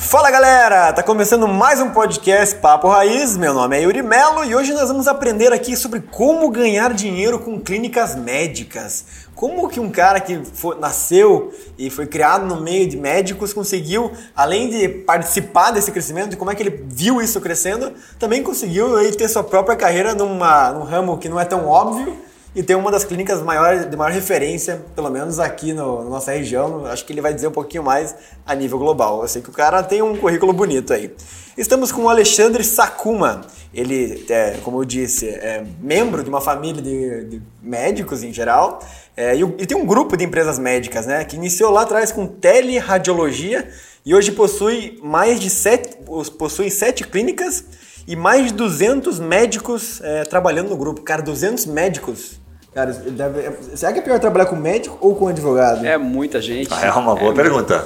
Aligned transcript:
Fala 0.00 0.30
galera, 0.30 0.92
tá 0.92 1.02
começando 1.02 1.46
mais 1.48 1.80
um 1.80 1.90
podcast 1.90 2.54
Papo 2.54 2.88
Raiz. 2.88 3.36
Meu 3.36 3.52
nome 3.52 3.76
é 3.76 3.82
Yuri 3.82 4.00
Melo 4.00 4.44
e 4.44 4.54
hoje 4.54 4.72
nós 4.72 4.88
vamos 4.88 5.08
aprender 5.08 5.52
aqui 5.52 5.76
sobre 5.76 6.00
como 6.00 6.48
ganhar 6.50 6.94
dinheiro 6.94 7.40
com 7.40 7.60
clínicas 7.60 8.14
médicas. 8.14 9.04
Como 9.34 9.68
que 9.68 9.80
um 9.80 9.90
cara 9.90 10.20
que 10.20 10.40
foi, 10.54 10.78
nasceu 10.78 11.52
e 11.76 11.90
foi 11.90 12.06
criado 12.06 12.46
no 12.46 12.60
meio 12.60 12.88
de 12.88 12.96
médicos 12.96 13.52
conseguiu, 13.52 14.10
além 14.34 14.70
de 14.70 14.88
participar 14.88 15.72
desse 15.72 15.90
crescimento, 15.90 16.36
como 16.38 16.50
é 16.50 16.54
que 16.54 16.62
ele 16.62 16.84
viu 16.86 17.20
isso 17.20 17.40
crescendo, 17.40 17.92
também 18.20 18.42
conseguiu 18.42 18.96
aí, 18.96 19.10
ter 19.10 19.28
sua 19.28 19.42
própria 19.42 19.76
carreira 19.76 20.14
numa, 20.14 20.70
num 20.70 20.84
ramo 20.84 21.18
que 21.18 21.28
não 21.28 21.40
é 21.40 21.44
tão 21.44 21.66
óbvio 21.66 22.27
e 22.54 22.62
tem 22.62 22.74
uma 22.74 22.90
das 22.90 23.04
clínicas 23.04 23.42
maiores, 23.42 23.88
de 23.88 23.96
maior 23.96 24.12
referência, 24.12 24.82
pelo 24.94 25.10
menos 25.10 25.38
aqui 25.38 25.72
no, 25.72 26.02
na 26.04 26.10
nossa 26.10 26.32
região. 26.32 26.86
Acho 26.86 27.04
que 27.04 27.12
ele 27.12 27.20
vai 27.20 27.34
dizer 27.34 27.48
um 27.48 27.52
pouquinho 27.52 27.82
mais 27.82 28.14
a 28.44 28.54
nível 28.54 28.78
global. 28.78 29.22
Eu 29.22 29.28
sei 29.28 29.42
que 29.42 29.50
o 29.50 29.52
cara 29.52 29.82
tem 29.82 30.00
um 30.00 30.16
currículo 30.16 30.52
bonito 30.52 30.92
aí. 30.92 31.14
Estamos 31.56 31.92
com 31.92 32.04
o 32.04 32.08
Alexandre 32.08 32.64
Sakuma. 32.64 33.42
Ele, 33.72 34.24
é, 34.30 34.56
como 34.64 34.80
eu 34.80 34.84
disse, 34.84 35.28
é 35.28 35.62
membro 35.80 36.22
de 36.22 36.28
uma 36.28 36.40
família 36.40 36.80
de, 36.80 37.24
de 37.24 37.42
médicos 37.62 38.22
em 38.22 38.32
geral. 38.32 38.80
É, 39.16 39.36
e, 39.36 39.42
e, 39.42 39.66
tem 39.66 39.76
um 39.76 39.84
grupo 39.84 40.16
de 40.16 40.24
empresas 40.24 40.58
médicas, 40.58 41.04
né? 41.04 41.24
Que 41.24 41.36
iniciou 41.36 41.70
lá 41.70 41.82
atrás 41.82 42.10
com 42.10 42.26
teleradiologia 42.26 43.68
e 44.06 44.14
hoje 44.14 44.32
possui 44.32 44.98
mais 45.02 45.38
de 45.38 45.50
sete, 45.50 45.98
possui 46.38 46.70
sete 46.70 47.04
clínicas 47.04 47.64
e 48.06 48.16
mais 48.16 48.46
de 48.46 48.52
200 48.54 49.18
médicos 49.18 50.00
é, 50.02 50.24
trabalhando 50.24 50.70
no 50.70 50.76
grupo. 50.76 51.02
Cara, 51.02 51.22
200 51.22 51.66
médicos. 51.66 52.40
Cara, 52.74 52.92
deve... 52.92 53.76
será 53.76 53.92
que 53.92 53.98
é 53.98 54.02
pior 54.02 54.20
trabalhar 54.20 54.46
com 54.46 54.54
médico 54.54 54.96
ou 55.00 55.14
com 55.14 55.26
advogado? 55.26 55.84
É 55.84 55.98
muita 55.98 56.40
gente. 56.40 56.68
Ah, 56.72 56.86
é 56.86 56.92
uma 56.92 57.16
boa 57.16 57.32
é 57.32 57.34
pergunta. 57.34 57.84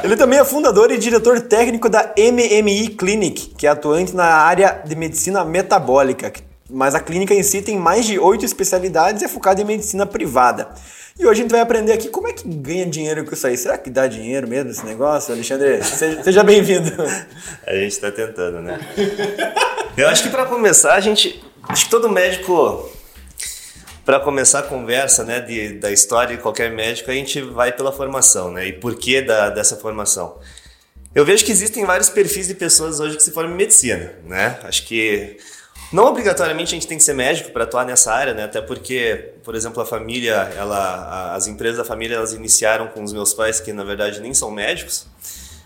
É. 0.00 0.06
Ele 0.06 0.16
também 0.16 0.38
é 0.38 0.44
fundador 0.44 0.90
e 0.92 0.98
diretor 0.98 1.40
técnico 1.40 1.88
da 1.88 2.12
MMI 2.16 2.90
Clinic, 2.90 3.54
que 3.56 3.66
é 3.66 3.70
atuante 3.70 4.14
na 4.14 4.26
área 4.26 4.82
de 4.84 4.94
medicina 4.94 5.44
metabólica. 5.44 6.32
Mas 6.70 6.94
a 6.94 7.00
clínica 7.00 7.34
em 7.34 7.42
si 7.42 7.60
tem 7.60 7.76
mais 7.76 8.06
de 8.06 8.18
oito 8.18 8.44
especialidades 8.44 9.20
e 9.22 9.24
é 9.24 9.28
focada 9.28 9.60
em 9.60 9.64
medicina 9.64 10.06
privada. 10.06 10.68
E 11.18 11.26
hoje 11.26 11.40
a 11.40 11.42
gente 11.42 11.50
vai 11.50 11.60
aprender 11.60 11.92
aqui 11.92 12.08
como 12.08 12.26
é 12.26 12.32
que 12.32 12.48
ganha 12.48 12.86
dinheiro 12.86 13.24
com 13.24 13.34
isso 13.34 13.46
aí. 13.46 13.56
Será 13.56 13.76
que 13.76 13.90
dá 13.90 14.06
dinheiro 14.06 14.48
mesmo 14.48 14.70
esse 14.70 14.84
negócio? 14.84 15.34
Alexandre, 15.34 15.82
seja 15.82 16.42
bem-vindo. 16.42 16.90
A 17.66 17.74
gente 17.74 17.92
está 17.92 18.10
tentando, 18.10 18.60
né? 18.60 18.80
Eu 19.96 20.08
acho 20.08 20.22
que 20.22 20.30
para 20.30 20.46
começar, 20.46 20.94
a 20.94 21.00
gente. 21.00 21.42
Acho 21.68 21.84
que 21.84 21.90
todo 21.90 22.08
médico, 22.08 22.90
para 24.04 24.18
começar 24.20 24.60
a 24.60 24.62
conversa 24.62 25.22
né, 25.22 25.38
de, 25.40 25.74
da 25.74 25.92
história 25.92 26.36
de 26.36 26.42
qualquer 26.42 26.70
médico, 26.72 27.10
a 27.10 27.14
gente 27.14 27.40
vai 27.40 27.72
pela 27.72 27.92
formação, 27.92 28.50
né? 28.50 28.68
E 28.68 28.72
por 28.72 28.94
que 28.96 29.20
da, 29.20 29.50
dessa 29.50 29.76
formação? 29.76 30.38
Eu 31.14 31.26
vejo 31.26 31.44
que 31.44 31.52
existem 31.52 31.84
vários 31.84 32.08
perfis 32.08 32.48
de 32.48 32.54
pessoas 32.54 32.98
hoje 32.98 33.16
que 33.16 33.22
se 33.22 33.32
formam 33.32 33.52
em 33.52 33.58
medicina, 33.58 34.12
né? 34.24 34.58
Acho 34.64 34.86
que 34.86 35.36
não 35.92 36.06
obrigatoriamente 36.06 36.74
a 36.74 36.74
gente 36.74 36.86
tem 36.86 36.96
que 36.96 37.04
ser 37.04 37.14
médico 37.14 37.50
para 37.50 37.64
atuar 37.64 37.84
nessa 37.84 38.12
área, 38.12 38.32
né? 38.32 38.44
Até 38.44 38.62
porque, 38.62 39.34
por 39.44 39.54
exemplo, 39.54 39.82
a 39.82 39.86
família, 39.86 40.50
ela, 40.56 41.34
as 41.34 41.46
empresas 41.46 41.76
da 41.76 41.84
família, 41.84 42.16
elas 42.16 42.32
iniciaram 42.32 42.88
com 42.88 43.02
os 43.02 43.12
meus 43.12 43.34
pais 43.34 43.60
que 43.60 43.72
na 43.72 43.84
verdade 43.84 44.20
nem 44.20 44.32
são 44.32 44.50
médicos, 44.50 45.06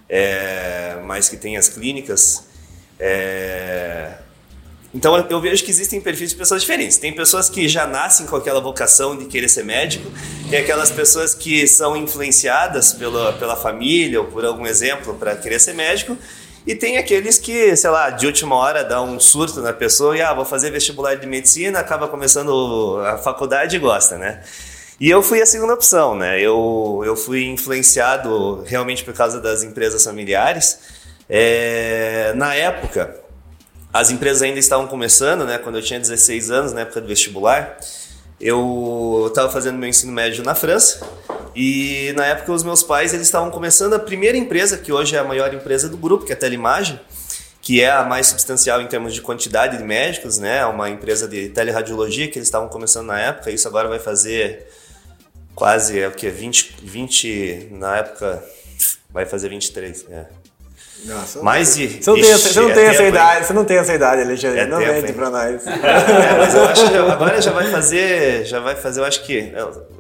é, 0.09 0.99
mas 1.05 1.29
que 1.29 1.37
têm 1.37 1.57
as 1.57 1.69
clínicas. 1.69 2.45
É, 2.99 4.15
então 4.97 5.15
eu 5.29 5.41
vejo 5.41 5.63
que 5.63 5.71
existem 5.71 6.01
perfis 6.01 6.31
de 6.31 6.37
pessoas 6.37 6.63
diferentes. 6.63 6.97
Tem 6.97 7.13
pessoas 7.13 7.51
que 7.51 7.69
já 7.69 7.87
nascem 7.87 8.27
com 8.27 8.35
aquela 8.35 8.61
vocação 8.61 9.17
de 9.17 9.27
querer 9.27 9.49
ser 9.49 9.63
médico, 9.63 10.11
tem 10.49 10.59
aquelas 10.59 10.91
pessoas 10.91 11.35
que 11.35 11.69
são 11.69 11.97
influenciadas 11.97 12.95
pela, 12.95 13.35
pela 13.35 13.55
família 13.55 14.21
ou 14.21 14.27
por 14.27 14.45
algum 14.45 14.67
exemplo 14.67 15.15
para 15.15 15.37
querer 15.37 15.61
ser 15.61 15.75
médico, 15.75 16.17
e 16.67 16.75
tem 16.75 16.99
aqueles 16.99 17.39
que, 17.39 17.77
sei 17.77 17.91
lá, 17.91 18.11
de 18.11 18.27
última 18.27 18.57
hora 18.57 18.83
dá 18.83 19.01
um 19.01 19.21
surto 19.21 19.61
na 19.63 19.73
pessoa 19.73 20.17
e, 20.17 20.21
ah, 20.21 20.35
vou 20.35 20.45
fazer 20.45 20.71
vestibular 20.71 21.15
de 21.15 21.27
medicina, 21.27 21.79
acaba 21.79 22.09
começando 22.09 23.01
a 23.07 23.17
faculdade 23.19 23.77
e 23.77 23.79
gosta, 23.79 24.19
né? 24.19 24.43
E 24.99 25.09
eu 25.09 25.23
fui 25.23 25.41
a 25.41 25.47
segunda 25.47 25.75
opção, 25.75 26.17
né? 26.17 26.41
Eu, 26.41 27.03
eu 27.05 27.15
fui 27.15 27.45
influenciado 27.45 28.65
realmente 28.67 29.05
por 29.05 29.15
causa 29.15 29.41
das 29.41 29.63
empresas 29.63 30.03
familiares. 30.03 30.81
É, 31.29 32.33
na 32.35 32.55
época, 32.55 33.15
as 33.93 34.11
empresas 34.11 34.43
ainda 34.43 34.59
estavam 34.59 34.89
começando, 34.89 35.45
né? 35.45 35.59
Quando 35.59 35.77
eu 35.77 35.83
tinha 35.83 36.01
16 36.01 36.51
anos, 36.51 36.73
na 36.73 36.81
época 36.81 37.01
do 37.01 37.07
vestibular, 37.07 37.79
eu 38.41 39.27
estava 39.29 39.51
fazendo 39.51 39.79
meu 39.79 39.89
ensino 39.89 40.13
médio 40.13 40.45
na 40.45 40.55
França 40.55 41.07
e 41.55 42.13
na 42.17 42.27
época 42.27 42.53
os 42.53 42.63
meus 42.63 42.83
pais 42.83 43.15
eles 43.15 43.27
estavam 43.27 43.51
começando 43.51 43.95
a 43.95 43.99
primeira 43.99 44.37
empresa, 44.37 44.77
que 44.77 44.93
hoje 44.93 45.17
é 45.17 45.19
a 45.19 45.25
maior 45.25 45.53
empresa 45.55 45.89
do 45.89 45.97
grupo, 45.97 46.25
que 46.25 46.33
é 46.33 46.35
a 46.35 46.39
Telemagem, 46.39 47.01
que 47.63 47.81
é 47.81 47.91
a 47.91 48.05
mais 48.05 48.27
substancial 48.27 48.83
em 48.83 48.87
termos 48.87 49.15
de 49.15 49.23
quantidade 49.23 49.79
de 49.79 49.83
médicos, 49.83 50.39
né? 50.39 50.65
Uma 50.67 50.91
empresa 50.91 51.27
de 51.27 51.49
teleradiologia 51.49 52.29
que 52.29 52.39
eles 52.39 52.47
estavam 52.47 52.69
começando 52.69 53.07
na 53.07 53.19
época. 53.19 53.51
Isso 53.51 53.67
agora 53.67 53.89
vai 53.89 53.99
fazer 53.99 54.69
quase 55.55 55.99
é 55.99 56.07
o 56.07 56.13
que 56.13 56.29
20 56.29 56.77
20 56.83 57.69
na 57.73 57.97
época 57.97 58.45
vai 59.11 59.25
fazer 59.25 59.49
23, 59.49 60.07
é. 60.11 60.27
Nossa, 61.05 61.43
mais 61.43 61.77
de. 61.77 62.03
Você 62.03 62.11
não 62.11 62.21
tem, 62.21 62.31
essa, 62.31 62.49
você 62.49 62.61
não 62.61 62.73
tem 62.73 62.85
é 62.85 62.87
essa 62.89 63.03
idade, 63.05 63.47
você 63.47 63.53
não 63.53 63.65
tem 63.65 63.77
essa 63.77 63.95
idade, 63.95 64.23
Alexandre. 64.23 64.61
É 64.61 64.67
não 64.67 64.79
tempo, 64.79 64.93
mente 64.93 65.13
pra 65.13 65.31
nós. 65.31 65.63
É, 65.67 66.39
mas 66.39 66.55
eu 66.55 66.65
acho 66.65 66.89
que 66.89 66.97
agora 66.97 67.41
já 67.41 67.53
vai 67.53 67.71
fazer. 67.71 68.45
Já 68.45 68.61
vai 68.61 68.75
fazer, 68.75 69.01
eu 69.01 69.05
acho 69.05 69.23
que. 69.23 69.53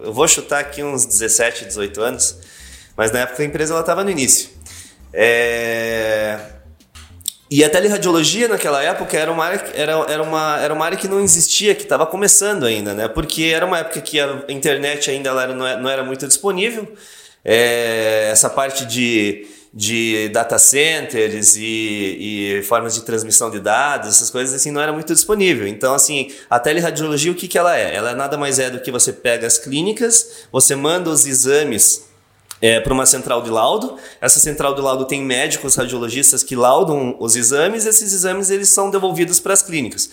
Eu 0.02 0.12
vou 0.12 0.26
chutar 0.26 0.60
aqui 0.60 0.82
uns 0.82 1.04
17, 1.04 1.66
18 1.66 2.00
anos. 2.00 2.36
Mas 2.96 3.12
na 3.12 3.20
época 3.20 3.42
a 3.42 3.46
empresa 3.46 3.74
ela 3.74 3.80
estava 3.80 4.02
no 4.02 4.10
início. 4.10 4.50
É, 5.12 6.38
e 7.48 7.62
a 7.62 7.70
teleradiologia 7.70 8.48
naquela 8.48 8.82
época 8.82 9.16
era 9.16 9.30
uma 9.30 9.44
área, 9.44 9.64
era, 9.74 9.92
era 10.08 10.22
uma, 10.22 10.58
era 10.60 10.74
uma 10.74 10.84
área 10.84 10.98
que 10.98 11.06
não 11.06 11.20
existia, 11.20 11.76
que 11.76 11.84
estava 11.84 12.04
começando 12.04 12.66
ainda, 12.66 12.92
né? 12.92 13.06
Porque 13.06 13.44
era 13.54 13.64
uma 13.64 13.78
época 13.78 14.00
que 14.00 14.18
a 14.18 14.44
internet 14.48 15.08
ainda 15.10 15.30
era, 15.30 15.54
não 15.54 15.88
era 15.88 16.02
muito 16.02 16.26
disponível. 16.26 16.92
É, 17.44 18.30
essa 18.32 18.50
parte 18.50 18.84
de 18.84 19.46
de 19.78 20.30
data 20.30 20.58
centers 20.58 21.54
e, 21.54 21.60
e, 21.60 22.62
formas 22.62 22.94
de 22.94 23.02
transmissão 23.02 23.50
de 23.50 23.60
dados, 23.60 24.08
essas 24.08 24.30
coisas 24.30 24.54
assim, 24.54 24.70
não 24.70 24.80
era 24.80 24.90
muito 24.90 25.12
disponível. 25.12 25.68
Então, 25.68 25.92
assim, 25.92 26.32
a 26.48 26.58
teleradiologia, 26.58 27.30
o 27.30 27.34
que, 27.34 27.46
que 27.46 27.58
ela 27.58 27.76
é? 27.76 27.94
Ela 27.94 28.14
nada 28.14 28.38
mais 28.38 28.58
é 28.58 28.70
do 28.70 28.80
que 28.80 28.90
você 28.90 29.12
pega 29.12 29.46
as 29.46 29.58
clínicas, 29.58 30.46
você 30.50 30.74
manda 30.74 31.10
os 31.10 31.26
exames 31.26 32.06
é, 32.62 32.80
para 32.80 32.94
uma 32.94 33.04
central 33.04 33.42
de 33.42 33.50
laudo. 33.50 33.98
Essa 34.18 34.40
central 34.40 34.74
de 34.74 34.80
laudo 34.80 35.04
tem 35.04 35.22
médicos 35.22 35.74
radiologistas 35.74 36.42
que 36.42 36.56
laudam 36.56 37.14
os 37.20 37.36
exames, 37.36 37.84
esses 37.84 38.14
exames 38.14 38.48
eles 38.48 38.70
são 38.70 38.90
devolvidos 38.90 39.38
para 39.40 39.52
as 39.52 39.60
clínicas. 39.60 40.08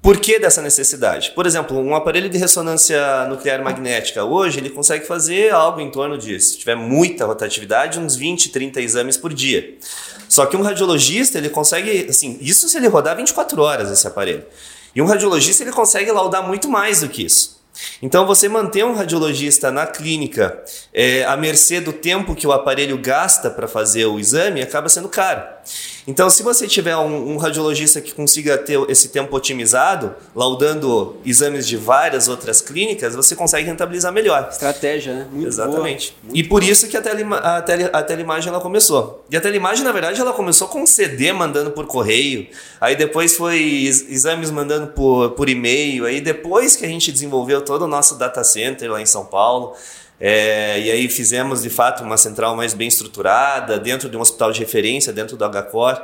Por 0.00 0.18
que 0.20 0.38
dessa 0.38 0.62
necessidade? 0.62 1.32
Por 1.32 1.44
exemplo, 1.44 1.76
um 1.78 1.94
aparelho 1.94 2.30
de 2.30 2.38
ressonância 2.38 3.26
nuclear 3.28 3.62
magnética, 3.62 4.24
hoje 4.24 4.60
ele 4.60 4.70
consegue 4.70 5.04
fazer 5.04 5.52
algo 5.52 5.80
em 5.80 5.90
torno 5.90 6.16
de, 6.16 6.38
se 6.40 6.56
tiver 6.56 6.76
muita 6.76 7.26
rotatividade, 7.26 7.98
uns 7.98 8.14
20, 8.14 8.50
30 8.50 8.80
exames 8.80 9.16
por 9.16 9.34
dia. 9.34 9.76
Só 10.28 10.46
que 10.46 10.56
um 10.56 10.62
radiologista, 10.62 11.38
ele 11.38 11.50
consegue, 11.50 12.06
assim, 12.08 12.38
isso 12.40 12.68
se 12.68 12.76
ele 12.76 12.86
rodar 12.86 13.16
24 13.16 13.60
horas 13.60 13.90
esse 13.90 14.06
aparelho. 14.06 14.44
E 14.94 15.02
um 15.02 15.06
radiologista, 15.06 15.64
ele 15.64 15.72
consegue 15.72 16.10
laudar 16.12 16.46
muito 16.46 16.68
mais 16.68 17.00
do 17.00 17.08
que 17.08 17.24
isso. 17.24 17.58
Então, 18.00 18.26
você 18.26 18.48
manter 18.48 18.84
um 18.84 18.94
radiologista 18.94 19.70
na 19.70 19.86
clínica 19.86 20.62
é, 20.92 21.24
à 21.24 21.36
mercê 21.36 21.80
do 21.80 21.92
tempo 21.92 22.34
que 22.34 22.46
o 22.46 22.52
aparelho 22.52 22.98
gasta 22.98 23.50
para 23.50 23.66
fazer 23.66 24.06
o 24.06 24.18
exame 24.18 24.62
acaba 24.62 24.88
sendo 24.88 25.08
caro. 25.08 25.57
Então, 26.06 26.30
se 26.30 26.42
você 26.42 26.66
tiver 26.66 26.96
um, 26.96 27.32
um, 27.32 27.36
radiologista 27.36 28.00
que 28.00 28.12
consiga 28.12 28.56
ter 28.56 28.78
esse 28.88 29.08
tempo 29.08 29.36
otimizado, 29.36 30.14
laudando 30.34 31.16
exames 31.24 31.66
de 31.66 31.76
várias 31.76 32.28
outras 32.28 32.60
clínicas, 32.60 33.14
você 33.14 33.36
consegue 33.36 33.66
rentabilizar 33.66 34.12
melhor. 34.12 34.48
Estratégia, 34.50 35.12
né? 35.12 35.26
Muito 35.30 35.46
Exatamente. 35.46 36.16
Boa, 36.22 36.38
e 36.38 36.42
por 36.42 36.62
isso 36.62 36.88
que 36.88 36.96
a, 36.96 37.02
telema 37.02 37.36
a, 37.36 37.60
tele 37.60 37.90
a 37.92 38.02
telemagem 38.02 38.48
ela 38.48 38.60
começou. 38.60 39.24
E 39.30 39.36
a 39.36 39.40
telemagem, 39.40 39.84
na 39.84 39.92
verdade, 39.92 40.20
ela 40.20 40.32
começou 40.32 40.68
com 40.68 40.82
um 40.82 40.86
CD 40.86 41.32
mandando 41.32 41.72
por 41.72 41.86
correio, 41.86 42.48
aí 42.80 42.96
depois 42.96 43.36
foi 43.36 43.60
exames 44.08 44.50
mandando 44.50 44.88
por, 44.88 45.30
por 45.32 45.48
e-mail, 45.48 46.06
aí 46.06 46.20
depois 46.20 46.74
que 46.74 46.84
a 46.84 46.88
gente 46.88 47.12
desenvolveu 47.12 47.60
todo 47.60 47.82
o 47.82 47.88
nosso 47.88 48.16
data 48.16 48.42
center 48.42 48.90
lá 48.90 49.00
em 49.00 49.06
São 49.06 49.24
Paulo, 49.24 49.74
é, 50.20 50.80
e 50.80 50.90
aí 50.90 51.08
fizemos 51.08 51.62
de 51.62 51.70
fato 51.70 52.02
uma 52.02 52.16
central 52.16 52.56
mais 52.56 52.74
bem 52.74 52.88
estruturada, 52.88 53.78
dentro 53.78 54.08
de 54.08 54.16
um 54.16 54.20
hospital 54.20 54.50
de 54.52 54.60
referência, 54.60 55.12
dentro 55.12 55.36
do 55.36 55.44
HCOR, 55.44 56.02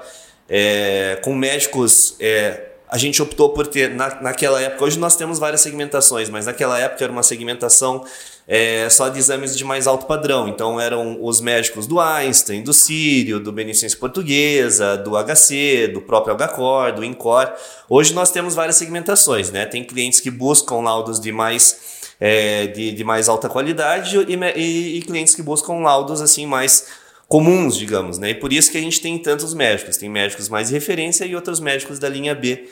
é, 0.49 1.19
com 1.23 1.35
médicos. 1.35 2.17
É, 2.21 2.71
a 2.89 2.97
gente 2.97 3.21
optou 3.21 3.51
por 3.51 3.67
ter, 3.67 3.91
na, 3.91 4.21
naquela 4.21 4.61
época, 4.61 4.85
hoje 4.85 5.01
nós 5.01 5.17
temos 5.17 5.41
várias 5.41 5.63
segmentações, 5.63 6.29
mas 6.31 6.47
naquela 6.47 6.79
época 6.79 7.03
era 7.03 7.13
uma 7.13 7.25
segmentação 7.25 8.05
é, 8.47 8.89
só 8.89 9.09
de 9.09 9.19
exames 9.19 9.57
de 9.57 9.65
mais 9.65 9.89
alto 9.89 10.07
padrão. 10.07 10.47
Então 10.47 10.81
eram 10.81 11.19
os 11.21 11.41
médicos 11.41 11.89
do 11.89 11.99
Einstein, 11.99 12.63
do 12.63 12.73
Sírio, 12.73 13.41
do 13.41 13.51
Beneficência 13.51 13.99
Portuguesa, 13.99 14.97
do 14.97 15.13
HC, 15.17 15.89
do 15.93 16.01
próprio 16.03 16.37
HCOR, 16.37 16.93
do 16.93 17.03
INCOR. 17.03 17.53
Hoje 17.89 18.15
nós 18.15 18.31
temos 18.31 18.55
várias 18.55 18.77
segmentações, 18.77 19.51
né? 19.51 19.67
Tem 19.67 19.83
clientes 19.83 20.21
que 20.21 20.31
buscam 20.31 20.77
laudos 20.77 21.19
de 21.19 21.33
mais 21.33 22.04
é, 22.27 22.69
de, 22.69 22.93
de, 22.93 23.05
mais 23.05 23.29
alta 23.29 23.51
qualidade 23.51 24.17
e, 24.17 24.35
e, 24.57 24.97
e, 24.97 25.03
clientes 25.03 25.35
que 25.35 25.43
buscam 25.43 25.75
laudos 25.83 26.23
assim 26.23 26.47
mais 26.47 26.87
comuns, 27.29 27.77
digamos, 27.77 28.17
né? 28.17 28.31
E 28.31 28.35
por 28.35 28.51
isso 28.51 28.73
que 28.73 28.79
a 28.79 28.81
gente 28.81 28.99
tem 28.99 29.19
tantos 29.19 29.53
médicos, 29.53 29.99
tem 29.99 30.09
médicos 30.09 30.49
mais 30.49 30.69
de 30.69 30.75
referência 30.75 31.27
e 31.27 31.37
outros 31.37 31.61
médicos 31.61 31.99
da 31.99 32.09
linha 32.09 32.35
B 32.35 32.67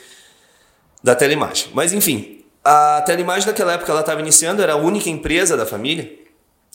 da 1.03 1.13
telemagem. 1.13 1.67
Mas 1.71 1.93
enfim, 1.93 2.43
a 2.63 3.03
Telemagem 3.05 3.45
naquela 3.45 3.73
época 3.73 3.91
ela 3.91 4.01
estava 4.01 4.19
iniciando, 4.21 4.59
era 4.59 4.73
a 4.73 4.77
única 4.77 5.07
empresa 5.07 5.55
da 5.55 5.67
família. 5.67 6.11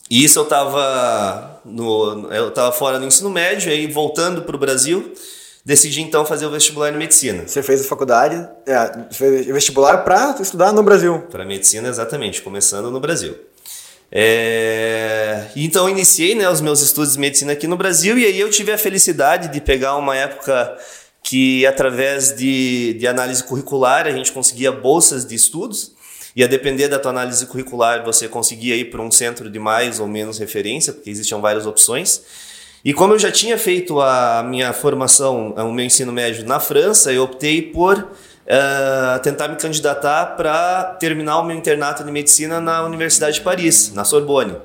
E 0.09 0.23
isso 0.23 0.39
eu 0.39 0.43
estava 0.43 1.59
no 1.65 2.31
eu 2.31 2.49
tava 2.51 2.71
fora 2.71 2.97
do 2.97 3.05
ensino 3.05 3.29
médio, 3.29 3.69
aí 3.69 3.87
voltando 3.87 4.43
para 4.43 4.55
o 4.55 4.59
Brasil, 4.59 5.13
decidi 5.69 6.01
então 6.01 6.25
fazer 6.25 6.47
o 6.47 6.49
vestibular 6.49 6.91
em 6.91 6.97
medicina. 6.97 7.43
Você 7.45 7.61
fez 7.61 7.81
a 7.81 7.83
faculdade, 7.83 8.35
é, 8.65 9.13
fez 9.13 9.45
vestibular 9.45 9.99
para 9.99 10.35
estudar 10.41 10.73
no 10.73 10.81
Brasil? 10.81 11.19
Para 11.29 11.45
medicina, 11.45 11.87
exatamente, 11.87 12.41
começando 12.41 12.89
no 12.89 12.99
Brasil. 12.99 13.35
É... 14.11 15.45
Então 15.55 15.87
iniciei 15.87 16.33
né, 16.33 16.49
os 16.49 16.59
meus 16.59 16.81
estudos 16.81 17.13
de 17.13 17.19
medicina 17.19 17.53
aqui 17.53 17.67
no 17.67 17.77
Brasil 17.77 18.17
e 18.17 18.25
aí 18.25 18.39
eu 18.39 18.49
tive 18.49 18.71
a 18.71 18.79
felicidade 18.79 19.49
de 19.49 19.61
pegar 19.61 19.95
uma 19.97 20.15
época 20.15 20.75
que 21.21 21.63
através 21.67 22.35
de, 22.35 22.95
de 22.95 23.05
análise 23.05 23.43
curricular 23.43 24.07
a 24.07 24.11
gente 24.11 24.31
conseguia 24.31 24.71
bolsas 24.71 25.23
de 25.23 25.35
estudos 25.35 25.91
e 26.35 26.43
a 26.43 26.47
depender 26.47 26.87
da 26.87 26.97
tua 26.97 27.11
análise 27.11 27.45
curricular 27.45 28.03
você 28.03 28.27
conseguia 28.27 28.75
ir 28.75 28.85
para 28.85 29.03
um 29.03 29.11
centro 29.11 29.47
de 29.47 29.59
mais 29.59 29.99
ou 29.99 30.07
menos 30.07 30.39
referência, 30.39 30.91
porque 30.93 31.11
existiam 31.11 31.39
várias 31.39 31.67
opções. 31.67 32.23
E 32.83 32.93
como 32.93 33.13
eu 33.13 33.19
já 33.19 33.31
tinha 33.31 33.57
feito 33.57 33.99
a 33.99 34.43
minha 34.43 34.71
formação, 34.73 35.51
o 35.51 35.71
meu 35.71 35.85
ensino 35.85 36.11
médio 36.11 36.45
na 36.45 36.59
França, 36.59 37.11
eu 37.11 37.23
optei 37.23 37.61
por 37.61 37.97
uh, 37.97 39.19
tentar 39.21 39.49
me 39.49 39.57
candidatar 39.57 40.37
para 40.37 40.95
terminar 40.99 41.39
o 41.39 41.43
meu 41.43 41.55
internato 41.55 42.03
de 42.03 42.11
medicina 42.11 42.61
na 42.61 42.83
Universidade 42.83 43.35
de 43.35 43.41
Paris, 43.41 43.93
na 43.93 44.03
Sorbonne 44.03 44.55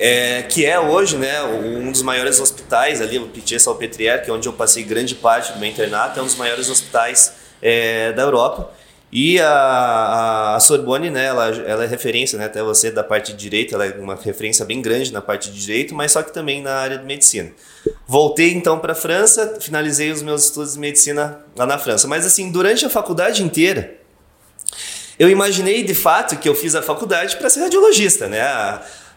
é, 0.00 0.42
que 0.42 0.64
é 0.64 0.80
hoje 0.80 1.18
né, 1.18 1.42
um 1.42 1.92
dos 1.92 2.00
maiores 2.00 2.40
hospitais 2.40 3.02
ali, 3.02 3.18
o 3.18 3.26
Pitié-Salpêtrière, 3.26 4.24
que 4.24 4.30
é 4.30 4.32
onde 4.32 4.48
eu 4.48 4.52
passei 4.54 4.82
grande 4.82 5.14
parte 5.14 5.52
do 5.52 5.58
meu 5.58 5.68
internato, 5.68 6.18
é 6.18 6.22
um 6.22 6.24
dos 6.24 6.36
maiores 6.36 6.70
hospitais 6.70 7.34
é, 7.60 8.10
da 8.12 8.22
Europa. 8.22 8.70
E 9.12 9.40
a, 9.40 10.54
a, 10.54 10.60
Sorbonne, 10.60 11.10
né, 11.10 11.24
ela, 11.24 11.48
ela 11.48 11.84
é 11.84 11.86
referência, 11.86 12.38
né, 12.38 12.44
até 12.44 12.62
você 12.62 12.92
da 12.92 13.02
parte 13.02 13.32
de 13.32 13.38
direito, 13.38 13.74
ela 13.74 13.84
é 13.84 13.92
uma 13.98 14.14
referência 14.14 14.64
bem 14.64 14.80
grande 14.80 15.12
na 15.12 15.20
parte 15.20 15.50
de 15.50 15.60
direito, 15.60 15.94
mas 15.94 16.12
só 16.12 16.22
que 16.22 16.32
também 16.32 16.62
na 16.62 16.74
área 16.74 16.96
de 16.96 17.04
medicina. 17.04 17.50
Voltei 18.06 18.52
então 18.52 18.78
para 18.78 18.92
a 18.92 18.94
França, 18.94 19.58
finalizei 19.60 20.12
os 20.12 20.22
meus 20.22 20.44
estudos 20.44 20.74
de 20.74 20.78
medicina 20.78 21.40
lá 21.56 21.66
na 21.66 21.76
França. 21.76 22.06
Mas 22.06 22.24
assim, 22.24 22.52
durante 22.52 22.84
a 22.86 22.90
faculdade 22.90 23.42
inteira, 23.42 23.96
eu 25.18 25.28
imaginei 25.28 25.82
de 25.82 25.94
fato 25.94 26.36
que 26.36 26.48
eu 26.48 26.54
fiz 26.54 26.76
a 26.76 26.82
faculdade 26.82 27.36
para 27.36 27.50
ser 27.50 27.60
radiologista, 27.60 28.28
né? 28.28 28.40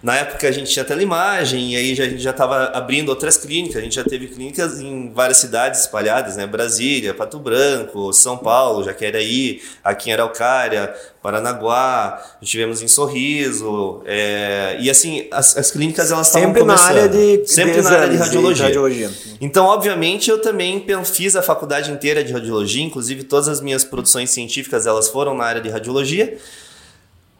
Na 0.03 0.17
época 0.17 0.49
a 0.49 0.51
gente 0.51 0.69
tinha 0.69 0.83
telemagem 0.83 1.71
e 1.71 1.75
aí 1.77 1.91
a 1.93 1.95
gente 1.95 2.21
já 2.21 2.31
estava 2.31 2.65
abrindo 2.73 3.07
outras 3.07 3.37
clínicas. 3.37 3.77
A 3.77 3.81
gente 3.81 3.95
já 3.95 4.03
teve 4.03 4.27
clínicas 4.27 4.81
em 4.81 5.09
várias 5.13 5.37
cidades 5.37 5.79
espalhadas, 5.79 6.35
né? 6.35 6.45
Brasília, 6.45 7.13
Pato 7.13 7.39
Branco, 7.39 8.11
São 8.11 8.37
Paulo, 8.37 8.83
Jaqueiraí, 8.83 9.61
aqui 9.81 10.09
em 10.09 10.13
Araucária, 10.13 10.93
Paranaguá, 11.21 12.21
tivemos 12.41 12.81
em 12.81 12.87
Sorriso. 12.89 14.01
É, 14.05 14.75
e 14.81 14.89
assim, 14.89 15.25
as, 15.31 15.55
as 15.55 15.71
clínicas 15.71 16.11
elas 16.11 16.27
estavam 16.27 16.49
Sempre 16.49 16.63
na 16.63 16.77
área 16.77 17.07
de 17.07 17.47
Sempre 17.47 17.75
de 17.75 17.81
na 17.81 17.89
área 17.91 18.09
de 18.09 18.17
radiologia. 18.17 18.65
radiologia. 18.65 19.09
Então, 19.39 19.67
obviamente, 19.67 20.29
eu 20.29 20.41
também 20.41 20.85
fiz 21.05 21.37
a 21.37 21.41
faculdade 21.41 21.89
inteira 21.89 22.25
de 22.25 22.33
radiologia, 22.33 22.83
inclusive 22.83 23.23
todas 23.23 23.47
as 23.47 23.61
minhas 23.61 23.85
produções 23.85 24.29
científicas 24.31 24.85
elas 24.85 25.07
foram 25.07 25.33
na 25.33 25.45
área 25.45 25.61
de 25.61 25.69
radiologia. 25.69 26.37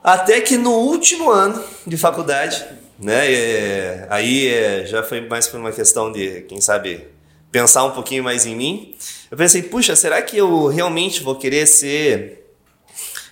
Até 0.04 0.42
que 0.42 0.58
no 0.58 0.72
último 0.72 1.32
ano 1.32 1.64
de 1.88 1.96
faculdade, 1.96 2.66
né? 3.00 3.32
É, 3.32 4.08
aí 4.10 4.48
é, 4.48 4.86
já 4.86 5.02
foi 5.02 5.22
mais 5.22 5.48
por 5.48 5.60
uma 5.60 5.72
questão 5.72 6.12
de, 6.12 6.42
quem 6.42 6.60
sabe, 6.60 7.08
pensar 7.52 7.86
um 7.86 7.92
pouquinho 7.92 8.24
mais 8.24 8.46
em 8.46 8.54
mim. 8.56 8.96
Eu 9.32 9.38
pensei, 9.38 9.64
puxa, 9.64 9.96
será 9.96 10.22
que 10.22 10.38
eu 10.38 10.68
realmente 10.68 11.24
vou 11.24 11.36
querer 11.36 11.66
ser 11.68 12.46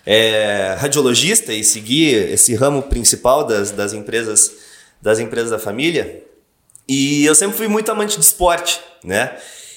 é, 0.05 0.75
radiologista 0.79 1.51
e 1.51 1.63
seguir 1.63 2.31
esse 2.31 2.55
ramo 2.55 2.83
principal 2.83 3.43
das, 3.43 3.71
das 3.71 3.91
empresas 3.91 4.51
das 5.01 5.19
empresas 5.19 5.49
da 5.49 5.59
família? 5.59 6.23
E 6.87 7.25
eu 7.25 7.35
sempre 7.35 7.57
fui 7.57 7.67
muito 7.67 7.91
amante 7.91 8.17
de 8.17 8.23
esporte, 8.23 8.79
né? 9.03 9.35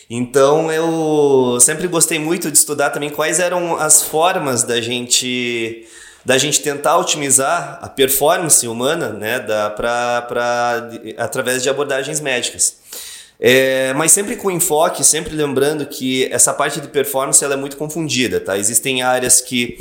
Então 0.09 0.71
eu 0.71 1.59
sempre 1.61 1.89
gostei 1.89 2.19
muito 2.19 2.51
de 2.51 2.59
estudar 2.59 2.91
também 2.91 3.11
quais 3.11 3.41
eram 3.41 3.77
as 3.77 4.03
formas 4.03 4.63
da 4.63 4.81
gente 4.81 5.87
da 6.25 6.39
gente 6.39 6.61
tentar 6.61 6.97
otimizar 6.97 7.79
a 7.83 7.89
performance 7.89 8.67
humana 8.67 9.11
né, 9.11 9.41
da, 9.41 9.75
através 11.19 11.63
de 11.63 11.69
abordagens 11.69 12.21
médicas. 12.21 12.79
É, 13.39 13.93
mas 13.95 14.13
sempre 14.13 14.37
com 14.37 14.51
enfoque, 14.51 15.05
sempre 15.05 15.35
lembrando 15.35 15.85
que 15.87 16.27
essa 16.33 16.55
parte 16.55 16.81
de 16.81 16.89
performance 16.89 17.45
ela 17.45 17.55
é 17.55 17.57
muito 17.57 17.77
confundida. 17.77 18.41
Tá? 18.41 18.57
Existem 18.57 19.03
áreas 19.03 19.41
que 19.41 19.77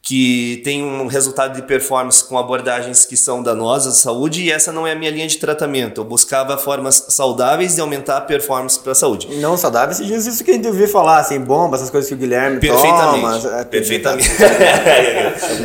que 0.00 0.62
tem 0.64 0.82
um 0.82 1.06
resultado 1.06 1.54
de 1.54 1.62
performance 1.62 2.24
com 2.24 2.38
abordagens 2.38 3.04
que 3.04 3.16
são 3.16 3.42
danosas 3.42 3.94
à 3.94 3.96
saúde 3.96 4.42
e 4.42 4.50
essa 4.50 4.72
não 4.72 4.86
é 4.86 4.92
a 4.92 4.94
minha 4.94 5.10
linha 5.10 5.26
de 5.26 5.36
tratamento. 5.36 6.00
Eu 6.00 6.04
buscava 6.04 6.56
formas 6.56 7.06
saudáveis 7.08 7.74
de 7.74 7.80
aumentar 7.80 8.16
a 8.16 8.20
performance 8.20 8.78
para 8.78 8.92
a 8.92 8.94
saúde. 8.94 9.28
Não 9.36 9.56
saudáveis, 9.56 9.98
diz 9.98 10.26
isso 10.26 10.42
que 10.42 10.52
a 10.52 10.54
gente 10.54 10.66
ouviu 10.66 10.88
falar, 10.88 11.18
assim, 11.18 11.38
bomba, 11.40 11.76
essas 11.76 11.90
coisas 11.90 12.08
que 12.08 12.14
o 12.14 12.18
Guilherme 12.18 12.58
Perfeitamente. 12.58 13.42
toma. 13.42 13.64
Perfeitamente. 13.64 14.30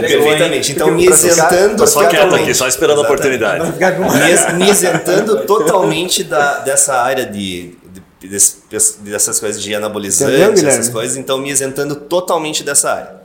Perfeitamente. 0.02 0.72
Então, 0.74 0.92
me 0.92 1.06
isentando... 1.06 1.88
Só 1.88 2.06
quieto 2.08 2.36
aqui, 2.36 2.54
só 2.54 2.68
esperando 2.68 3.00
a 3.00 3.04
oportunidade. 3.04 3.66
Me, 4.58 4.66
me 4.66 4.70
isentando 4.70 5.46
totalmente 5.46 6.24
da, 6.24 6.60
dessa 6.60 6.96
área 6.96 7.26
de, 7.26 7.78
de 8.20 8.28
dessas 9.04 9.40
coisas 9.40 9.62
de 9.62 9.74
anabolizantes, 9.74 10.64
essas 10.64 10.90
coisas, 10.90 11.18
então 11.18 11.38
me 11.38 11.50
isentando 11.50 11.96
totalmente 11.96 12.64
dessa 12.64 12.92
área. 12.92 13.24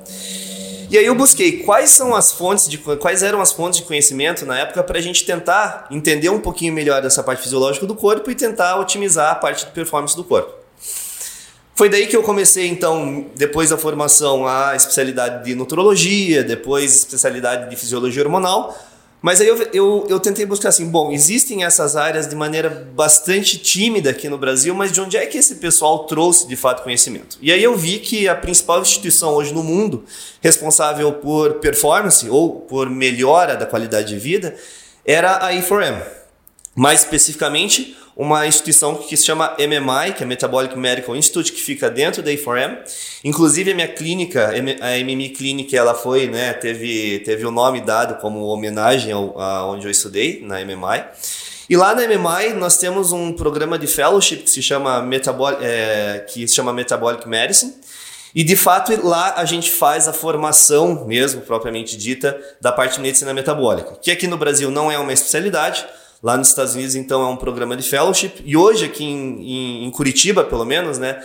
E 0.90 0.96
aí 0.96 1.04
eu 1.04 1.14
busquei 1.14 1.58
quais 1.64 1.90
são 1.90 2.14
as 2.14 2.32
fontes 2.32 2.66
de 2.66 2.78
quais 2.78 3.22
eram 3.22 3.42
as 3.42 3.52
fontes 3.52 3.78
de 3.78 3.84
conhecimento 3.84 4.46
na 4.46 4.58
época 4.58 4.82
para 4.82 4.98
a 4.98 5.02
gente 5.02 5.22
tentar 5.24 5.86
entender 5.90 6.30
um 6.30 6.40
pouquinho 6.40 6.72
melhor 6.72 7.02
dessa 7.02 7.22
parte 7.22 7.42
fisiológica 7.42 7.86
do 7.86 7.94
corpo 7.94 8.30
e 8.30 8.34
tentar 8.34 8.76
otimizar 8.80 9.32
a 9.32 9.34
parte 9.34 9.66
de 9.66 9.72
performance 9.72 10.16
do 10.16 10.24
corpo. 10.24 10.50
Foi 11.74 11.88
daí 11.88 12.06
que 12.06 12.16
eu 12.16 12.22
comecei, 12.22 12.66
então, 12.66 13.26
depois 13.36 13.70
da 13.70 13.78
formação, 13.78 14.46
a 14.46 14.74
especialidade 14.74 15.44
de 15.44 15.54
nutrologia, 15.54 16.42
depois 16.42 16.92
especialidade 16.96 17.70
de 17.70 17.76
fisiologia 17.76 18.22
hormonal, 18.24 18.76
mas 19.20 19.40
aí 19.40 19.48
eu, 19.48 19.56
eu, 19.72 20.06
eu, 20.08 20.20
tentei 20.20 20.46
buscar 20.46 20.68
assim, 20.68 20.86
bom, 20.86 21.10
existem 21.10 21.64
essas 21.64 21.96
áreas 21.96 22.28
de 22.28 22.36
maneira 22.36 22.88
bastante 22.94 23.58
tímida 23.58 24.10
aqui 24.10 24.28
no 24.28 24.38
Brasil, 24.38 24.72
mas 24.74 24.92
de 24.92 25.00
onde 25.00 25.16
é 25.16 25.26
que 25.26 25.36
esse 25.36 25.56
pessoal 25.56 26.04
trouxe 26.04 26.46
de 26.46 26.54
fato 26.54 26.84
conhecimento? 26.84 27.36
E 27.42 27.50
aí 27.50 27.62
eu 27.62 27.76
vi 27.76 27.98
que 27.98 28.28
a 28.28 28.34
principal 28.36 28.80
instituição 28.80 29.34
hoje 29.34 29.52
no 29.52 29.64
mundo 29.64 30.04
responsável 30.40 31.12
por 31.14 31.54
performance 31.54 32.28
ou 32.30 32.60
por 32.60 32.88
melhora 32.88 33.56
da 33.56 33.66
qualidade 33.66 34.08
de 34.08 34.18
vida 34.18 34.54
era 35.04 35.44
a 35.44 35.52
E4M. 35.52 36.00
Mais 36.76 37.00
especificamente, 37.00 37.96
uma 38.18 38.44
instituição 38.48 38.96
que 38.96 39.16
se 39.16 39.24
chama 39.24 39.54
MMI, 39.56 40.12
que 40.12 40.24
é 40.24 40.26
Metabolic 40.26 40.76
Medical 40.76 41.14
Institute, 41.14 41.52
que 41.52 41.60
fica 41.60 41.88
dentro 41.88 42.20
da 42.20 42.32
A4M. 42.32 42.78
Inclusive 43.22 43.70
a 43.70 43.74
minha 43.76 43.86
clínica, 43.86 44.50
a 44.80 44.98
MMI 45.04 45.28
Clinic, 45.28 45.76
ela 45.76 45.94
foi, 45.94 46.26
né, 46.26 46.52
teve, 46.52 47.20
teve 47.20 47.46
o 47.46 47.52
nome 47.52 47.80
dado 47.80 48.20
como 48.20 48.40
homenagem 48.46 49.12
ao, 49.12 49.40
a 49.40 49.64
onde 49.68 49.86
eu 49.86 49.90
estudei, 49.90 50.40
na 50.42 50.58
MMI. 50.64 51.04
E 51.70 51.76
lá 51.76 51.94
na 51.94 52.02
MMI 52.08 52.54
nós 52.54 52.76
temos 52.76 53.12
um 53.12 53.32
programa 53.32 53.78
de 53.78 53.86
fellowship 53.86 54.38
que 54.38 54.50
se 54.50 54.62
chama 54.62 55.00
Metabolic, 55.00 55.64
é, 55.64 56.26
que 56.28 56.48
se 56.48 56.56
chama 56.56 56.72
Metabolic 56.72 57.28
Medicine. 57.28 57.72
E 58.34 58.42
de 58.42 58.56
fato 58.56 58.92
lá 59.06 59.34
a 59.36 59.44
gente 59.44 59.70
faz 59.70 60.08
a 60.08 60.12
formação 60.12 61.04
mesmo, 61.06 61.42
propriamente 61.42 61.96
dita, 61.96 62.36
da 62.60 62.72
parte 62.72 62.96
de 62.96 63.00
medicina 63.00 63.32
metabólica, 63.32 63.96
que 64.02 64.10
aqui 64.10 64.26
no 64.26 64.36
Brasil 64.36 64.72
não 64.72 64.90
é 64.90 64.98
uma 64.98 65.12
especialidade, 65.12 65.86
Lá 66.22 66.36
nos 66.36 66.48
Estados 66.48 66.74
Unidos, 66.74 66.96
então, 66.96 67.22
é 67.22 67.26
um 67.26 67.36
programa 67.36 67.76
de 67.76 67.88
fellowship. 67.88 68.42
E 68.44 68.56
hoje, 68.56 68.84
aqui 68.84 69.04
em, 69.04 69.84
em, 69.84 69.90
Curitiba, 69.90 70.42
pelo 70.42 70.64
menos, 70.64 70.98
né, 70.98 71.22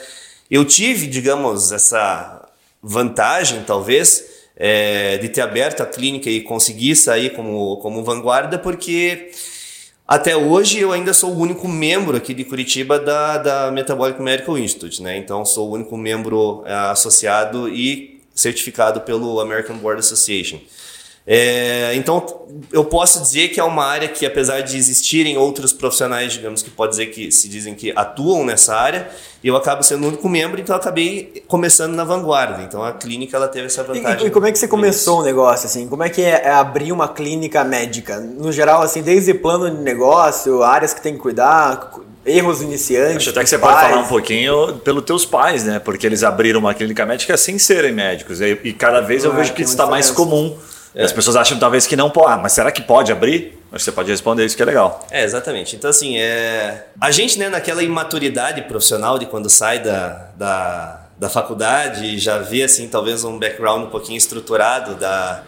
eu 0.51 0.63
tive, 0.63 1.07
digamos, 1.07 1.71
essa 1.71 2.47
vantagem, 2.81 3.63
talvez, 3.63 4.23
é, 4.55 5.17
de 5.17 5.29
ter 5.29 5.41
aberto 5.41 5.81
a 5.81 5.85
clínica 5.85 6.29
e 6.29 6.41
conseguir 6.41 6.95
sair 6.95 7.31
como, 7.31 7.77
como 7.77 8.03
vanguarda, 8.03 8.59
porque 8.59 9.31
até 10.07 10.35
hoje 10.35 10.79
eu 10.79 10.91
ainda 10.91 11.11
sou 11.11 11.31
o 11.31 11.39
único 11.39 11.67
membro 11.67 12.15
aqui 12.15 12.33
de 12.33 12.43
Curitiba 12.43 12.99
da, 12.99 13.37
da 13.37 13.71
Metabolic 13.71 14.21
Medical 14.21 14.57
Institute, 14.59 15.01
né? 15.01 15.17
Então 15.17 15.43
sou 15.43 15.69
o 15.69 15.73
único 15.73 15.97
membro 15.97 16.63
é, 16.67 16.73
associado 16.91 17.67
e 17.67 18.21
certificado 18.35 19.01
pelo 19.01 19.39
American 19.39 19.77
Board 19.77 20.01
Association. 20.01 20.59
É, 21.25 21.93
então, 21.95 22.25
eu 22.71 22.83
posso 22.83 23.21
dizer 23.21 23.47
que 23.47 23.59
é 23.59 23.63
uma 23.63 23.85
área 23.85 24.09
que, 24.09 24.25
apesar 24.25 24.59
de 24.59 24.75
existirem 24.75 25.37
outros 25.37 25.71
profissionais, 25.71 26.33
digamos, 26.33 26.61
que 26.61 26.69
pode 26.69 26.91
dizer 26.91 27.07
que 27.07 27.31
se 27.31 27.47
dizem 27.47 27.73
que 27.73 27.93
atuam 27.95 28.45
nessa 28.45 28.75
área, 28.75 29.07
eu 29.41 29.55
acabo 29.55 29.83
sendo 29.83 30.03
o 30.03 30.07
único 30.09 30.27
membro, 30.27 30.59
então 30.59 30.75
eu 30.75 30.81
acabei 30.81 31.43
começando 31.47 31.93
na 31.93 32.03
vanguarda. 32.03 32.61
Então, 32.63 32.83
a 32.83 32.91
clínica 32.91 33.37
ela 33.37 33.47
teve 33.47 33.67
essa 33.67 33.83
vantagem. 33.83 34.25
E, 34.25 34.27
e 34.27 34.31
como 34.31 34.45
é 34.47 34.51
que 34.51 34.59
você 34.59 34.67
começou 34.67 35.21
o 35.21 35.23
negócio, 35.23 35.65
assim? 35.65 35.87
Como 35.87 36.03
é 36.03 36.09
que 36.09 36.21
é, 36.21 36.41
é 36.43 36.51
abrir 36.51 36.91
uma 36.91 37.07
clínica 37.07 37.63
médica? 37.63 38.19
No 38.19 38.51
geral, 38.51 38.81
assim, 38.81 39.01
desde 39.01 39.33
plano 39.33 39.71
de 39.71 39.81
negócio, 39.81 40.61
áreas 40.61 40.93
que 40.93 41.01
tem 41.01 41.13
que 41.13 41.19
cuidar, 41.19 41.89
erros 42.25 42.61
iniciantes. 42.61 43.17
Acho 43.17 43.29
até 43.29 43.43
que 43.43 43.49
você 43.49 43.57
pais. 43.57 43.75
pode 43.75 43.89
falar 43.89 44.01
um 44.01 44.07
pouquinho 44.07 44.77
pelos 44.79 45.05
teus 45.05 45.25
pais, 45.25 45.63
né? 45.63 45.79
Porque 45.79 46.05
eles 46.05 46.21
abriram 46.21 46.59
uma 46.59 46.73
clínica 46.73 47.05
médica 47.05 47.37
sem 47.37 47.57
serem 47.57 47.93
médicos. 47.93 48.41
E, 48.41 48.59
e 48.65 48.73
cada 48.73 48.99
vez 48.99 49.23
eu 49.23 49.31
ah, 49.31 49.35
vejo 49.35 49.53
que 49.53 49.61
isso 49.61 49.71
está 49.71 49.87
mais 49.87 50.11
comum 50.11 50.57
é. 50.95 51.03
As 51.03 51.11
pessoas 51.11 51.35
acham 51.35 51.57
talvez 51.57 51.87
que 51.87 51.95
não 51.95 52.09
pode. 52.09 52.31
Ah, 52.31 52.37
mas 52.37 52.53
será 52.53 52.71
que 52.71 52.81
pode 52.81 53.11
abrir? 53.11 53.59
Acho 53.71 53.79
que 53.79 53.83
você 53.85 53.91
pode 53.91 54.11
responder 54.11 54.45
isso 54.45 54.55
que 54.55 54.61
é 54.61 54.65
legal. 54.65 55.05
É, 55.09 55.23
exatamente. 55.23 55.75
Então, 55.75 55.89
assim, 55.89 56.17
é... 56.17 56.85
a 57.01 57.09
gente, 57.09 57.39
né, 57.39 57.49
naquela 57.49 57.81
imaturidade 57.81 58.61
profissional 58.63 59.17
de 59.17 59.25
quando 59.25 59.49
sai 59.49 59.79
da, 59.79 60.29
da, 60.35 61.07
da 61.17 61.29
faculdade, 61.29 62.19
já 62.19 62.37
vê, 62.37 62.63
assim, 62.63 62.87
talvez 62.87 63.23
um 63.23 63.39
background 63.39 63.85
um 63.85 63.89
pouquinho 63.89 64.17
estruturado 64.17 64.93
da, 64.95 65.43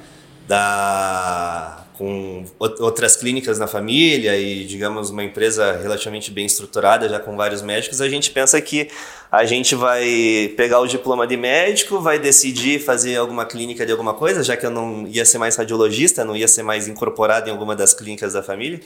da 0.48 1.85
com 1.98 2.44
outras 2.60 3.16
clínicas 3.16 3.58
na 3.58 3.68
família 3.68 4.38
e, 4.38 4.66
digamos, 4.66 5.10
uma 5.10 5.24
empresa 5.24 5.78
relativamente 5.82 6.32
bem 6.32 6.46
estruturada, 6.46 7.08
já 7.08 7.20
com 7.20 7.36
vários 7.36 7.62
médicos, 7.62 8.02
a 8.02 8.10
gente 8.10 8.32
pensa 8.32 8.60
que 8.62 8.90
a 9.32 9.46
gente 9.46 9.76
vai 9.76 10.54
pegar 10.56 10.80
o 10.80 10.88
diploma 10.88 11.26
de 11.26 11.36
médico, 11.36 12.00
vai 12.00 12.20
decidir 12.20 12.80
fazer 12.80 13.18
alguma 13.18 13.46
clínica 13.46 13.86
de 13.86 13.92
alguma 13.92 14.14
coisa, 14.14 14.44
já 14.44 14.56
que 14.56 14.66
eu 14.66 14.72
não 14.72 15.08
ia 15.08 15.26
ser 15.26 15.38
mais 15.38 15.56
radiologista, 15.56 16.24
não 16.24 16.36
ia 16.36 16.48
ser 16.48 16.64
mais 16.64 16.88
incorporado 16.88 17.50
em 17.50 17.52
alguma 17.52 17.76
das 17.76 17.94
clínicas 17.94 18.34
da 18.34 18.44
família. 18.44 18.80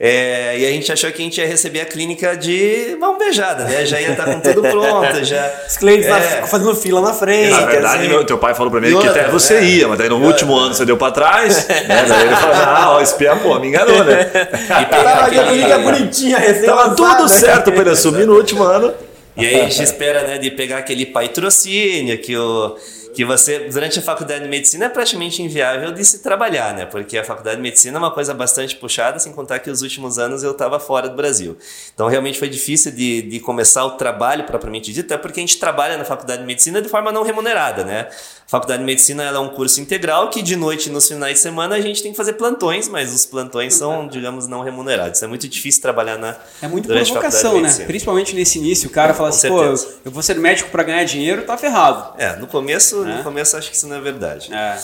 É, 0.00 0.56
e 0.56 0.64
a 0.64 0.70
gente 0.70 0.92
achou 0.92 1.10
que 1.10 1.20
a 1.20 1.24
gente 1.24 1.40
ia 1.40 1.46
receber 1.46 1.80
a 1.80 1.84
clínica 1.84 2.36
de 2.36 2.96
mão 3.00 3.18
beijada, 3.18 3.64
né? 3.64 3.84
Já 3.84 4.00
ia 4.00 4.12
estar 4.12 4.26
com 4.26 4.38
tudo 4.38 4.62
pronto, 4.62 5.24
já. 5.24 5.52
Os 5.66 5.76
clientes 5.76 6.06
é, 6.06 6.46
fazendo 6.46 6.72
fila 6.76 7.00
na 7.00 7.12
frente. 7.12 7.50
Na 7.50 7.66
verdade, 7.66 8.02
assim. 8.02 8.08
meu, 8.08 8.24
teu 8.24 8.38
pai 8.38 8.54
falou 8.54 8.70
pra 8.70 8.80
mim 8.80 8.96
que 8.96 9.08
até 9.08 9.26
você 9.26 9.54
é, 9.54 9.64
ia, 9.64 9.88
mas 9.88 9.98
daí 9.98 10.08
no 10.08 10.24
último 10.24 10.56
ano 10.56 10.72
você 10.72 10.84
deu 10.84 10.96
pra 10.96 11.10
trás, 11.10 11.66
né? 11.66 12.04
Daí 12.06 12.26
ele 12.28 12.36
falou, 12.36 12.54
ah, 12.54 12.90
ó, 12.92 13.00
espia, 13.00 13.34
pô, 13.34 13.58
me 13.58 13.66
enganou, 13.66 14.04
né? 14.04 14.30
E 14.32 14.84
tava 14.84 15.26
a 15.26 15.30
clínica 15.30 15.78
bonitinha, 15.80 16.38
recém 16.38 16.66
Tava 16.66 16.94
tudo 16.94 17.22
né? 17.22 17.28
certo 17.28 17.72
pra 17.72 17.80
ele 17.80 17.90
assumir 17.90 18.24
no 18.24 18.36
último 18.36 18.62
ano. 18.62 18.94
E 19.36 19.44
aí 19.44 19.60
a 19.62 19.64
gente 19.64 19.82
espera, 19.82 20.22
né, 20.22 20.38
de 20.38 20.52
pegar 20.52 20.78
aquele 20.78 21.06
patrocínio 21.06 22.16
que 22.18 22.36
o 22.36 22.76
que 23.18 23.24
você, 23.24 23.68
durante 23.68 23.98
a 23.98 24.02
faculdade 24.02 24.44
de 24.44 24.48
medicina, 24.48 24.84
é 24.84 24.88
praticamente 24.88 25.42
inviável 25.42 25.90
de 25.90 26.04
se 26.04 26.20
trabalhar, 26.20 26.72
né? 26.72 26.86
Porque 26.86 27.18
a 27.18 27.24
faculdade 27.24 27.56
de 27.56 27.62
medicina 27.62 27.96
é 27.96 27.98
uma 27.98 28.12
coisa 28.12 28.32
bastante 28.32 28.76
puxada, 28.76 29.18
sem 29.18 29.32
contar 29.32 29.58
que 29.58 29.68
os 29.68 29.82
últimos 29.82 30.20
anos 30.20 30.44
eu 30.44 30.52
estava 30.52 30.78
fora 30.78 31.08
do 31.08 31.16
Brasil. 31.16 31.58
Então, 31.92 32.06
realmente 32.06 32.38
foi 32.38 32.48
difícil 32.48 32.92
de, 32.92 33.22
de 33.22 33.40
começar 33.40 33.84
o 33.84 33.96
trabalho 33.96 34.44
propriamente 34.44 34.92
dito, 34.92 35.12
até 35.12 35.20
porque 35.20 35.40
a 35.40 35.42
gente 35.42 35.58
trabalha 35.58 35.96
na 35.96 36.04
faculdade 36.04 36.42
de 36.42 36.46
medicina 36.46 36.80
de 36.80 36.88
forma 36.88 37.10
não 37.10 37.24
remunerada, 37.24 37.82
né? 37.82 38.06
A 38.46 38.50
faculdade 38.50 38.78
de 38.78 38.86
medicina 38.86 39.24
é 39.24 39.38
um 39.40 39.48
curso 39.48 39.80
integral 39.80 40.30
que 40.30 40.40
de 40.40 40.54
noite, 40.54 40.88
nos 40.88 41.08
finais 41.08 41.34
de 41.34 41.40
semana, 41.40 41.74
a 41.74 41.80
gente 41.80 42.00
tem 42.00 42.12
que 42.12 42.16
fazer 42.16 42.34
plantões, 42.34 42.88
mas 42.88 43.12
os 43.12 43.26
plantões 43.26 43.74
são, 43.74 44.06
digamos, 44.08 44.46
não 44.46 44.62
remunerados. 44.62 45.20
É 45.24 45.26
muito 45.26 45.48
difícil 45.48 45.82
trabalhar 45.82 46.18
na. 46.18 46.36
É 46.62 46.68
muito 46.68 46.86
provocação, 46.86 47.60
né? 47.60 47.68
Principalmente 47.84 48.32
nesse 48.36 48.58
início, 48.58 48.88
o 48.88 48.92
cara 48.92 49.12
fala 49.12 49.30
assim, 49.30 49.48
pô, 49.48 49.64
eu 49.64 50.12
vou 50.12 50.22
ser 50.22 50.38
médico 50.38 50.70
para 50.70 50.84
ganhar 50.84 51.02
dinheiro, 51.02 51.42
tá 51.42 51.58
ferrado. 51.58 52.14
É, 52.16 52.36
no 52.36 52.46
começo 52.46 53.07
no 53.16 53.22
começo 53.22 53.56
acho 53.56 53.70
que 53.70 53.76
isso 53.76 53.86
não 53.86 53.96
é 53.96 54.00
verdade. 54.00 54.52
É. 54.52 54.78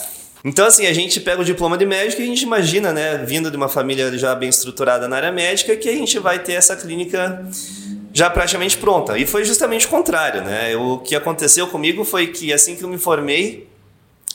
Então, 0.44 0.66
assim, 0.66 0.86
a 0.86 0.92
gente 0.92 1.20
pega 1.20 1.40
o 1.40 1.44
diploma 1.44 1.78
de 1.78 1.86
médico 1.86 2.20
e 2.20 2.24
a 2.24 2.26
gente 2.26 2.42
imagina, 2.42 2.92
né, 2.92 3.16
vindo 3.16 3.50
de 3.50 3.56
uma 3.56 3.68
família 3.68 4.16
já 4.18 4.34
bem 4.34 4.50
estruturada 4.50 5.08
na 5.08 5.16
área 5.16 5.32
médica, 5.32 5.74
que 5.74 5.88
a 5.88 5.92
gente 5.92 6.18
vai 6.18 6.38
ter 6.38 6.52
essa 6.52 6.76
clínica 6.76 7.46
já 8.12 8.28
praticamente 8.28 8.76
pronta. 8.76 9.16
E 9.16 9.24
foi 9.24 9.44
justamente 9.44 9.86
o 9.86 9.88
contrário, 9.88 10.42
né? 10.42 10.76
O 10.76 10.98
que 10.98 11.16
aconteceu 11.16 11.66
comigo 11.66 12.04
foi 12.04 12.26
que 12.26 12.52
assim 12.52 12.76
que 12.76 12.82
eu 12.82 12.88
me 12.88 12.98
formei, 12.98 13.66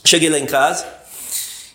cheguei 0.04 0.30
lá 0.30 0.40
em 0.40 0.48
casa 0.48 0.86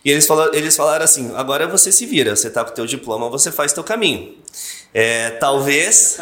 e 0.05 0.11
eles 0.11 0.27
falaram, 0.27 0.53
eles 0.53 0.77
falaram 0.77 1.05
assim: 1.05 1.33
agora 1.35 1.67
você 1.67 1.91
se 1.91 2.05
vira, 2.05 2.37
você 2.37 2.51
tá 2.51 2.63
com 2.63 2.71
o 2.73 2.75
teu 2.75 2.87
diploma, 2.87 3.31
você 3.31 3.51
faz 3.51 3.73
teu 3.73 3.83
caminho. 3.83 4.35
É, 4.97 5.31
talvez, 5.31 6.21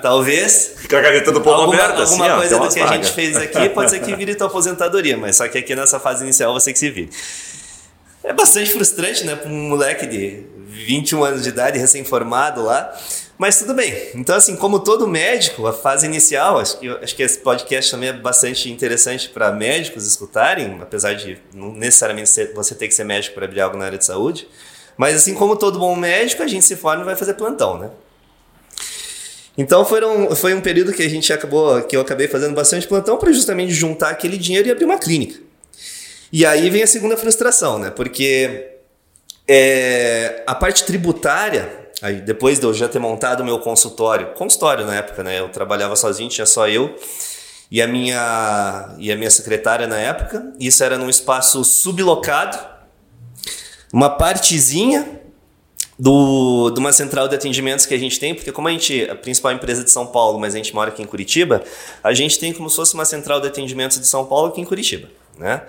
talvez. 0.00 0.74
Fica 0.76 1.00
a 1.00 1.02
caneta 1.02 1.32
do 1.32 1.40
povo 1.40 1.62
alguma, 1.62 1.82
aberta, 1.82 2.02
alguma 2.02 2.26
assim, 2.26 2.36
coisa 2.36 2.56
ó, 2.56 2.66
do 2.68 2.72
que 2.72 2.80
a 2.80 2.86
gente 2.86 3.10
fez 3.10 3.36
aqui 3.36 3.68
pode 3.70 3.90
ser 3.90 3.98
que 3.98 4.14
vire 4.14 4.36
tua 4.36 4.46
aposentadoria, 4.46 5.16
mas 5.16 5.34
só 5.34 5.48
que 5.48 5.58
aqui 5.58 5.74
nessa 5.74 5.98
fase 5.98 6.22
inicial 6.22 6.52
você 6.52 6.72
que 6.72 6.78
se 6.78 6.90
vire. 6.90 7.10
É 8.22 8.32
bastante 8.32 8.72
frustrante, 8.72 9.24
né, 9.24 9.34
para 9.34 9.50
um 9.50 9.68
moleque 9.68 10.06
de 10.06 10.44
21 10.68 11.24
anos 11.24 11.42
de 11.42 11.48
idade, 11.48 11.76
recém-formado 11.76 12.62
lá. 12.62 12.96
Mas 13.36 13.58
tudo 13.58 13.74
bem. 13.74 13.92
Então, 14.14 14.36
assim, 14.36 14.54
como 14.54 14.78
todo 14.78 15.08
médico, 15.08 15.66
a 15.66 15.72
fase 15.72 16.06
inicial, 16.06 16.60
acho 16.60 16.78
que, 16.78 16.88
acho 16.88 17.16
que 17.16 17.22
esse 17.22 17.38
podcast 17.40 17.90
também 17.90 18.10
é 18.10 18.12
bastante 18.12 18.70
interessante 18.70 19.28
para 19.28 19.50
médicos 19.50 20.06
escutarem, 20.06 20.78
apesar 20.80 21.14
de 21.14 21.36
não 21.52 21.72
necessariamente 21.72 22.30
ser, 22.30 22.54
você 22.54 22.76
ter 22.76 22.86
que 22.86 22.94
ser 22.94 23.02
médico 23.02 23.34
para 23.34 23.44
abrir 23.44 23.60
algo 23.60 23.76
na 23.76 23.86
área 23.86 23.98
de 23.98 24.04
saúde. 24.04 24.46
Mas, 24.96 25.16
assim 25.16 25.34
como 25.34 25.56
todo 25.56 25.80
bom 25.80 25.96
médico, 25.96 26.44
a 26.44 26.46
gente 26.46 26.64
se 26.64 26.76
forma 26.76 27.02
e 27.02 27.04
vai 27.04 27.16
fazer 27.16 27.34
plantão, 27.34 27.76
né? 27.76 27.90
Então 29.56 29.84
foram, 29.84 30.34
foi 30.34 30.52
um 30.54 30.60
período 30.60 30.92
que 30.92 31.02
a 31.02 31.08
gente 31.08 31.32
acabou, 31.32 31.80
que 31.82 31.96
eu 31.96 32.00
acabei 32.00 32.26
fazendo 32.26 32.54
bastante 32.54 32.88
plantão 32.88 33.16
para 33.16 33.32
justamente 33.32 33.72
juntar 33.72 34.10
aquele 34.10 34.36
dinheiro 34.36 34.68
e 34.68 34.70
abrir 34.70 34.84
uma 34.84 34.98
clínica. 34.98 35.38
E 36.32 36.44
aí 36.44 36.68
vem 36.70 36.82
a 36.82 36.86
segunda 36.86 37.16
frustração, 37.16 37.78
né? 37.78 37.90
Porque 37.90 38.72
é, 39.46 40.42
a 40.46 40.54
parte 40.54 40.84
tributária, 40.84 41.70
aí 42.02 42.20
depois 42.20 42.58
de 42.58 42.66
eu 42.66 42.74
já 42.74 42.88
ter 42.88 42.98
montado 42.98 43.40
o 43.40 43.44
meu 43.44 43.60
consultório, 43.60 44.32
consultório 44.34 44.84
na 44.84 44.96
época, 44.96 45.22
né? 45.22 45.38
Eu 45.38 45.48
trabalhava 45.48 45.94
sozinho, 45.94 46.28
tinha 46.28 46.46
só 46.46 46.68
eu 46.68 46.96
e 47.70 47.80
a 47.80 47.86
minha 47.86 48.94
e 48.98 49.12
a 49.12 49.16
minha 49.16 49.30
secretária 49.30 49.86
na 49.86 49.98
época. 49.98 50.52
Isso 50.58 50.82
era 50.82 50.98
num 50.98 51.08
espaço 51.08 51.62
sublocado, 51.62 52.58
uma 53.92 54.10
partezinha 54.10 55.20
do, 55.98 56.70
de 56.70 56.80
uma 56.80 56.92
central 56.92 57.28
de 57.28 57.34
atendimentos 57.34 57.86
que 57.86 57.94
a 57.94 57.98
gente 57.98 58.18
tem, 58.18 58.34
porque 58.34 58.50
como 58.50 58.68
a 58.68 58.70
gente, 58.70 59.08
a 59.08 59.14
principal 59.14 59.52
empresa 59.52 59.84
de 59.84 59.90
São 59.90 60.06
Paulo, 60.06 60.38
mas 60.38 60.54
a 60.54 60.56
gente 60.56 60.74
mora 60.74 60.90
aqui 60.90 61.02
em 61.02 61.06
Curitiba, 61.06 61.62
a 62.02 62.12
gente 62.12 62.38
tem 62.38 62.52
como 62.52 62.68
se 62.68 62.76
fosse 62.76 62.94
uma 62.94 63.04
central 63.04 63.40
de 63.40 63.46
atendimentos 63.46 63.98
de 64.00 64.06
São 64.06 64.24
Paulo 64.24 64.48
aqui 64.48 64.60
em 64.60 64.64
Curitiba, 64.64 65.08
né? 65.38 65.62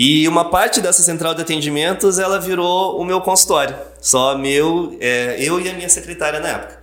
E 0.00 0.28
uma 0.28 0.44
parte 0.44 0.80
dessa 0.80 1.02
central 1.02 1.34
de 1.34 1.42
atendimentos, 1.42 2.20
ela 2.20 2.38
virou 2.38 3.00
o 3.00 3.04
meu 3.04 3.20
consultório. 3.20 3.76
Só 4.00 4.38
meu, 4.38 4.96
é, 5.00 5.36
eu 5.40 5.60
e 5.60 5.68
a 5.68 5.72
minha 5.72 5.88
secretária 5.88 6.38
na 6.38 6.48
época. 6.50 6.80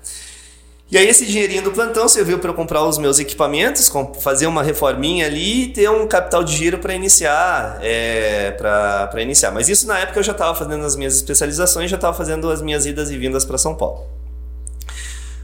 E 0.96 0.98
aí 0.98 1.10
esse 1.10 1.26
dinheirinho 1.26 1.62
do 1.62 1.74
plantão 1.74 2.08
serviu 2.08 2.40
para 2.40 2.52
eu 2.52 2.54
comprar 2.54 2.82
os 2.86 2.98
meus 2.98 3.20
equipamentos, 3.20 3.92
fazer 4.22 4.48
uma 4.48 4.64
reforminha 4.64 5.26
ali 5.26 5.64
e 5.64 5.68
ter 5.68 5.90
um 5.90 6.08
capital 6.08 6.42
de 6.42 6.56
giro 6.56 6.78
para 6.78 6.94
iniciar, 6.94 7.80
é, 7.82 8.52
para 8.52 9.22
iniciar. 9.22 9.52
Mas 9.52 9.68
isso 9.68 9.86
na 9.88 10.00
época 10.00 10.20
eu 10.20 10.24
já 10.24 10.32
estava 10.32 10.56
fazendo 10.58 10.86
as 10.86 10.96
minhas 10.96 11.14
especializações, 11.18 11.92
já 11.92 11.98
estava 11.98 12.16
fazendo 12.16 12.50
as 12.50 12.62
minhas 12.62 12.86
idas 12.86 13.12
e 13.12 13.18
vindas 13.18 13.44
para 13.44 13.58
São 13.58 13.76
Paulo. 13.76 14.06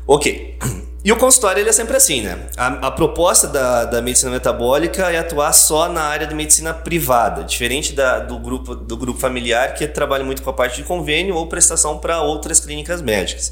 Ok. 0.07 0.57
E 1.03 1.11
o 1.11 1.17
consultório 1.17 1.59
ele 1.59 1.69
é 1.69 1.73
sempre 1.73 1.97
assim, 1.97 2.21
né? 2.21 2.37
A, 2.55 2.67
a, 2.87 2.91
proposta 2.91 3.47
da, 3.47 3.85
da 3.85 4.01
medicina 4.03 4.29
metabólica 4.29 5.11
é 5.11 5.17
atuar 5.17 5.51
só 5.51 5.89
na 5.89 6.03
área 6.03 6.27
de 6.27 6.35
medicina 6.35 6.75
privada, 6.75 7.43
diferente 7.43 7.91
da, 7.91 8.19
do, 8.19 8.37
grupo, 8.37 8.75
do 8.75 8.95
grupo 8.95 9.19
familiar 9.19 9.73
que 9.73 9.87
trabalha 9.87 10.23
muito 10.23 10.43
com 10.43 10.49
a 10.51 10.53
parte 10.53 10.77
de 10.77 10.83
convênio 10.83 11.35
ou 11.35 11.47
prestação 11.47 11.97
para 11.97 12.21
outras 12.21 12.59
clínicas 12.59 13.01
médicas. 13.01 13.51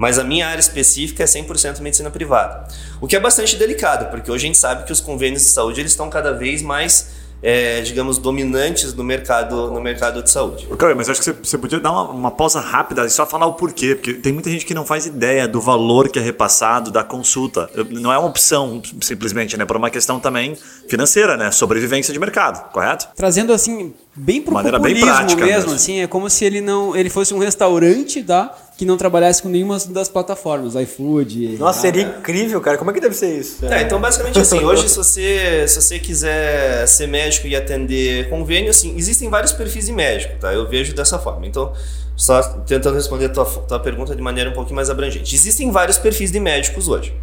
Mas 0.00 0.18
a 0.18 0.24
minha 0.24 0.48
área 0.48 0.60
específica 0.60 1.24
é 1.24 1.26
100% 1.26 1.80
medicina 1.80 2.10
privada. 2.10 2.66
O 3.02 3.06
que 3.06 3.14
é 3.14 3.20
bastante 3.20 3.54
delicado, 3.56 4.10
porque 4.10 4.30
hoje 4.30 4.46
a 4.46 4.46
gente 4.46 4.56
sabe 4.56 4.84
que 4.84 4.92
os 4.92 4.98
convênios 4.98 5.42
de 5.42 5.50
saúde 5.50 5.78
eles 5.78 5.92
estão 5.92 6.08
cada 6.08 6.32
vez 6.32 6.62
mais 6.62 7.20
é, 7.42 7.80
digamos, 7.80 8.18
dominantes 8.18 8.92
no 8.94 9.02
mercado, 9.02 9.70
no 9.70 9.80
mercado 9.80 10.22
de 10.22 10.30
saúde. 10.30 10.66
Okay, 10.70 10.94
mas 10.94 11.08
acho 11.08 11.20
que 11.20 11.24
você, 11.24 11.32
você 11.32 11.58
podia 11.58 11.80
dar 11.80 11.90
uma, 11.90 12.02
uma, 12.10 12.30
pausa 12.30 12.60
rápida 12.60 13.04
e 13.06 13.10
só 13.10 13.24
falar 13.24 13.46
o 13.46 13.54
porquê, 13.54 13.94
porque 13.94 14.14
tem 14.14 14.32
muita 14.32 14.50
gente 14.50 14.66
que 14.66 14.74
não 14.74 14.84
faz 14.84 15.06
ideia 15.06 15.48
do 15.48 15.60
valor 15.60 16.08
que 16.08 16.18
é 16.18 16.22
repassado 16.22 16.90
da 16.90 17.02
consulta. 17.02 17.70
Não 17.90 18.12
é 18.12 18.18
uma 18.18 18.28
opção, 18.28 18.82
simplesmente, 19.00 19.56
né? 19.56 19.64
Por 19.64 19.76
uma 19.76 19.90
questão 19.90 20.20
também 20.20 20.56
financeira, 20.88 21.36
né? 21.36 21.50
Sobrevivência 21.50 22.12
de 22.12 22.18
mercado, 22.18 22.70
correto? 22.72 23.08
Trazendo 23.16 23.52
assim, 23.52 23.94
bem 24.20 24.42
pro 24.42 24.52
Maneira 24.52 24.78
populismo 24.78 25.06
bem 25.06 25.14
prática 25.14 25.44
mesmo, 25.44 25.56
mesmo, 25.56 25.72
assim, 25.74 26.00
é 26.00 26.06
como 26.06 26.28
se 26.28 26.44
ele 26.44 26.60
não 26.60 26.94
ele 26.94 27.08
fosse 27.08 27.32
um 27.32 27.38
restaurante 27.38 28.22
da 28.22 28.54
que 28.76 28.84
não 28.84 28.96
trabalhasse 28.96 29.42
com 29.42 29.48
nenhuma 29.48 29.78
das 29.78 30.08
plataformas, 30.08 30.74
iFood. 30.74 31.58
Nossa, 31.58 31.82
seria 31.82 32.02
incrível, 32.02 32.60
cara. 32.62 32.78
Como 32.78 32.90
é 32.90 32.94
que 32.94 33.00
deve 33.00 33.14
ser 33.14 33.38
isso? 33.38 33.64
É, 33.66 33.82
então 33.82 34.00
basicamente 34.00 34.38
assim, 34.38 34.60
hoje 34.64 34.88
se 34.88 34.96
você, 34.96 35.68
se 35.68 35.80
você 35.80 35.98
quiser 35.98 36.86
ser 36.86 37.06
médico 37.06 37.46
e 37.46 37.54
atender 37.54 38.30
convênio, 38.30 38.70
assim, 38.70 38.96
existem 38.96 39.28
vários 39.28 39.52
perfis 39.52 39.86
de 39.86 39.92
médico, 39.92 40.34
tá? 40.40 40.52
Eu 40.52 40.66
vejo 40.68 40.94
dessa 40.94 41.18
forma. 41.18 41.46
Então, 41.46 41.72
só 42.16 42.42
tentando 42.42 42.94
responder 42.94 43.26
a 43.26 43.28
tua, 43.30 43.44
tua 43.44 43.80
pergunta 43.80 44.14
de 44.16 44.22
maneira 44.22 44.50
um 44.50 44.54
pouquinho 44.54 44.76
mais 44.76 44.88
abrangente. 44.88 45.34
Existem 45.34 45.70
vários 45.70 45.98
perfis 45.98 46.30
de 46.30 46.40
médicos 46.40 46.88
hoje. 46.88 47.14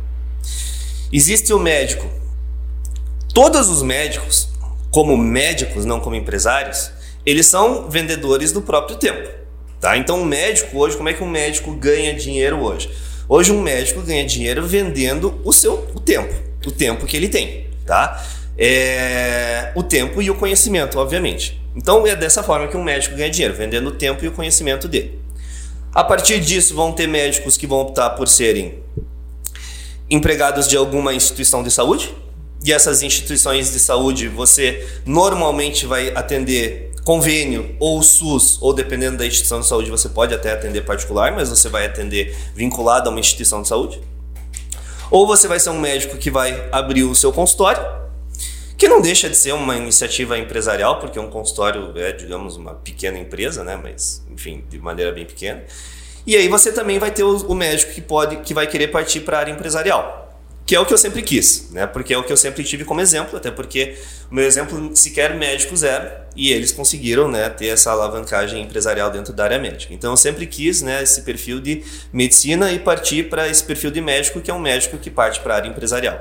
Existe 1.11 1.53
o 1.53 1.59
médico. 1.59 2.07
Todos 3.33 3.69
os 3.69 3.81
médicos, 3.81 4.49
como 4.97 5.15
médicos, 5.15 5.85
não 5.85 5.99
como 5.99 6.15
empresários, 6.15 6.89
eles 7.23 7.45
são 7.45 7.87
vendedores 7.87 8.51
do 8.51 8.63
próprio 8.63 8.97
tempo. 8.97 9.29
Tá? 9.79 9.95
Então, 9.95 10.23
o 10.23 10.25
médico 10.25 10.75
hoje, 10.75 10.97
como 10.97 11.07
é 11.07 11.13
que 11.13 11.23
um 11.23 11.29
médico 11.29 11.71
ganha 11.75 12.15
dinheiro 12.15 12.63
hoje? 12.63 12.89
Hoje, 13.29 13.51
um 13.51 13.61
médico 13.61 14.01
ganha 14.01 14.25
dinheiro 14.25 14.65
vendendo 14.65 15.39
o 15.43 15.53
seu 15.53 15.87
o 15.93 15.99
tempo, 15.99 16.33
o 16.65 16.71
tempo 16.71 17.05
que 17.05 17.15
ele 17.15 17.29
tem. 17.29 17.67
Tá? 17.85 18.25
É, 18.57 19.71
o 19.75 19.83
tempo 19.83 20.19
e 20.19 20.31
o 20.31 20.35
conhecimento, 20.35 20.97
obviamente. 20.97 21.61
Então, 21.75 22.07
é 22.07 22.15
dessa 22.15 22.41
forma 22.41 22.67
que 22.67 22.75
um 22.75 22.83
médico 22.83 23.15
ganha 23.15 23.29
dinheiro, 23.29 23.53
vendendo 23.53 23.89
o 23.89 23.91
tempo 23.91 24.25
e 24.25 24.27
o 24.27 24.31
conhecimento 24.31 24.87
dele. 24.87 25.19
A 25.93 26.03
partir 26.03 26.39
disso, 26.39 26.73
vão 26.73 26.91
ter 26.91 27.05
médicos 27.05 27.55
que 27.55 27.67
vão 27.67 27.81
optar 27.81 28.09
por 28.09 28.27
serem 28.27 28.79
empregados 30.09 30.67
de 30.67 30.75
alguma 30.75 31.13
instituição 31.13 31.61
de 31.61 31.69
saúde, 31.69 32.15
e 32.63 32.73
essas 32.73 33.01
instituições 33.01 33.71
de 33.71 33.79
saúde 33.79 34.27
você 34.27 34.87
normalmente 35.05 35.85
vai 35.85 36.09
atender 36.09 36.91
convênio 37.03 37.75
ou 37.79 38.03
SUS, 38.03 38.57
ou 38.61 38.73
dependendo 38.73 39.17
da 39.17 39.25
instituição 39.25 39.61
de 39.61 39.67
saúde, 39.67 39.89
você 39.89 40.09
pode 40.09 40.33
até 40.33 40.51
atender 40.51 40.81
particular, 40.81 41.31
mas 41.31 41.49
você 41.49 41.69
vai 41.69 41.85
atender 41.85 42.35
vinculado 42.53 43.07
a 43.07 43.11
uma 43.11 43.19
instituição 43.19 43.61
de 43.61 43.69
saúde. 43.69 44.01
Ou 45.09 45.25
você 45.25 45.47
vai 45.47 45.57
ser 45.57 45.69
um 45.69 45.79
médico 45.79 46.17
que 46.17 46.29
vai 46.29 46.67
abrir 46.69 47.05
o 47.05 47.15
seu 47.15 47.31
consultório, 47.31 47.81
que 48.77 48.89
não 48.89 49.01
deixa 49.01 49.29
de 49.29 49.37
ser 49.37 49.53
uma 49.53 49.77
iniciativa 49.77 50.37
empresarial, 50.37 50.99
porque 50.99 51.17
um 51.17 51.29
consultório 51.29 51.93
é, 51.95 52.11
digamos, 52.11 52.57
uma 52.57 52.73
pequena 52.73 53.17
empresa, 53.17 53.63
né? 53.63 53.79
Mas, 53.81 54.21
enfim, 54.29 54.65
de 54.69 54.77
maneira 54.77 55.13
bem 55.13 55.25
pequena. 55.25 55.63
E 56.25 56.35
aí 56.35 56.49
você 56.49 56.73
também 56.73 56.99
vai 56.99 57.09
ter 57.09 57.23
o, 57.23 57.55
médico 57.55 57.93
que 57.93 58.01
pode, 58.01 58.35
que 58.37 58.53
vai 58.53 58.67
querer 58.67 58.89
partir 58.89 59.21
para 59.21 59.37
a 59.37 59.39
área 59.39 59.51
empresarial 59.53 60.26
que 60.67 60.75
é 60.75 60.79
o 60.81 60.85
que 60.85 60.93
eu 60.93 60.97
sempre 60.97 61.21
quis, 61.21 61.69
né? 61.71 61.87
Porque 61.87 62.13
é 62.13 62.17
o 62.17 62.23
que 62.23 62.31
eu 62.31 62.35
sempre 62.35 62.61
tive 62.61 62.83
como 62.83 62.99
exemplo, 62.99 63.37
até 63.37 63.49
porque 63.49 63.97
o 64.29 64.35
meu 64.35 64.43
exemplo 64.43 64.93
sequer 64.93 65.33
médico 65.33 65.77
zero 65.77 66.11
e 66.35 66.51
eles 66.51 66.73
conseguiram, 66.73 67.31
né, 67.31 67.49
ter 67.49 67.67
essa 67.67 67.89
alavancagem 67.89 68.61
empresarial 68.61 69.09
dentro 69.09 69.31
da 69.31 69.45
área 69.45 69.57
médica. 69.57 69.93
Então 69.93 70.11
eu 70.11 70.17
sempre 70.17 70.45
quis, 70.45 70.81
né, 70.81 71.01
esse 71.01 71.21
perfil 71.21 71.61
de 71.61 71.85
medicina 72.11 72.69
e 72.73 72.79
partir 72.79 73.29
para 73.29 73.47
esse 73.47 73.63
perfil 73.63 73.91
de 73.91 74.01
médico 74.01 74.41
que 74.41 74.51
é 74.51 74.53
um 74.53 74.59
médico 74.59 74.97
que 74.97 75.09
parte 75.09 75.39
para 75.39 75.53
a 75.53 75.57
área 75.57 75.69
empresarial. 75.69 76.19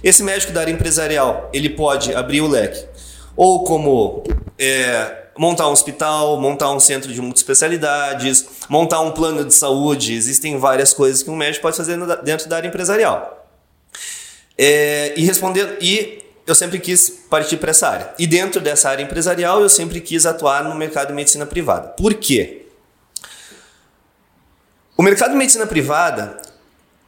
Esse 0.00 0.22
médico 0.22 0.52
da 0.52 0.60
área 0.60 0.72
empresarial 0.72 1.50
ele 1.52 1.68
pode 1.68 2.14
abrir 2.14 2.40
o 2.40 2.46
leque 2.46 2.86
ou 3.34 3.64
como 3.64 4.22
é, 4.60 5.24
montar 5.36 5.68
um 5.68 5.72
hospital, 5.72 6.40
montar 6.40 6.70
um 6.70 6.78
centro 6.78 7.12
de 7.12 7.20
multiespecialidades, 7.20 8.46
montar 8.68 9.00
um 9.00 9.10
plano 9.10 9.44
de 9.44 9.52
saúde. 9.52 10.14
Existem 10.14 10.56
várias 10.56 10.92
coisas 10.92 11.20
que 11.20 11.30
um 11.30 11.36
médico 11.36 11.62
pode 11.62 11.76
fazer 11.76 11.98
dentro 12.22 12.48
da 12.48 12.56
área 12.56 12.68
empresarial. 12.68 13.41
É, 14.56 15.14
e 15.16 15.24
responder 15.24 15.78
e 15.80 16.22
eu 16.46 16.54
sempre 16.54 16.78
quis 16.78 17.08
partir 17.30 17.56
para 17.56 17.70
essa 17.70 17.88
área. 17.88 18.14
E 18.18 18.26
dentro 18.26 18.60
dessa 18.60 18.90
área 18.90 19.02
empresarial, 19.02 19.62
eu 19.62 19.68
sempre 19.68 20.00
quis 20.00 20.26
atuar 20.26 20.64
no 20.64 20.74
mercado 20.74 21.08
de 21.08 21.14
medicina 21.14 21.46
privada. 21.46 21.88
Por 21.88 22.14
quê? 22.14 22.66
O 24.96 25.02
mercado 25.02 25.30
de 25.30 25.36
medicina 25.36 25.66
privada, 25.66 26.36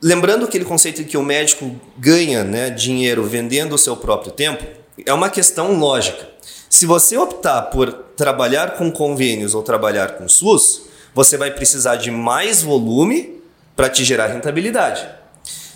lembrando 0.00 0.44
aquele 0.44 0.64
conceito 0.64 1.02
de 1.02 1.04
que 1.04 1.16
o 1.16 1.22
médico 1.22 1.78
ganha 1.98 2.44
né, 2.44 2.70
dinheiro 2.70 3.24
vendendo 3.24 3.74
o 3.74 3.78
seu 3.78 3.96
próprio 3.96 4.32
tempo, 4.32 4.64
é 5.04 5.12
uma 5.12 5.28
questão 5.28 5.78
lógica. 5.78 6.28
Se 6.70 6.86
você 6.86 7.16
optar 7.16 7.62
por 7.62 7.92
trabalhar 8.16 8.72
com 8.72 8.90
convênios 8.90 9.54
ou 9.54 9.62
trabalhar 9.62 10.12
com 10.12 10.28
SUS, 10.28 10.82
você 11.14 11.36
vai 11.36 11.50
precisar 11.50 11.96
de 11.96 12.10
mais 12.10 12.62
volume 12.62 13.40
para 13.76 13.88
te 13.88 14.04
gerar 14.04 14.26
rentabilidade. 14.26 15.06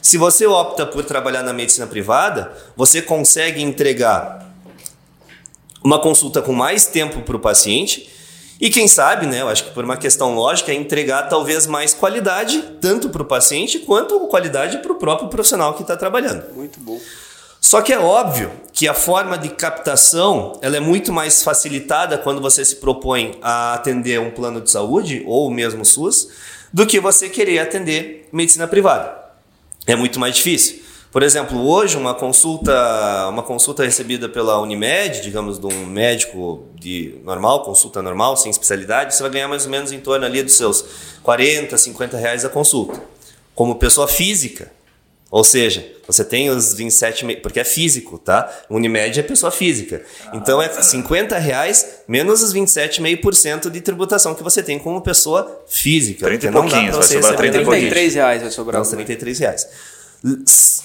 Se 0.08 0.16
você 0.16 0.46
opta 0.46 0.86
por 0.86 1.04
trabalhar 1.04 1.42
na 1.42 1.52
medicina 1.52 1.86
privada, 1.86 2.50
você 2.74 3.02
consegue 3.02 3.60
entregar 3.60 4.50
uma 5.84 6.00
consulta 6.00 6.40
com 6.40 6.54
mais 6.54 6.86
tempo 6.86 7.20
para 7.20 7.36
o 7.36 7.38
paciente 7.38 8.08
e 8.58 8.70
quem 8.70 8.88
sabe, 8.88 9.26
né, 9.26 9.42
eu 9.42 9.50
acho 9.50 9.64
que 9.64 9.70
por 9.72 9.84
uma 9.84 9.98
questão 9.98 10.34
lógica, 10.34 10.72
é 10.72 10.74
entregar 10.74 11.24
talvez 11.24 11.66
mais 11.66 11.92
qualidade 11.92 12.76
tanto 12.80 13.10
para 13.10 13.20
o 13.20 13.24
paciente 13.26 13.80
quanto 13.80 14.18
qualidade 14.28 14.78
para 14.78 14.92
o 14.92 14.94
próprio 14.94 15.28
profissional 15.28 15.74
que 15.74 15.82
está 15.82 15.94
trabalhando. 15.94 16.54
Muito 16.54 16.80
bom. 16.80 16.98
Só 17.60 17.82
que 17.82 17.92
é 17.92 17.98
óbvio 17.98 18.50
que 18.72 18.88
a 18.88 18.94
forma 18.94 19.36
de 19.36 19.50
captação 19.50 20.58
ela 20.62 20.78
é 20.78 20.80
muito 20.80 21.12
mais 21.12 21.42
facilitada 21.42 22.16
quando 22.16 22.40
você 22.40 22.64
se 22.64 22.76
propõe 22.76 23.36
a 23.42 23.74
atender 23.74 24.18
um 24.18 24.30
plano 24.30 24.62
de 24.62 24.70
saúde 24.70 25.22
ou 25.26 25.50
mesmo 25.50 25.84
SUS 25.84 26.30
do 26.72 26.86
que 26.86 26.98
você 26.98 27.28
querer 27.28 27.58
atender 27.58 28.26
medicina 28.32 28.66
privada 28.66 29.27
é 29.88 29.96
muito 29.96 30.20
mais 30.20 30.36
difícil. 30.36 30.82
Por 31.10 31.22
exemplo, 31.22 31.66
hoje 31.66 31.96
uma 31.96 32.14
consulta, 32.14 33.26
uma 33.30 33.42
consulta 33.42 33.82
recebida 33.82 34.28
pela 34.28 34.60
Unimed, 34.60 35.22
digamos, 35.22 35.58
de 35.58 35.66
um 35.66 35.86
médico 35.86 36.66
de 36.78 37.18
normal, 37.24 37.62
consulta 37.62 38.02
normal, 38.02 38.36
sem 38.36 38.50
especialidade, 38.50 39.14
você 39.14 39.22
vai 39.22 39.32
ganhar 39.32 39.48
mais 39.48 39.64
ou 39.64 39.70
menos 39.70 39.90
em 39.90 39.98
torno 39.98 40.26
ali 40.26 40.42
dos 40.42 40.58
seus 40.58 40.84
40, 41.22 41.76
50 41.78 42.18
reais 42.18 42.44
a 42.44 42.50
consulta. 42.50 43.02
Como 43.54 43.76
pessoa 43.76 44.06
física, 44.06 44.70
ou 45.30 45.44
seja, 45.44 45.86
você 46.06 46.24
tem 46.24 46.48
os 46.48 46.72
27, 46.72 47.36
porque 47.36 47.60
é 47.60 47.64
físico, 47.64 48.18
tá? 48.18 48.50
Unimed 48.70 49.20
é 49.20 49.22
pessoa 49.22 49.52
física. 49.52 50.02
Então 50.32 50.60
é 50.60 50.68
50 50.68 51.36
reais 51.38 52.02
menos 52.08 52.42
os 52.42 52.54
27,5% 52.54 53.68
de 53.70 53.80
tributação 53.80 54.34
que 54.34 54.42
você 54.42 54.62
tem 54.62 54.78
como 54.78 55.02
pessoa 55.02 55.62
física. 55.68 56.24
30 56.24 56.46
e 56.46 56.50
pouquinhos, 56.50 56.96
vai 56.96 57.06
sobrar 57.06 57.36
30 57.36 57.58
e 57.58 57.64
33 57.64 58.14
reais 58.14 58.42
vai 58.42 58.50
sobrar. 58.50 58.82
Não, 58.82 58.90
33 58.90 59.38
reais. 59.38 59.68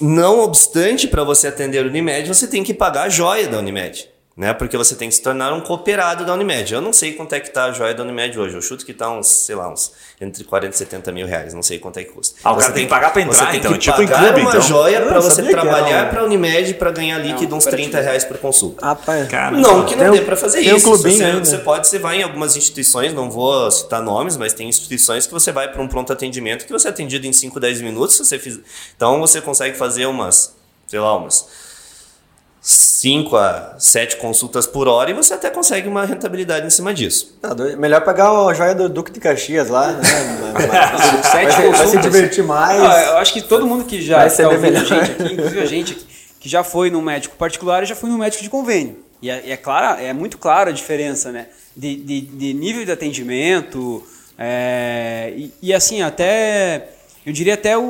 Não 0.01 0.41
obstante, 0.41 1.07
para 1.07 1.23
você 1.23 1.47
atender 1.47 1.79
a 1.79 1.87
Unimed, 1.87 2.27
você 2.27 2.45
tem 2.45 2.63
que 2.63 2.73
pagar 2.73 3.03
a 3.03 3.09
joia 3.09 3.47
da 3.47 3.59
Unimed 3.59 4.12
né? 4.35 4.51
Porque 4.53 4.75
você 4.75 4.95
tem 4.95 5.09
que 5.09 5.15
se 5.15 5.21
tornar 5.21 5.53
um 5.53 5.61
cooperado 5.61 6.25
da 6.25 6.33
Unimed. 6.33 6.73
Eu 6.73 6.81
não 6.81 6.91
sei 6.91 7.13
quanto 7.13 7.33
é 7.33 7.39
que 7.39 7.51
tá 7.51 7.65
a 7.65 7.71
joia 7.71 7.93
da 7.93 8.01
Unimed 8.03 8.39
hoje. 8.39 8.55
Eu 8.55 8.61
chuto 8.63 8.83
que 8.83 8.91
tá 8.93 9.09
uns, 9.11 9.27
sei 9.27 9.55
lá, 9.55 9.71
uns 9.71 9.91
entre 10.19 10.43
40 10.43 10.73
e 10.73 10.77
70 10.77 11.11
mil 11.11 11.27
reais. 11.27 11.53
Não 11.53 11.61
sei 11.61 11.77
quanto 11.77 11.97
é 11.99 12.03
que 12.03 12.11
custa. 12.11 12.39
Ah, 12.43 12.51
o 12.51 12.57
cara 12.57 12.73
tem 12.73 12.85
que 12.85 12.89
pagar 12.89 13.13
para 13.13 13.21
entrar, 13.21 13.51
você 13.51 13.57
então. 13.57 13.71
Tem 13.71 13.79
que 13.79 13.85
tipo 13.85 13.95
pagar 13.97 14.23
em 14.23 14.25
clube, 14.25 14.41
uma 14.41 14.49
então. 14.49 14.61
joia 14.61 15.01
para 15.01 15.19
você 15.19 15.43
que 15.43 15.49
trabalhar 15.49 16.09
para 16.09 16.21
a 16.21 16.23
Unimed 16.23 16.73
para 16.75 16.89
ganhar 16.91 17.19
líquido 17.19 17.55
uns 17.55 17.65
30 17.65 18.01
reais 18.01 18.23
por 18.23 18.37
consulta. 18.39 18.83
Rapaz, 18.83 19.27
Cara, 19.29 19.55
Não 19.55 19.85
que 19.85 19.95
não 19.95 20.03
Tem 20.05 20.11
dê 20.13 20.21
um- 20.21 20.25
para 20.25 20.35
fazer 20.35 20.61
tem 20.63 20.73
um 20.73 20.77
isso. 20.77 20.85
clubinho 20.87 21.17
você, 21.17 21.23
ainda. 21.25 21.45
você 21.45 21.57
pode, 21.59 21.87
você 21.87 21.99
vai 21.99 22.19
em 22.19 22.23
algumas 22.23 22.55
instituições, 22.57 23.13
não 23.13 23.29
vou 23.29 23.69
citar 23.69 24.01
nomes, 24.01 24.35
mas 24.35 24.51
tem 24.53 24.67
instituições 24.67 25.27
que 25.27 25.33
você 25.33 25.51
vai 25.51 25.71
para 25.71 25.81
um 25.81 25.87
pronto 25.87 26.11
atendimento 26.11 26.65
que 26.65 26.71
você 26.71 26.87
é 26.87 26.91
atendido 26.91 27.27
em 27.27 27.33
5, 27.33 27.59
10 27.59 27.81
minutos. 27.81 28.17
Você 28.17 28.39
fiz... 28.39 28.59
Então 28.95 29.19
você 29.19 29.39
consegue 29.41 29.77
fazer 29.77 30.07
umas, 30.07 30.55
sei 30.87 30.99
lá, 30.99 31.15
umas 31.15 31.47
5 32.65 33.35
a 33.35 33.75
7 33.77 34.15
consultas 34.15 34.65
por 34.65 34.87
hora 34.87 35.11
e 35.11 35.13
você 35.13 35.33
até 35.33 35.49
consegue 35.49 35.85
uma 35.89 36.05
rentabilidade 36.05 36.65
em 36.65 36.69
cima 36.69 36.93
disso. 36.93 37.37
tá 37.41 37.53
melhor 37.77 37.99
pegar 38.05 38.31
a 38.31 38.53
joia 38.53 38.73
do 38.73 38.87
Duque 38.87 39.11
de 39.11 39.19
Caxias 39.19 39.67
lá, 39.67 39.91
né? 39.91 40.01
Sete 41.29 41.43
vai, 41.45 41.51
se- 41.51 41.61
vai 41.61 41.61
se 41.61 41.67
consultas. 41.83 42.01
divertir 42.03 42.43
mais. 42.45 42.81
Ah, 42.81 43.01
eu 43.07 43.17
acho 43.17 43.33
que 43.33 43.41
todo 43.41 43.67
mundo 43.67 43.83
que 43.83 44.01
já 44.01 44.25
está 44.25 44.47
ouvindo 44.47 44.77
a 44.77 44.83
gente 44.83 44.93
aqui, 45.11 45.33
inclusive 45.33 45.59
a 45.61 45.65
gente 45.65 45.91
aqui, 45.91 46.05
que 46.39 46.47
já 46.47 46.63
foi 46.63 46.89
num 46.89 47.01
médico 47.01 47.35
particular 47.35 47.83
e 47.83 47.85
já 47.85 47.95
foi 47.95 48.09
num 48.09 48.17
médico 48.17 48.41
de 48.41 48.49
convênio. 48.49 48.97
E 49.21 49.29
é, 49.29 49.51
é 49.51 49.57
clara, 49.57 50.01
é 50.01 50.13
muito 50.13 50.37
clara 50.37 50.69
a 50.69 50.73
diferença, 50.73 51.31
né? 51.33 51.47
De, 51.75 51.95
de, 51.97 52.21
de 52.21 52.53
nível 52.53 52.85
de 52.85 52.91
atendimento 52.91 54.01
é, 54.37 55.33
e, 55.35 55.53
e, 55.61 55.73
assim, 55.73 56.01
até, 56.01 56.87
eu 57.25 57.33
diria 57.33 57.55
até 57.55 57.77
o, 57.77 57.81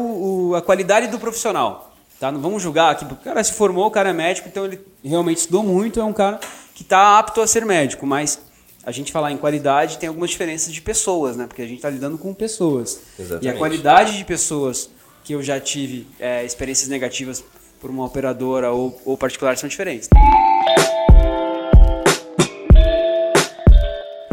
o- 0.50 0.56
a 0.56 0.62
qualidade 0.64 1.08
do 1.08 1.20
profissional. 1.20 1.93
Tá? 2.24 2.32
Não 2.32 2.40
vamos 2.40 2.64
julgar 2.64 2.90
aqui, 2.90 3.04
porque 3.04 3.22
o 3.22 3.26
cara 3.26 3.44
se 3.44 3.52
formou, 3.52 3.86
o 3.86 3.92
cara 3.92 4.12
é 4.12 4.14
médico, 4.14 4.48
então 4.48 4.64
ele 4.64 4.80
realmente 5.04 5.40
estudou 5.40 5.62
muito, 5.62 6.00
é 6.00 6.04
um 6.06 6.14
cara 6.14 6.40
que 6.74 6.82
está 6.82 7.20
apto 7.20 7.42
a 7.42 7.46
ser 7.46 7.66
médico, 7.66 8.08
mas 8.08 8.40
a 8.82 8.94
gente 8.94 9.12
falar 9.12 9.34
em 9.34 9.36
qualidade 9.36 9.98
tem 9.98 10.08
algumas 10.08 10.30
diferenças 10.30 10.72
de 10.74 10.80
pessoas, 10.82 11.36
né? 11.36 11.48
Porque 11.48 11.62
a 11.62 11.66
gente 11.66 11.80
está 11.80 11.90
lidando 11.90 12.18
com 12.18 12.34
pessoas. 12.34 12.94
E 13.20 13.22
a 13.22 13.26
Exatamente. 13.26 13.58
qualidade 13.58 14.18
de 14.18 14.24
pessoas 14.24 14.90
que 15.22 15.36
eu 15.36 15.44
já 15.44 15.60
tive 15.60 16.08
é, 16.18 16.46
experiências 16.46 16.88
negativas 16.88 17.44
por 17.82 17.90
uma 17.90 18.06
operadora 18.06 18.72
ou, 18.72 18.98
ou 19.04 19.18
particular 19.18 19.58
são 19.58 19.68
diferentes. 19.68 20.08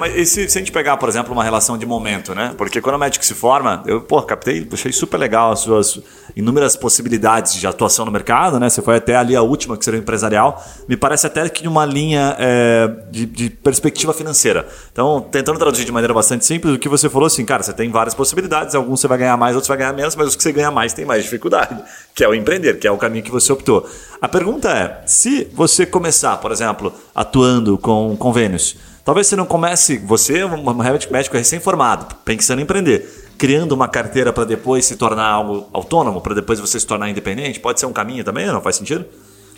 Mas 0.00 0.16
e 0.16 0.24
se, 0.24 0.48
se 0.48 0.58
a 0.58 0.60
gente 0.60 0.72
pegar, 0.72 0.96
por 0.96 1.08
exemplo, 1.08 1.32
uma 1.32 1.44
relação 1.44 1.76
de 1.76 1.84
momento, 1.84 2.34
né? 2.34 2.54
Porque 2.56 2.80
quando 2.80 2.96
o 2.96 2.98
médico 2.98 3.24
se 3.24 3.34
forma, 3.34 3.82
eu, 3.86 4.00
pô, 4.00 4.20
captei, 4.22 4.66
achei 4.72 4.90
super 4.90 5.18
legal 5.18 5.52
as 5.52 5.60
suas 5.60 6.00
inúmeras 6.34 6.74
possibilidades 6.74 7.54
de 7.54 7.66
atuação 7.66 8.04
no 8.04 8.10
mercado, 8.10 8.58
né? 8.58 8.70
Você 8.70 8.80
foi 8.80 8.96
até 8.96 9.14
ali 9.16 9.36
a 9.36 9.42
última, 9.42 9.76
que 9.76 9.84
seria 9.84 10.00
o 10.00 10.02
empresarial. 10.02 10.64
Me 10.88 10.96
parece 10.96 11.26
até 11.26 11.46
que 11.48 11.64
numa 11.64 11.84
linha 11.84 12.34
é, 12.38 12.90
de, 13.10 13.26
de, 13.26 13.50
perspectiva 13.50 14.12
financeira. 14.14 14.66
Então, 14.90 15.20
tentando 15.20 15.58
traduzir 15.58 15.84
de 15.84 15.92
maneira 15.92 16.14
bastante 16.14 16.46
simples, 16.46 16.74
o 16.74 16.78
que 16.78 16.88
você 16.88 17.08
falou 17.08 17.26
assim, 17.26 17.44
cara, 17.44 17.62
você 17.62 17.72
tem 17.72 17.90
várias 17.90 18.14
possibilidades, 18.14 18.74
alguns 18.74 19.00
você 19.00 19.06
vai 19.06 19.18
ganhar 19.18 19.36
mais, 19.36 19.54
outros 19.54 19.68
vai 19.68 19.76
ganhar 19.76 19.92
menos, 19.92 20.16
mas 20.16 20.28
os 20.28 20.36
que 20.36 20.42
você 20.42 20.52
ganha 20.52 20.70
mais 20.70 20.92
tem 20.94 21.04
mais 21.04 21.22
dificuldade, 21.22 21.78
que 22.14 22.24
é 22.24 22.28
o 22.28 22.34
empreender, 22.34 22.78
que 22.78 22.86
é 22.86 22.90
o 22.90 22.96
caminho 22.96 23.24
que 23.24 23.30
você 23.30 23.52
optou. 23.52 23.88
A 24.20 24.28
pergunta 24.28 24.70
é, 24.70 25.02
se 25.06 25.48
você 25.52 25.84
começar, 25.84 26.36
por 26.38 26.52
exemplo, 26.52 26.92
atuando 27.14 27.76
com 27.76 28.16
convênios, 28.16 28.76
talvez 29.10 29.26
você 29.26 29.34
não 29.34 29.44
comece, 29.44 29.98
você, 29.98 30.44
um 30.44 30.72
médico 31.10 31.36
recém-formado, 31.36 32.14
pensando 32.24 32.60
em 32.60 32.62
empreender 32.62 33.26
criando 33.36 33.72
uma 33.72 33.88
carteira 33.88 34.32
para 34.32 34.44
depois 34.44 34.84
se 34.84 34.96
tornar 34.96 35.26
algo 35.26 35.66
autônomo, 35.72 36.20
para 36.20 36.34
depois 36.34 36.60
você 36.60 36.78
se 36.78 36.86
tornar 36.86 37.08
independente? 37.08 37.58
Pode 37.58 37.80
ser 37.80 37.86
um 37.86 37.92
caminho 37.92 38.22
também, 38.22 38.46
não 38.46 38.60
faz 38.60 38.76
sentido? 38.76 39.06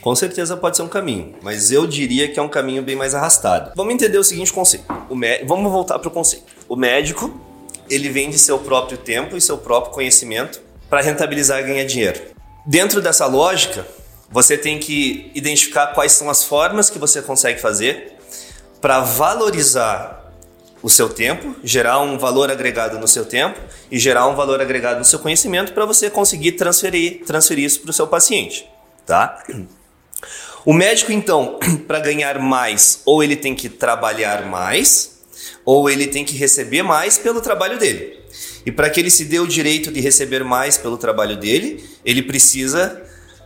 Com 0.00 0.14
certeza 0.14 0.56
pode 0.56 0.76
ser 0.76 0.84
um 0.84 0.88
caminho, 0.88 1.34
mas 1.42 1.70
eu 1.70 1.86
diria 1.86 2.28
que 2.28 2.38
é 2.38 2.42
um 2.42 2.48
caminho 2.48 2.82
bem 2.82 2.96
mais 2.96 3.14
arrastado. 3.14 3.72
Vamos 3.76 3.92
entender 3.92 4.16
o 4.16 4.24
seguinte 4.24 4.52
conceito. 4.52 4.86
O 5.10 5.16
Vamos 5.46 5.70
voltar 5.70 5.98
para 5.98 6.08
o 6.08 6.12
conceito. 6.12 6.46
O 6.66 6.74
médico, 6.74 7.38
ele 7.90 8.08
vende 8.08 8.38
seu 8.38 8.58
próprio 8.58 8.96
tempo 8.96 9.36
e 9.36 9.40
seu 9.40 9.58
próprio 9.58 9.92
conhecimento 9.92 10.62
para 10.88 11.02
rentabilizar 11.02 11.60
e 11.60 11.64
ganhar 11.64 11.84
dinheiro. 11.84 12.20
Dentro 12.64 13.02
dessa 13.02 13.26
lógica, 13.26 13.84
você 14.30 14.56
tem 14.56 14.78
que 14.78 15.30
identificar 15.34 15.88
quais 15.88 16.12
são 16.12 16.30
as 16.30 16.42
formas 16.44 16.88
que 16.88 16.98
você 16.98 17.20
consegue 17.20 17.60
fazer 17.60 18.21
para 18.82 19.00
valorizar 19.00 20.34
o 20.82 20.90
seu 20.90 21.08
tempo, 21.08 21.54
gerar 21.62 22.00
um 22.00 22.18
valor 22.18 22.50
agregado 22.50 22.98
no 22.98 23.06
seu 23.06 23.24
tempo 23.24 23.58
e 23.88 23.98
gerar 23.98 24.26
um 24.26 24.34
valor 24.34 24.60
agregado 24.60 24.98
no 24.98 25.04
seu 25.04 25.20
conhecimento 25.20 25.72
para 25.72 25.86
você 25.86 26.10
conseguir 26.10 26.52
transferir, 26.52 27.24
transferir 27.24 27.64
isso 27.64 27.80
para 27.80 27.90
o 27.90 27.92
seu 27.92 28.08
paciente, 28.08 28.68
tá? 29.06 29.40
O 30.66 30.72
médico, 30.72 31.12
então, 31.12 31.60
para 31.86 32.00
ganhar 32.00 32.40
mais, 32.40 33.02
ou 33.04 33.22
ele 33.22 33.36
tem 33.36 33.54
que 33.54 33.68
trabalhar 33.68 34.46
mais, 34.46 35.20
ou 35.64 35.88
ele 35.88 36.08
tem 36.08 36.24
que 36.24 36.36
receber 36.36 36.82
mais 36.82 37.16
pelo 37.16 37.40
trabalho 37.40 37.78
dele. 37.78 38.20
E 38.66 38.72
para 38.72 38.90
que 38.90 38.98
ele 38.98 39.10
se 39.10 39.24
dê 39.24 39.38
o 39.38 39.46
direito 39.46 39.92
de 39.92 40.00
receber 40.00 40.42
mais 40.42 40.76
pelo 40.76 40.96
trabalho 40.96 41.36
dele, 41.36 41.84
ele 42.04 42.22
precisa, 42.22 43.00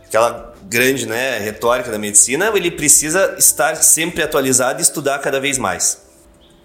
aquela 0.07 0.53
grande 0.63 1.05
né, 1.05 1.39
retórica 1.39 1.91
da 1.91 1.97
medicina, 1.97 2.51
ele 2.55 2.71
precisa 2.71 3.35
estar 3.37 3.75
sempre 3.75 4.21
atualizado 4.23 4.79
e 4.79 4.81
estudar 4.81 5.19
cada 5.19 5.39
vez 5.39 5.57
mais. 5.57 6.05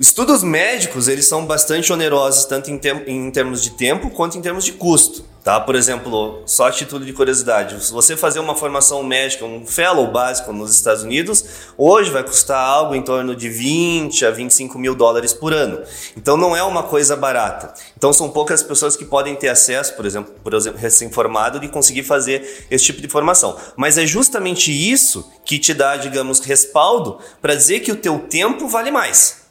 Estudos 0.01 0.43
médicos, 0.43 1.07
eles 1.07 1.29
são 1.29 1.47
bastante 1.47 1.93
onerosos, 1.93 2.45
tanto 2.45 2.71
em, 2.71 3.31
termos 3.31 3.63
de 3.63 3.71
tempo 3.71 4.11
quanto 4.11 4.37
em 4.37 4.43
termos 4.43 4.65
de 4.65 4.73
custo. 4.73 5.25
Tá? 5.43 5.61
Por 5.61 5.75
exemplo, 5.75 6.45
só 6.47 6.69
a 6.69 6.71
título 6.71 7.05
de 7.05 7.13
curiosidade, 7.13 7.85
se 7.85 7.93
você 7.93 8.17
fazer 8.17 8.39
uma 8.39 8.55
formação 8.55 9.03
médica, 9.03 9.45
um 9.45 9.67
fellow 9.67 10.07
básico 10.07 10.53
nos 10.53 10.73
Estados 10.73 11.03
Unidos, 11.03 11.45
hoje 11.77 12.13
vai 12.13 12.23
custar 12.23 12.65
algo 12.65 12.95
em 12.95 13.03
torno 13.03 13.35
de 13.35 13.49
20 13.49 14.25
a 14.25 14.31
25 14.31 14.79
mil 14.79 14.95
dólares 14.95 15.33
por 15.33 15.53
ano. 15.53 15.83
Então 16.17 16.37
não 16.37 16.55
é 16.55 16.63
uma 16.63 16.85
coisa 16.85 17.17
barata. 17.17 17.75
Então 17.97 18.13
são 18.13 18.31
poucas 18.31 18.63
pessoas 18.63 18.97
que 18.97 19.05
podem 19.05 19.35
ter 19.35 19.49
acesso, 19.49 19.95
por 19.95 20.07
exemplo, 20.07 20.33
por 20.45 20.55
exemplo 20.55 20.79
recém-formado, 20.79 21.59
de 21.59 21.67
conseguir 21.67 22.05
fazer 22.05 22.67
esse 22.71 22.85
tipo 22.85 23.01
de 23.01 23.09
formação. 23.09 23.57
Mas 23.77 23.99
é 23.99 24.07
justamente 24.07 24.71
isso 24.71 25.29
que 25.45 25.59
te 25.59 25.75
dá, 25.75 25.97
digamos, 25.97 26.39
respaldo 26.39 27.19
para 27.41 27.57
dizer 27.57 27.81
que 27.81 27.91
o 27.91 27.97
teu 27.97 28.21
tempo 28.21 28.69
vale 28.69 28.93
mais 28.93 29.43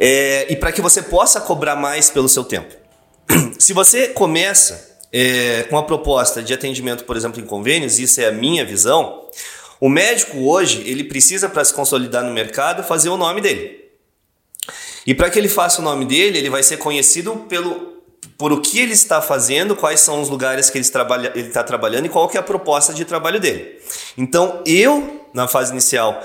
é, 0.00 0.52
e 0.52 0.56
para 0.56 0.72
que 0.72 0.80
você 0.80 1.00
possa 1.00 1.40
cobrar 1.40 1.76
mais 1.76 2.10
pelo 2.10 2.28
seu 2.28 2.42
tempo. 2.42 2.81
Se 3.58 3.72
você 3.72 4.08
começa 4.08 4.98
é, 5.12 5.64
com 5.64 5.76
a 5.76 5.82
proposta 5.82 6.42
de 6.42 6.52
atendimento, 6.52 7.04
por 7.04 7.16
exemplo, 7.16 7.40
em 7.40 7.44
convênios, 7.46 7.98
isso 7.98 8.20
é 8.20 8.26
a 8.26 8.32
minha 8.32 8.64
visão, 8.64 9.28
o 9.80 9.88
médico 9.88 10.38
hoje 10.48 10.82
ele 10.86 11.04
precisa 11.04 11.48
para 11.48 11.64
se 11.64 11.72
consolidar 11.74 12.24
no 12.24 12.32
mercado 12.32 12.82
fazer 12.82 13.08
o 13.08 13.16
nome 13.16 13.40
dele. 13.40 13.82
E 15.06 15.14
para 15.14 15.28
que 15.28 15.38
ele 15.38 15.48
faça 15.48 15.80
o 15.80 15.84
nome 15.84 16.04
dele, 16.04 16.38
ele 16.38 16.50
vai 16.50 16.62
ser 16.62 16.76
conhecido 16.76 17.34
pelo 17.48 17.92
por 18.38 18.52
o 18.52 18.60
que 18.60 18.78
ele 18.80 18.92
está 18.92 19.20
fazendo, 19.20 19.76
quais 19.76 20.00
são 20.00 20.20
os 20.20 20.28
lugares 20.28 20.70
que 20.70 20.78
ele 20.78 20.84
está 20.84 21.62
trabalhando 21.62 22.06
e 22.06 22.08
qual 22.08 22.28
que 22.28 22.36
é 22.36 22.40
a 22.40 22.42
proposta 22.42 22.92
de 22.92 23.04
trabalho 23.04 23.38
dele. 23.38 23.78
Então, 24.16 24.62
eu, 24.66 25.28
na 25.32 25.46
fase 25.46 25.70
inicial, 25.70 26.22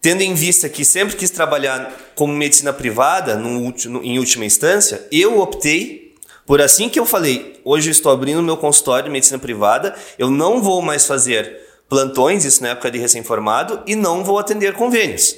Tendo 0.00 0.22
em 0.22 0.32
vista 0.32 0.68
que 0.68 0.84
sempre 0.84 1.16
quis 1.16 1.28
trabalhar 1.28 1.92
como 2.14 2.32
medicina 2.32 2.72
privada, 2.72 3.34
no, 3.34 3.72
no, 3.86 4.04
em 4.04 4.18
última 4.18 4.44
instância, 4.44 5.04
eu 5.10 5.40
optei 5.40 6.07
por 6.48 6.62
assim 6.62 6.88
que 6.88 6.98
eu 6.98 7.04
falei, 7.04 7.60
hoje 7.62 7.90
eu 7.90 7.92
estou 7.92 8.10
abrindo 8.10 8.42
meu 8.42 8.56
consultório 8.56 9.04
de 9.04 9.10
medicina 9.10 9.38
privada, 9.38 9.94
eu 10.18 10.30
não 10.30 10.62
vou 10.62 10.80
mais 10.80 11.06
fazer 11.06 11.60
plantões, 11.86 12.42
isso 12.42 12.62
na 12.62 12.70
época 12.70 12.90
de 12.90 12.96
recém-formado, 12.96 13.82
e 13.86 13.94
não 13.94 14.24
vou 14.24 14.38
atender 14.38 14.72
convênios. 14.72 15.36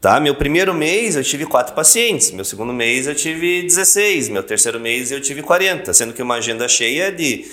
Tá? 0.00 0.20
Meu 0.20 0.36
primeiro 0.36 0.72
mês 0.72 1.16
eu 1.16 1.24
tive 1.24 1.46
quatro 1.46 1.74
pacientes, 1.74 2.30
meu 2.30 2.44
segundo 2.44 2.72
mês 2.72 3.08
eu 3.08 3.14
tive 3.16 3.62
16, 3.62 4.28
meu 4.28 4.44
terceiro 4.44 4.78
mês 4.78 5.10
eu 5.10 5.20
tive 5.20 5.42
40, 5.42 5.92
sendo 5.92 6.12
que 6.12 6.22
uma 6.22 6.36
agenda 6.36 6.68
cheia 6.68 7.08
é 7.08 7.10
de 7.10 7.44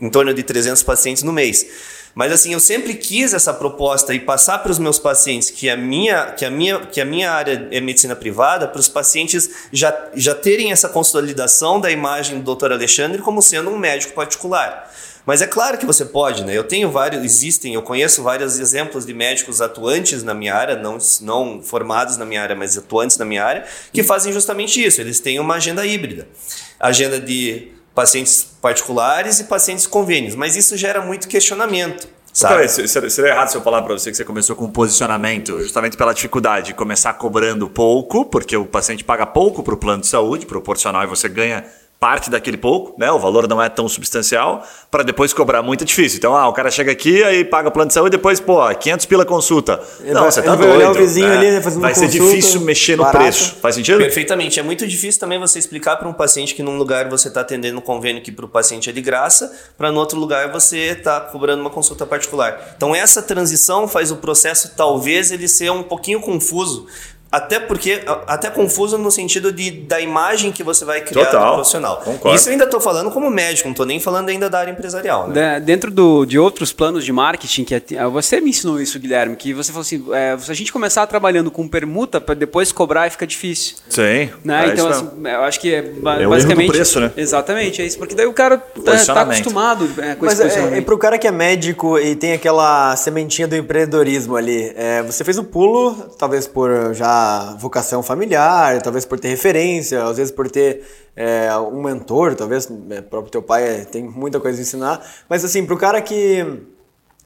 em 0.00 0.08
torno 0.08 0.32
de 0.32 0.44
300 0.44 0.80
pacientes 0.84 1.24
no 1.24 1.32
mês. 1.32 1.66
Mas 2.14 2.32
assim, 2.32 2.52
eu 2.52 2.60
sempre 2.60 2.94
quis 2.94 3.32
essa 3.32 3.54
proposta 3.54 4.12
e 4.14 4.20
passar 4.20 4.58
para 4.58 4.70
os 4.70 4.78
meus 4.78 4.98
pacientes 4.98 5.50
que 5.50 5.70
a 5.70 5.76
minha, 5.76 6.26
que 6.32 6.44
a 6.44 6.50
minha, 6.50 6.80
que 6.80 7.00
a 7.00 7.04
minha 7.04 7.30
área 7.30 7.68
é 7.70 7.80
medicina 7.80 8.14
privada, 8.14 8.68
para 8.68 8.80
os 8.80 8.88
pacientes 8.88 9.68
já, 9.72 9.96
já 10.14 10.34
terem 10.34 10.72
essa 10.72 10.88
consolidação 10.88 11.80
da 11.80 11.90
imagem 11.90 12.40
do 12.40 12.54
Dr. 12.54 12.72
Alexandre 12.72 13.22
como 13.22 13.40
sendo 13.40 13.70
um 13.70 13.78
médico 13.78 14.12
particular. 14.12 14.90
Mas 15.24 15.40
é 15.40 15.46
claro 15.46 15.78
que 15.78 15.86
você 15.86 16.04
pode, 16.04 16.44
né? 16.44 16.56
Eu 16.56 16.64
tenho 16.64 16.90
vários, 16.90 17.22
existem, 17.24 17.74
eu 17.74 17.82
conheço 17.82 18.22
vários 18.22 18.58
exemplos 18.58 19.06
de 19.06 19.14
médicos 19.14 19.60
atuantes 19.60 20.24
na 20.24 20.34
minha 20.34 20.54
área, 20.54 20.74
não, 20.74 20.98
não 21.20 21.62
formados 21.62 22.16
na 22.16 22.24
minha 22.24 22.42
área, 22.42 22.56
mas 22.56 22.76
atuantes 22.76 23.16
na 23.16 23.24
minha 23.24 23.44
área, 23.44 23.64
que 23.92 24.02
fazem 24.02 24.32
justamente 24.32 24.84
isso. 24.84 25.00
Eles 25.00 25.20
têm 25.20 25.38
uma 25.38 25.54
agenda 25.54 25.86
híbrida. 25.86 26.26
Agenda 26.78 27.20
de 27.20 27.70
pacientes 27.94 28.46
particulares 28.60 29.40
e 29.40 29.44
pacientes 29.44 29.86
convênios, 29.86 30.34
mas 30.34 30.56
isso 30.56 30.76
gera 30.76 31.00
muito 31.00 31.28
questionamento. 31.28 32.08
Sabe? 32.32 32.54
Peraí, 32.54 32.88
seria 32.88 33.30
errado 33.30 33.48
se 33.48 33.56
eu 33.58 33.62
falar 33.62 33.82
para 33.82 33.92
você 33.92 34.10
que 34.10 34.16
você 34.16 34.24
começou 34.24 34.56
com 34.56 34.70
posicionamento, 34.70 35.60
justamente 35.60 35.98
pela 35.98 36.14
dificuldade 36.14 36.68
de 36.68 36.74
começar 36.74 37.12
cobrando 37.14 37.68
pouco, 37.68 38.24
porque 38.24 38.56
o 38.56 38.64
paciente 38.64 39.04
paga 39.04 39.26
pouco 39.26 39.62
para 39.62 39.74
o 39.74 39.76
plano 39.76 40.00
de 40.00 40.08
saúde, 40.08 40.46
proporcional, 40.46 41.04
e 41.04 41.06
você 41.06 41.28
ganha 41.28 41.62
parte 42.02 42.28
daquele 42.28 42.56
pouco, 42.56 42.98
né? 42.98 43.12
O 43.12 43.18
valor 43.20 43.46
não 43.46 43.62
é 43.62 43.68
tão 43.68 43.88
substancial, 43.88 44.66
para 44.90 45.04
depois 45.04 45.32
cobrar 45.32 45.62
muito 45.62 45.84
é 45.84 45.86
difícil. 45.86 46.18
Então, 46.18 46.36
ah, 46.36 46.48
o 46.48 46.52
cara 46.52 46.68
chega 46.68 46.90
aqui, 46.90 47.22
aí 47.22 47.44
paga 47.44 47.70
plano 47.70 47.86
de 47.86 47.94
saúde 47.94 48.16
e 48.16 48.18
depois, 48.18 48.40
pô, 48.40 48.58
500 48.74 49.06
pila 49.06 49.24
consulta. 49.24 49.80
Ele 50.00 50.12
não, 50.12 50.22
vai, 50.22 50.32
você 50.32 50.42
tá 50.42 50.56
doido. 50.56 50.78
Vai, 50.78 50.86
o 50.88 50.94
vizinho 50.94 51.28
né? 51.28 51.36
ali 51.36 51.62
fazendo 51.62 51.82
vai 51.82 51.94
ser 51.94 52.08
difícil 52.08 52.60
mexer 52.62 52.96
no 52.96 53.08
preço. 53.08 53.54
Faz 53.62 53.76
sentido? 53.76 53.98
Perfeitamente. 53.98 54.58
É 54.58 54.64
muito 54.64 54.84
difícil 54.84 55.20
também 55.20 55.38
você 55.38 55.60
explicar 55.60 55.94
para 55.94 56.08
um 56.08 56.12
paciente 56.12 56.56
que 56.56 56.62
num 56.64 56.76
lugar 56.76 57.08
você 57.08 57.28
está 57.28 57.42
atendendo 57.42 57.78
um 57.78 57.80
convênio 57.80 58.20
que 58.20 58.32
para 58.32 58.46
o 58.46 58.48
paciente 58.48 58.90
é 58.90 58.92
de 58.92 59.00
graça, 59.00 59.56
para 59.78 59.92
no 59.92 60.00
outro 60.00 60.18
lugar 60.18 60.50
você 60.50 60.78
está 60.78 61.20
cobrando 61.20 61.60
uma 61.60 61.70
consulta 61.70 62.04
particular. 62.04 62.74
Então, 62.76 62.96
essa 62.96 63.22
transição 63.22 63.86
faz 63.86 64.10
o 64.10 64.16
processo 64.16 64.72
talvez 64.76 65.30
ele 65.30 65.46
ser 65.46 65.70
um 65.70 65.84
pouquinho 65.84 66.20
confuso, 66.20 66.88
até 67.32 67.58
porque, 67.58 68.02
até 68.26 68.50
confuso 68.50 68.98
no 68.98 69.10
sentido 69.10 69.50
de, 69.50 69.70
da 69.70 69.98
imagem 69.98 70.52
que 70.52 70.62
você 70.62 70.84
vai 70.84 71.00
criar 71.00 71.24
Total, 71.24 71.46
no 71.46 71.54
profissional. 71.54 71.96
Concordo. 72.04 72.36
Isso 72.36 72.50
eu 72.50 72.52
ainda 72.52 72.64
estou 72.64 72.78
falando 72.78 73.10
como 73.10 73.30
médico, 73.30 73.68
não 73.68 73.72
estou 73.72 73.86
nem 73.86 73.98
falando 73.98 74.28
ainda 74.28 74.50
da 74.50 74.58
área 74.58 74.70
empresarial. 74.70 75.28
Né? 75.28 75.58
dentro 75.58 75.90
do, 75.90 76.26
de 76.26 76.38
outros 76.38 76.74
planos 76.74 77.06
de 77.06 77.12
marketing, 77.12 77.64
que 77.64 77.74
é, 77.74 77.82
você 78.10 78.38
me 78.38 78.50
ensinou 78.50 78.78
isso, 78.78 78.98
Guilherme, 78.98 79.34
que 79.34 79.54
você 79.54 79.72
falou 79.72 79.80
assim, 79.80 80.04
é, 80.12 80.36
se 80.36 80.50
a 80.50 80.54
gente 80.54 80.70
começar 80.70 81.06
trabalhando 81.06 81.50
com 81.50 81.66
permuta, 81.66 82.20
para 82.20 82.34
depois 82.34 82.70
cobrar 82.70 83.10
fica 83.10 83.26
difícil. 83.26 83.76
Sim. 83.88 84.28
Né? 84.44 84.66
É 84.66 84.72
então, 84.72 84.88
assim, 84.88 85.08
eu 85.24 85.42
acho 85.42 85.58
que 85.58 85.74
é, 85.74 85.78
é 85.78 86.26
basicamente... 86.26 86.68
O 86.68 86.72
preço, 86.72 87.00
né? 87.00 87.12
Exatamente, 87.16 87.80
é 87.80 87.86
isso, 87.86 87.96
porque 87.96 88.14
daí 88.14 88.26
o 88.26 88.34
cara 88.34 88.62
está 88.76 89.14
tá 89.14 89.20
acostumado 89.22 89.88
é, 89.98 90.14
com 90.16 90.26
Mas 90.26 90.38
esse 90.38 90.58
é, 90.58 90.78
é 90.78 90.80
para 90.82 90.94
o 90.94 90.98
cara 90.98 91.16
que 91.16 91.26
é 91.26 91.32
médico 91.32 91.98
e 91.98 92.14
tem 92.14 92.34
aquela 92.34 92.94
sementinha 92.96 93.48
do 93.48 93.56
empreendedorismo 93.56 94.36
ali, 94.36 94.70
é, 94.76 95.02
você 95.02 95.24
fez 95.24 95.38
o 95.38 95.44
pulo, 95.44 95.94
talvez 96.18 96.46
por 96.46 96.92
já 96.92 97.21
vocação 97.58 98.02
familiar, 98.02 98.80
talvez 98.82 99.04
por 99.04 99.18
ter 99.18 99.28
referência, 99.28 100.04
às 100.04 100.16
vezes 100.16 100.32
por 100.32 100.50
ter 100.50 100.82
é, 101.16 101.48
um 101.56 101.82
mentor, 101.82 102.34
talvez 102.34 102.68
é, 102.90 103.00
próprio 103.00 103.30
teu 103.30 103.42
pai 103.42 103.68
é, 103.68 103.84
tem 103.84 104.04
muita 104.04 104.40
coisa 104.40 104.58
a 104.58 104.62
ensinar, 104.62 105.06
mas 105.28 105.44
assim, 105.44 105.64
para 105.64 105.74
o 105.74 105.78
cara 105.78 106.00
que 106.00 106.44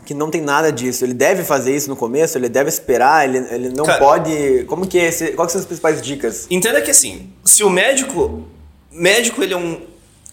que 0.05 0.13
não 0.13 0.31
tem 0.31 0.43
nada 0.43 0.71
disso, 0.71 1.05
ele 1.05 1.15
deve 1.15 1.43
fazer 1.43 1.75
isso 1.75 1.89
no 1.89 1.97
começo, 1.97 2.37
ele 2.37 2.49
deve 2.49 2.69
esperar, 2.69 3.27
ele, 3.29 3.39
ele 3.51 3.69
não 3.71 3.85
cara, 3.85 3.99
pode. 3.99 4.65
Como 4.65 4.87
que 4.87 4.99
é? 4.99 5.07
Esse, 5.07 5.33
quais 5.33 5.51
são 5.51 5.61
as 5.61 5.67
principais 5.67 6.03
dicas? 6.03 6.47
Entenda 6.51 6.83
que 6.83 6.91
assim, 6.91 7.33
se 7.45 7.65
o 7.65 7.71
médico. 7.71 8.47
Médico, 8.93 9.43
ele 9.43 9.55
é 9.55 9.57
um. 9.57 9.81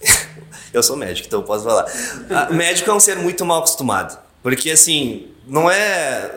eu 0.73 0.83
sou 0.83 0.97
médico, 0.97 1.27
então 1.27 1.39
eu 1.39 1.45
posso 1.45 1.63
falar. 1.63 1.85
O 2.49 2.53
médico 2.53 2.89
é 2.89 2.93
um 2.93 2.99
ser 2.99 3.17
muito 3.17 3.45
mal 3.45 3.59
acostumado. 3.59 4.19
Porque 4.41 4.69
assim, 4.69 5.29
não 5.47 5.71
é 5.71 6.29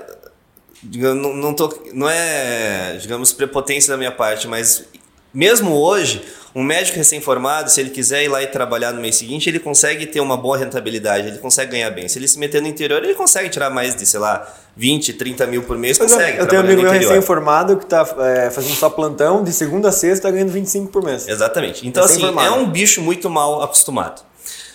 não, 0.92 1.34
não, 1.34 1.54
tô, 1.54 1.72
não 1.92 2.08
é, 2.08 2.98
digamos, 3.00 3.32
prepotência 3.32 3.90
da 3.90 3.96
minha 3.96 4.12
parte, 4.12 4.46
mas 4.46 4.84
mesmo 5.32 5.74
hoje, 5.74 6.22
um 6.54 6.62
médico 6.62 6.96
recém-formado, 6.96 7.70
se 7.70 7.78
ele 7.78 7.90
quiser 7.90 8.24
ir 8.24 8.28
lá 8.28 8.42
e 8.42 8.46
trabalhar 8.46 8.92
no 8.92 9.00
mês 9.00 9.16
seguinte, 9.16 9.50
ele 9.50 9.58
consegue 9.58 10.06
ter 10.06 10.20
uma 10.20 10.38
boa 10.38 10.56
rentabilidade, 10.56 11.28
ele 11.28 11.36
consegue 11.36 11.72
ganhar 11.72 11.90
bem. 11.90 12.08
Se 12.08 12.18
ele 12.18 12.26
se 12.26 12.38
meter 12.38 12.62
no 12.62 12.68
interior, 12.68 13.04
ele 13.04 13.14
consegue 13.14 13.50
tirar 13.50 13.68
mais 13.68 13.94
de, 13.94 14.06
sei 14.06 14.18
lá, 14.18 14.50
20, 14.74 15.12
30 15.12 15.46
mil 15.46 15.62
por 15.64 15.76
mês, 15.76 15.98
consegue. 15.98 16.38
Eu 16.38 16.46
tenho 16.46 16.62
um 16.62 16.64
amigo 16.64 16.80
meu 16.80 16.90
recém-formado 16.90 17.76
que 17.76 17.84
está 17.84 18.08
é, 18.20 18.50
fazendo 18.50 18.74
só 18.74 18.88
plantão, 18.88 19.44
de 19.44 19.52
segunda 19.52 19.90
a 19.90 19.92
sexta, 19.92 20.28
tá 20.28 20.30
ganhando 20.30 20.52
25 20.52 20.90
por 20.90 21.04
mês. 21.04 21.28
Exatamente. 21.28 21.86
Então, 21.86 22.02
assim, 22.02 22.22
é 22.24 22.50
um 22.52 22.70
bicho 22.70 23.02
muito 23.02 23.28
mal 23.28 23.62
acostumado. 23.62 24.22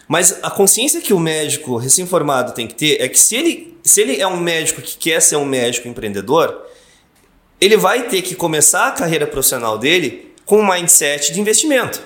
Mas 0.07 0.37
a 0.43 0.51
consciência 0.51 1.01
que 1.01 1.13
o 1.13 1.19
médico 1.19 1.77
recém-formado 1.77 2.51
tem 2.51 2.67
que 2.67 2.75
ter 2.75 3.01
é 3.01 3.07
que 3.07 3.17
se 3.17 3.35
ele, 3.35 3.70
se 3.83 4.01
ele 4.01 4.21
é 4.21 4.27
um 4.27 4.37
médico 4.37 4.81
que 4.81 4.97
quer 4.97 5.21
ser 5.21 5.35
um 5.35 5.45
médico 5.45 5.87
empreendedor, 5.87 6.65
ele 7.59 7.77
vai 7.77 8.07
ter 8.07 8.21
que 8.21 8.35
começar 8.35 8.87
a 8.87 8.91
carreira 8.91 9.27
profissional 9.27 9.77
dele 9.77 10.33
com 10.45 10.59
um 10.59 10.71
mindset 10.71 11.31
de 11.31 11.39
investimento. 11.39 12.01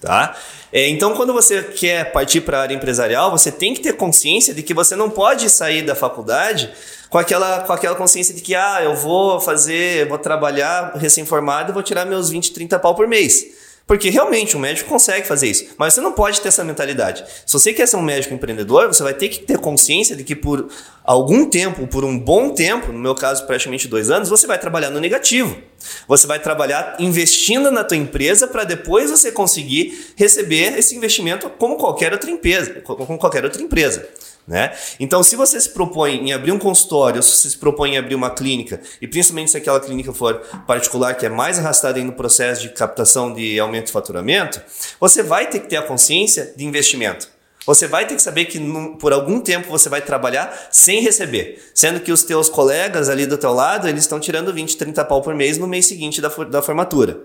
Tá? 0.00 0.36
É, 0.72 0.88
então, 0.88 1.14
quando 1.14 1.32
você 1.32 1.62
quer 1.62 2.12
partir 2.12 2.40
para 2.40 2.58
a 2.58 2.62
área 2.62 2.74
empresarial, 2.74 3.30
você 3.30 3.52
tem 3.52 3.74
que 3.74 3.80
ter 3.80 3.92
consciência 3.92 4.52
de 4.54 4.62
que 4.62 4.74
você 4.74 4.96
não 4.96 5.10
pode 5.10 5.48
sair 5.48 5.82
da 5.82 5.94
faculdade 5.94 6.72
com 7.08 7.18
aquela, 7.18 7.60
com 7.60 7.72
aquela 7.72 7.94
consciência 7.94 8.34
de 8.34 8.40
que 8.40 8.54
ah, 8.54 8.80
eu 8.82 8.96
vou 8.96 9.38
fazer, 9.40 10.08
vou 10.08 10.18
trabalhar 10.18 10.92
recém-formado 10.96 11.70
e 11.70 11.74
vou 11.74 11.82
tirar 11.82 12.06
meus 12.06 12.30
20, 12.30 12.52
30 12.52 12.78
pau 12.78 12.94
por 12.94 13.06
mês. 13.06 13.46
Porque 13.86 14.10
realmente 14.10 14.56
um 14.56 14.60
médico 14.60 14.88
consegue 14.88 15.26
fazer 15.26 15.48
isso, 15.48 15.74
mas 15.76 15.94
você 15.94 16.00
não 16.00 16.12
pode 16.12 16.40
ter 16.40 16.48
essa 16.48 16.64
mentalidade. 16.64 17.24
Se 17.44 17.52
você 17.52 17.72
quer 17.72 17.86
ser 17.86 17.96
um 17.96 18.02
médico 18.02 18.32
empreendedor, 18.32 18.88
você 18.88 19.02
vai 19.02 19.14
ter 19.14 19.28
que 19.28 19.40
ter 19.40 19.58
consciência 19.58 20.14
de 20.16 20.24
que 20.24 20.36
por 20.36 20.68
algum 21.04 21.48
tempo, 21.48 21.86
por 21.86 22.04
um 22.04 22.18
bom 22.18 22.50
tempo, 22.50 22.92
no 22.92 22.98
meu 22.98 23.14
caso 23.14 23.46
praticamente 23.46 23.88
dois 23.88 24.10
anos, 24.10 24.28
você 24.28 24.46
vai 24.46 24.58
trabalhar 24.58 24.90
no 24.90 25.00
negativo. 25.00 25.60
Você 26.06 26.26
vai 26.26 26.38
trabalhar 26.38 26.96
investindo 26.98 27.70
na 27.70 27.84
tua 27.84 27.96
empresa 27.96 28.46
para 28.46 28.64
depois 28.64 29.10
você 29.10 29.32
conseguir 29.32 30.12
receber 30.16 30.78
esse 30.78 30.96
investimento 30.96 31.48
como 31.50 31.76
qualquer 31.76 32.12
outra 32.12 32.30
empresa, 32.30 32.80
como 32.82 33.18
qualquer 33.18 33.44
outra 33.44 33.62
empresa. 33.62 34.08
Né? 34.46 34.72
Então, 34.98 35.22
se 35.22 35.36
você 35.36 35.60
se 35.60 35.70
propõe 35.70 36.16
em 36.16 36.32
abrir 36.32 36.50
um 36.50 36.58
consultório, 36.58 37.22
se 37.22 37.30
você 37.30 37.50
se 37.50 37.56
propõe 37.56 37.94
em 37.94 37.98
abrir 37.98 38.16
uma 38.16 38.30
clínica, 38.30 38.80
e 39.00 39.06
principalmente 39.06 39.52
se 39.52 39.56
aquela 39.56 39.78
clínica 39.78 40.12
for 40.12 40.34
particular, 40.66 41.14
que 41.14 41.24
é 41.24 41.28
mais 41.28 41.58
arrastada 41.58 42.02
no 42.02 42.12
processo 42.12 42.62
de 42.62 42.70
captação 42.70 43.32
de 43.32 43.58
aumento 43.60 43.86
de 43.86 43.92
faturamento, 43.92 44.60
você 44.98 45.22
vai 45.22 45.48
ter 45.48 45.60
que 45.60 45.68
ter 45.68 45.76
a 45.76 45.82
consciência 45.82 46.52
de 46.56 46.64
investimento. 46.64 47.31
Você 47.64 47.86
vai 47.86 48.06
ter 48.06 48.16
que 48.16 48.22
saber 48.22 48.46
que 48.46 48.58
por 48.98 49.12
algum 49.12 49.40
tempo 49.40 49.70
você 49.70 49.88
vai 49.88 50.02
trabalhar 50.02 50.68
sem 50.70 51.00
receber, 51.00 51.62
sendo 51.74 52.00
que 52.00 52.10
os 52.10 52.24
teus 52.24 52.48
colegas 52.48 53.08
ali 53.08 53.24
do 53.24 53.38
teu 53.38 53.52
lado, 53.52 53.88
eles 53.88 54.02
estão 54.02 54.18
tirando 54.18 54.52
20, 54.52 54.76
30 54.76 55.04
pau 55.04 55.22
por 55.22 55.34
mês 55.34 55.58
no 55.58 55.66
mês 55.66 55.86
seguinte 55.86 56.20
da, 56.20 56.28
da 56.28 56.60
formatura. 56.60 57.20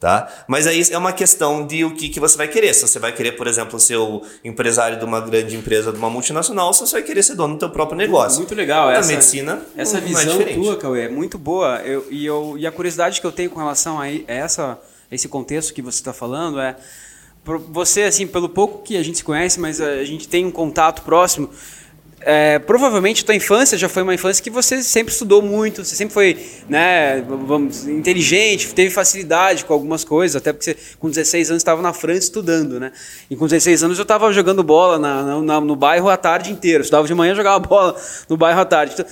Tá? 0.00 0.28
Mas 0.48 0.66
aí 0.66 0.82
é 0.90 0.98
uma 0.98 1.12
questão 1.12 1.64
de 1.64 1.84
o 1.84 1.94
que, 1.94 2.08
que 2.08 2.18
você 2.18 2.36
vai 2.36 2.48
querer. 2.48 2.74
Se 2.74 2.82
você 2.82 2.98
vai 2.98 3.12
querer, 3.12 3.32
por 3.32 3.46
exemplo, 3.46 3.78
ser 3.78 3.96
o 3.96 4.22
empresário 4.42 4.98
de 4.98 5.04
uma 5.04 5.20
grande 5.20 5.54
empresa, 5.54 5.92
de 5.92 5.98
uma 5.98 6.10
multinacional, 6.10 6.66
ou 6.66 6.74
se 6.74 6.80
você 6.80 6.94
vai 6.94 7.02
querer 7.02 7.22
ser 7.22 7.36
dono 7.36 7.54
do 7.54 7.60
teu 7.60 7.70
próprio 7.70 7.96
negócio. 7.96 8.38
Muito 8.38 8.54
legal. 8.54 8.88
Na 8.88 8.94
essa, 8.94 9.12
medicina, 9.12 9.62
essa 9.76 10.00
visão 10.00 10.40
é 10.40 10.54
tua, 10.54 10.76
Cauê, 10.76 11.02
é 11.02 11.08
muito 11.08 11.38
boa. 11.38 11.80
Eu, 11.82 12.04
e, 12.10 12.26
eu, 12.26 12.56
e 12.58 12.66
a 12.66 12.72
curiosidade 12.72 13.20
que 13.20 13.26
eu 13.26 13.30
tenho 13.30 13.50
com 13.50 13.60
relação 13.60 14.00
a 14.00 14.08
essa, 14.26 14.76
esse 15.08 15.28
contexto 15.28 15.72
que 15.72 15.80
você 15.80 15.98
está 15.98 16.12
falando 16.12 16.58
é 16.60 16.74
você, 17.44 18.02
assim, 18.02 18.26
pelo 18.26 18.48
pouco 18.48 18.82
que 18.82 18.96
a 18.96 19.02
gente 19.02 19.18
se 19.18 19.24
conhece, 19.24 19.58
mas 19.58 19.80
a 19.80 20.04
gente 20.04 20.28
tem 20.28 20.46
um 20.46 20.50
contato 20.50 21.02
próximo, 21.02 21.50
é, 22.24 22.58
provavelmente 22.60 23.24
tua 23.24 23.34
infância 23.34 23.76
já 23.76 23.88
foi 23.88 24.02
uma 24.02 24.14
infância 24.14 24.42
que 24.42 24.50
você 24.50 24.82
sempre 24.82 25.12
estudou 25.12 25.42
muito, 25.42 25.84
você 25.84 25.96
sempre 25.96 26.14
foi 26.14 26.38
né, 26.68 27.20
vamos, 27.22 27.86
inteligente, 27.86 28.72
teve 28.74 28.90
facilidade 28.90 29.64
com 29.64 29.72
algumas 29.72 30.04
coisas, 30.04 30.36
até 30.36 30.52
porque 30.52 30.64
você 30.64 30.76
com 30.98 31.08
16 31.08 31.50
anos 31.50 31.60
estava 31.60 31.82
na 31.82 31.92
França 31.92 32.20
estudando, 32.20 32.78
né? 32.78 32.92
E 33.28 33.36
com 33.36 33.46
16 33.46 33.82
anos 33.82 33.98
eu 33.98 34.02
estava 34.02 34.32
jogando 34.32 34.62
bola 34.62 34.98
na, 34.98 35.42
na, 35.42 35.60
no 35.60 35.74
bairro 35.74 36.08
a 36.08 36.16
tarde 36.16 36.52
inteira, 36.52 36.82
estudava 36.82 37.06
de 37.06 37.14
manhã 37.14 37.34
jogava 37.34 37.58
bola 37.66 38.00
no 38.28 38.36
bairro 38.36 38.60
à 38.60 38.64
tarde. 38.64 38.94
Então, 38.94 39.06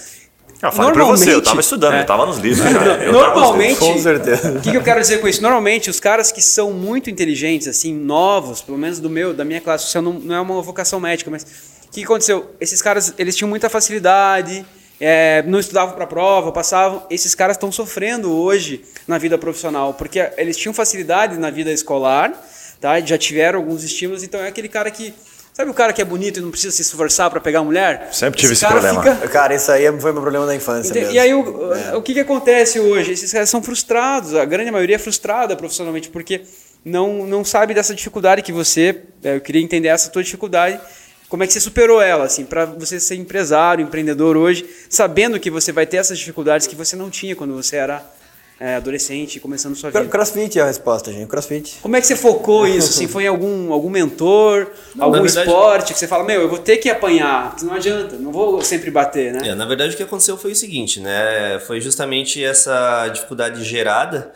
eu 0.62 0.72
falo 0.72 0.92
pra 0.92 1.04
você, 1.04 1.34
eu 1.34 1.42
tava 1.42 1.60
estudando, 1.60 1.94
é, 1.94 2.00
eu 2.02 2.06
tava 2.06 2.26
nos 2.26 2.38
livros. 2.38 2.64
Eu 3.04 3.12
normalmente, 3.12 3.78
com 3.78 3.98
certeza. 3.98 4.58
O 4.58 4.60
que, 4.60 4.70
que 4.70 4.76
eu 4.76 4.82
quero 4.82 5.00
dizer 5.00 5.20
com 5.20 5.28
isso? 5.28 5.40
Normalmente, 5.40 5.88
os 5.88 5.98
caras 5.98 6.30
que 6.30 6.42
são 6.42 6.72
muito 6.72 7.08
inteligentes, 7.08 7.66
assim, 7.66 7.94
novos, 7.94 8.60
pelo 8.60 8.76
menos 8.76 8.98
do 9.00 9.08
meu, 9.08 9.32
da 9.32 9.44
minha 9.44 9.60
classe 9.60 9.84
social, 9.84 10.02
não, 10.02 10.12
não 10.14 10.34
é 10.34 10.40
uma 10.40 10.60
vocação 10.60 11.00
médica, 11.00 11.30
mas 11.30 11.42
o 11.86 11.90
que 11.90 12.04
aconteceu? 12.04 12.54
Esses 12.60 12.82
caras, 12.82 13.14
eles 13.18 13.34
tinham 13.34 13.48
muita 13.48 13.68
facilidade, 13.68 14.64
é, 15.00 15.42
não 15.46 15.58
estudavam 15.58 15.94
para 15.94 16.06
prova, 16.06 16.52
passavam. 16.52 17.04
Esses 17.08 17.34
caras 17.34 17.56
estão 17.56 17.72
sofrendo 17.72 18.30
hoje 18.30 18.84
na 19.08 19.16
vida 19.16 19.38
profissional, 19.38 19.94
porque 19.94 20.30
eles 20.36 20.56
tinham 20.56 20.74
facilidade 20.74 21.38
na 21.38 21.50
vida 21.50 21.72
escolar, 21.72 22.32
tá? 22.78 23.00
já 23.00 23.16
tiveram 23.16 23.58
alguns 23.58 23.82
estímulos, 23.82 24.22
então 24.22 24.40
é 24.40 24.48
aquele 24.48 24.68
cara 24.68 24.90
que 24.90 25.14
Sabe 25.60 25.70
o 25.70 25.74
cara 25.74 25.92
que 25.92 26.00
é 26.00 26.04
bonito 26.06 26.38
e 26.38 26.42
não 26.42 26.50
precisa 26.50 26.74
se 26.74 26.80
esforçar 26.80 27.28
para 27.28 27.38
pegar 27.38 27.62
mulher? 27.62 28.08
Sempre 28.12 28.40
tive 28.40 28.54
esse, 28.54 28.64
esse 28.64 28.72
problema. 28.72 29.02
Fica... 29.02 29.28
Cara, 29.28 29.54
isso 29.54 29.70
aí 29.70 29.84
foi 30.00 30.10
meu 30.10 30.22
problema 30.22 30.46
da 30.46 30.54
infância. 30.54 30.94
Mesmo. 30.94 31.12
E 31.12 31.18
aí 31.18 31.34
o, 31.34 31.74
é. 31.74 31.96
o 31.96 32.00
que, 32.00 32.14
que 32.14 32.20
acontece 32.20 32.80
hoje? 32.80 33.12
Esses 33.12 33.30
caras 33.30 33.50
são 33.50 33.62
frustrados, 33.62 34.34
a 34.34 34.46
grande 34.46 34.70
maioria 34.70 34.96
é 34.96 34.98
frustrada 34.98 35.54
profissionalmente, 35.54 36.08
porque 36.08 36.40
não, 36.82 37.26
não 37.26 37.44
sabe 37.44 37.74
dessa 37.74 37.94
dificuldade 37.94 38.40
que 38.40 38.52
você. 38.52 39.02
É, 39.22 39.36
eu 39.36 39.40
queria 39.42 39.60
entender 39.60 39.88
essa 39.88 40.08
tua 40.08 40.24
dificuldade 40.24 40.80
como 41.28 41.42
é 41.42 41.46
que 41.46 41.52
você 41.52 41.60
superou 41.60 42.00
ela, 42.00 42.24
assim, 42.24 42.46
para 42.46 42.64
você 42.64 42.98
ser 42.98 43.16
empresário, 43.16 43.84
empreendedor 43.84 44.38
hoje, 44.38 44.64
sabendo 44.88 45.38
que 45.38 45.50
você 45.50 45.72
vai 45.72 45.84
ter 45.84 45.98
essas 45.98 46.18
dificuldades 46.18 46.66
que 46.66 46.74
você 46.74 46.96
não 46.96 47.10
tinha 47.10 47.36
quando 47.36 47.52
você 47.52 47.76
era 47.76 48.02
é, 48.60 48.74
adolescente, 48.74 49.40
começando 49.40 49.74
sua 49.74 49.90
vida? 49.90 50.04
Crossfit 50.04 50.58
é 50.58 50.62
a 50.62 50.66
resposta, 50.66 51.10
gente. 51.10 51.26
Crossfit. 51.26 51.78
Como 51.80 51.96
é 51.96 52.00
que 52.00 52.06
você 52.06 52.14
focou 52.14 52.68
isso? 52.68 52.90
Assim, 52.90 53.08
foi 53.08 53.24
em 53.24 53.26
algum, 53.26 53.72
algum 53.72 53.88
mentor, 53.88 54.70
não, 54.94 55.06
algum 55.06 55.22
verdade, 55.22 55.48
esporte 55.48 55.92
que 55.94 55.98
você 55.98 56.06
fala, 56.06 56.24
meu, 56.24 56.42
eu 56.42 56.48
vou 56.48 56.58
ter 56.58 56.76
que 56.76 56.90
apanhar, 56.90 57.56
não 57.62 57.72
adianta, 57.72 58.16
não 58.16 58.30
vou 58.30 58.60
sempre 58.60 58.90
bater, 58.90 59.32
né? 59.32 59.48
É, 59.48 59.54
na 59.54 59.64
verdade, 59.64 59.94
o 59.94 59.96
que 59.96 60.02
aconteceu 60.02 60.36
foi 60.36 60.52
o 60.52 60.54
seguinte, 60.54 61.00
né? 61.00 61.58
Foi 61.66 61.80
justamente 61.80 62.44
essa 62.44 63.08
dificuldade 63.08 63.64
gerada 63.64 64.30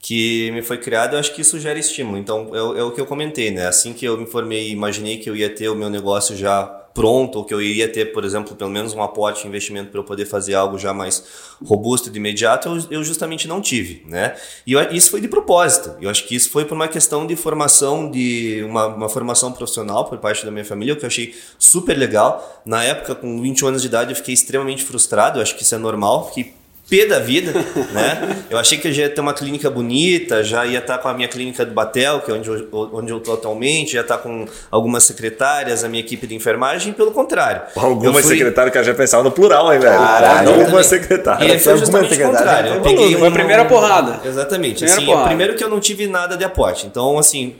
que 0.00 0.50
me 0.52 0.62
foi 0.62 0.78
criado, 0.78 1.14
eu 1.14 1.20
acho 1.20 1.32
que 1.32 1.42
isso 1.42 1.60
gera 1.60 1.78
estímulo. 1.78 2.18
Então, 2.18 2.50
é, 2.52 2.80
é, 2.80 2.82
o 2.82 2.90
que 2.90 3.00
eu 3.00 3.06
comentei, 3.06 3.52
né? 3.52 3.68
Assim 3.68 3.92
que 3.92 4.04
eu 4.04 4.16
me 4.16 4.26
formei, 4.26 4.70
imaginei 4.70 5.18
que 5.18 5.30
eu 5.30 5.36
ia 5.36 5.50
ter 5.50 5.68
o 5.68 5.76
meu 5.76 5.88
negócio 5.88 6.36
já 6.36 6.77
pronto, 6.98 7.38
ou 7.38 7.44
que 7.44 7.54
eu 7.54 7.62
iria 7.62 7.86
ter, 7.86 8.06
por 8.06 8.24
exemplo, 8.24 8.56
pelo 8.56 8.70
menos 8.70 8.92
um 8.92 9.00
aporte 9.00 9.42
de 9.42 9.46
investimento 9.46 9.88
para 9.92 10.00
eu 10.00 10.04
poder 10.04 10.26
fazer 10.26 10.54
algo 10.56 10.76
já 10.76 10.92
mais 10.92 11.22
robusto 11.64 12.10
de 12.10 12.18
imediato, 12.18 12.68
eu, 12.68 12.98
eu 12.98 13.04
justamente 13.04 13.46
não 13.46 13.60
tive, 13.60 14.02
né? 14.04 14.34
E 14.66 14.72
eu, 14.72 14.82
isso 14.90 15.12
foi 15.12 15.20
de 15.20 15.28
propósito. 15.28 15.94
Eu 16.00 16.10
acho 16.10 16.26
que 16.26 16.34
isso 16.34 16.50
foi 16.50 16.64
por 16.64 16.74
uma 16.74 16.88
questão 16.88 17.24
de 17.24 17.36
formação, 17.36 18.10
de 18.10 18.64
uma, 18.64 18.86
uma 18.86 19.08
formação 19.08 19.52
profissional 19.52 20.06
por 20.06 20.18
parte 20.18 20.44
da 20.44 20.50
minha 20.50 20.64
família, 20.64 20.94
o 20.94 20.96
que 20.96 21.04
eu 21.04 21.06
achei 21.06 21.36
super 21.56 21.96
legal. 21.96 22.62
Na 22.66 22.82
época, 22.82 23.14
com 23.14 23.40
21 23.40 23.68
anos 23.68 23.82
de 23.82 23.86
idade, 23.86 24.10
eu 24.10 24.16
fiquei 24.16 24.34
extremamente 24.34 24.82
frustrado, 24.82 25.38
eu 25.38 25.42
acho 25.42 25.54
que 25.54 25.62
isso 25.62 25.76
é 25.76 25.78
normal, 25.78 26.26
fiquei 26.26 26.57
pé 26.88 27.06
da 27.06 27.18
vida, 27.18 27.52
né? 27.92 28.36
Eu 28.48 28.58
achei 28.58 28.78
que 28.78 28.88
eu 28.88 28.92
já 28.92 29.02
ia 29.02 29.10
ter 29.10 29.20
uma 29.20 29.34
clínica 29.34 29.70
bonita, 29.70 30.42
já 30.42 30.64
ia 30.64 30.78
estar 30.78 30.98
com 30.98 31.08
a 31.08 31.14
minha 31.14 31.28
clínica 31.28 31.64
do 31.64 31.72
Batel, 31.72 32.20
que 32.20 32.30
é 32.30 32.34
onde 32.34 32.48
eu, 32.48 32.68
onde 32.92 33.12
eu 33.12 33.20
tô 33.20 33.34
atualmente, 33.34 33.92
já 33.92 34.00
estar 34.00 34.18
com 34.18 34.46
algumas 34.70 35.04
secretárias, 35.04 35.84
a 35.84 35.88
minha 35.88 36.00
equipe 36.00 36.26
de 36.26 36.34
enfermagem, 36.34 36.92
pelo 36.92 37.10
contrário. 37.10 37.62
Algumas 37.76 38.24
fui... 38.24 38.36
secretárias 38.36 38.72
que 38.72 38.78
eu 38.78 38.84
já 38.84 38.94
pensava 38.94 39.22
no 39.22 39.30
plural, 39.30 39.72
hein, 39.72 39.80
velho? 39.80 39.98
Caralho, 39.98 40.56
não 40.56 40.68
uma 40.68 40.82
secretária. 40.82 41.54
E 41.54 41.58
foi 41.58 41.76
justamente 41.76 42.14
o 42.14 42.26
contrário. 42.26 42.74
Eu 42.74 42.80
peguei 42.80 43.16
foi 43.16 43.28
a 43.28 43.30
primeira 43.30 43.64
porrada. 43.64 44.20
Exatamente. 44.24 44.76
Primeira 44.76 44.96
assim, 44.96 45.06
porrada. 45.06 45.28
primeiro 45.28 45.54
que 45.54 45.64
eu 45.64 45.68
não 45.68 45.80
tive 45.80 46.06
nada 46.06 46.36
de 46.36 46.44
aporte. 46.44 46.86
Então, 46.86 47.18
assim, 47.18 47.56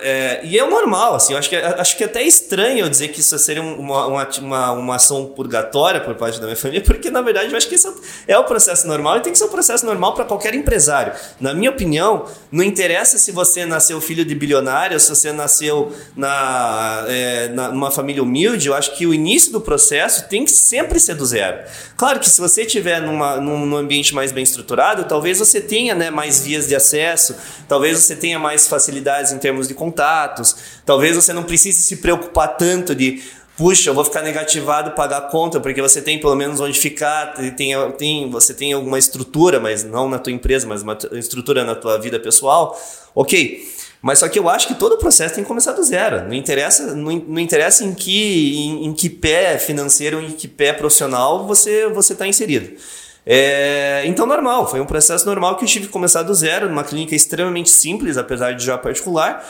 é, 0.00 0.40
e 0.44 0.56
é 0.56 0.64
normal, 0.64 1.16
assim, 1.16 1.32
eu 1.32 1.38
acho 1.38 1.48
que, 1.48 1.56
acho 1.56 1.96
que 1.96 2.04
é 2.04 2.06
até 2.06 2.22
estranho 2.22 2.84
eu 2.84 2.88
dizer 2.88 3.08
que 3.08 3.18
isso 3.18 3.36
seria 3.40 3.60
uma, 3.60 4.06
uma, 4.06 4.28
uma, 4.38 4.72
uma, 4.72 4.94
ação 4.94 5.26
purgatória 5.26 6.00
por 6.00 6.14
parte 6.14 6.38
da 6.38 6.46
minha 6.46 6.56
família, 6.56 6.80
porque 6.86 7.10
na 7.10 7.20
verdade 7.20 7.50
eu 7.50 7.56
acho 7.56 7.68
que 7.68 7.74
isso 7.74 7.92
é 8.28 8.38
o 8.38 8.44
processo 8.44 8.86
normal 8.86 9.16
e 9.16 9.20
tem 9.22 9.32
que 9.32 9.38
ser 9.38 9.46
um 9.46 9.48
processo 9.48 9.84
normal 9.84 10.14
para 10.14 10.24
qualquer 10.26 10.54
empresário. 10.54 11.12
Na 11.40 11.52
minha 11.52 11.70
opinião, 11.70 12.24
não 12.52 12.62
interessa 12.62 13.18
se 13.18 13.32
você 13.32 13.66
nasceu 13.66 14.00
filho 14.00 14.24
de 14.24 14.32
bilionário, 14.32 14.98
se 15.00 15.08
você 15.08 15.32
nasceu 15.32 15.92
na, 16.16 17.04
é, 17.08 17.48
na, 17.48 17.68
numa 17.70 17.90
família 17.90 18.22
humilde, 18.22 18.68
eu 18.68 18.74
acho 18.74 18.94
que 18.96 19.08
o 19.08 19.12
início 19.12 19.50
do 19.50 19.60
processo 19.60 20.28
tem 20.28 20.44
que 20.44 20.52
sempre 20.52 21.00
ser 21.00 21.16
do 21.16 21.26
zero. 21.26 21.58
Claro 21.96 22.20
que 22.20 22.30
se 22.30 22.40
você 22.40 22.62
estiver 22.62 23.02
numa, 23.02 23.38
num, 23.38 23.66
num 23.66 23.76
ambiente 23.76 24.14
mais 24.14 24.30
bem 24.30 24.44
estruturado, 24.44 25.04
talvez 25.04 25.40
você 25.40 25.60
tenha 25.60 25.96
né, 25.96 26.10
mais 26.10 26.40
vias 26.40 26.68
de 26.68 26.76
acesso, 26.76 27.34
talvez 27.66 27.98
você 27.98 28.14
tenha 28.14 28.38
mais 28.38 28.68
facilidades 28.68 29.32
em 29.32 29.38
termos 29.38 29.63
termos 29.64 29.68
de 29.68 29.74
contatos. 29.74 30.56
Talvez 30.84 31.16
você 31.16 31.32
não 31.32 31.42
precise 31.42 31.82
se 31.82 31.96
preocupar 31.96 32.56
tanto 32.56 32.94
de 32.94 33.22
puxa, 33.56 33.90
eu 33.90 33.94
vou 33.94 34.04
ficar 34.04 34.22
negativado 34.22 34.90
pagar 34.92 35.18
a 35.18 35.20
conta, 35.20 35.60
porque 35.60 35.80
você 35.80 36.02
tem 36.02 36.18
pelo 36.18 36.34
menos 36.34 36.60
onde 36.60 36.76
ficar, 36.76 37.34
tem, 37.56 37.72
tem, 37.92 38.28
você 38.28 38.52
tem 38.52 38.72
alguma 38.72 38.98
estrutura, 38.98 39.60
mas 39.60 39.84
não 39.84 40.08
na 40.08 40.18
tua 40.18 40.32
empresa, 40.32 40.66
mas 40.66 40.82
uma 40.82 40.98
estrutura 41.12 41.62
na 41.62 41.76
tua 41.76 41.96
vida 41.98 42.18
pessoal. 42.18 42.78
Ok, 43.14 43.64
Mas 44.02 44.18
só 44.18 44.28
que 44.28 44.38
eu 44.38 44.48
acho 44.48 44.66
que 44.66 44.74
todo 44.74 44.94
o 44.94 44.98
processo 44.98 45.36
tem 45.36 45.44
que 45.44 45.48
começar 45.48 45.72
do 45.72 45.82
zero. 45.82 46.26
Não 46.26 46.34
interessa, 46.34 46.94
não, 46.94 47.12
não 47.12 47.38
interessa 47.38 47.84
em 47.84 47.94
que, 47.94 48.56
em, 48.58 48.86
em, 48.86 48.92
que 48.92 49.08
pé 49.08 49.56
financeiro, 49.56 50.20
em 50.20 50.32
que 50.32 50.48
pé 50.48 50.72
profissional 50.72 51.46
você 51.46 51.88
você 51.88 52.12
está 52.12 52.26
inserido. 52.26 52.76
É, 53.26 54.02
então, 54.06 54.26
normal, 54.26 54.68
foi 54.68 54.80
um 54.80 54.86
processo 54.86 55.24
normal 55.26 55.56
que 55.56 55.64
eu 55.64 55.68
tive 55.68 55.86
que 55.86 55.92
começar 55.92 56.22
do 56.22 56.34
zero, 56.34 56.68
numa 56.68 56.84
clínica 56.84 57.14
extremamente 57.14 57.70
simples, 57.70 58.16
apesar 58.16 58.52
de 58.52 58.64
já 58.64 58.76
particular. 58.76 59.44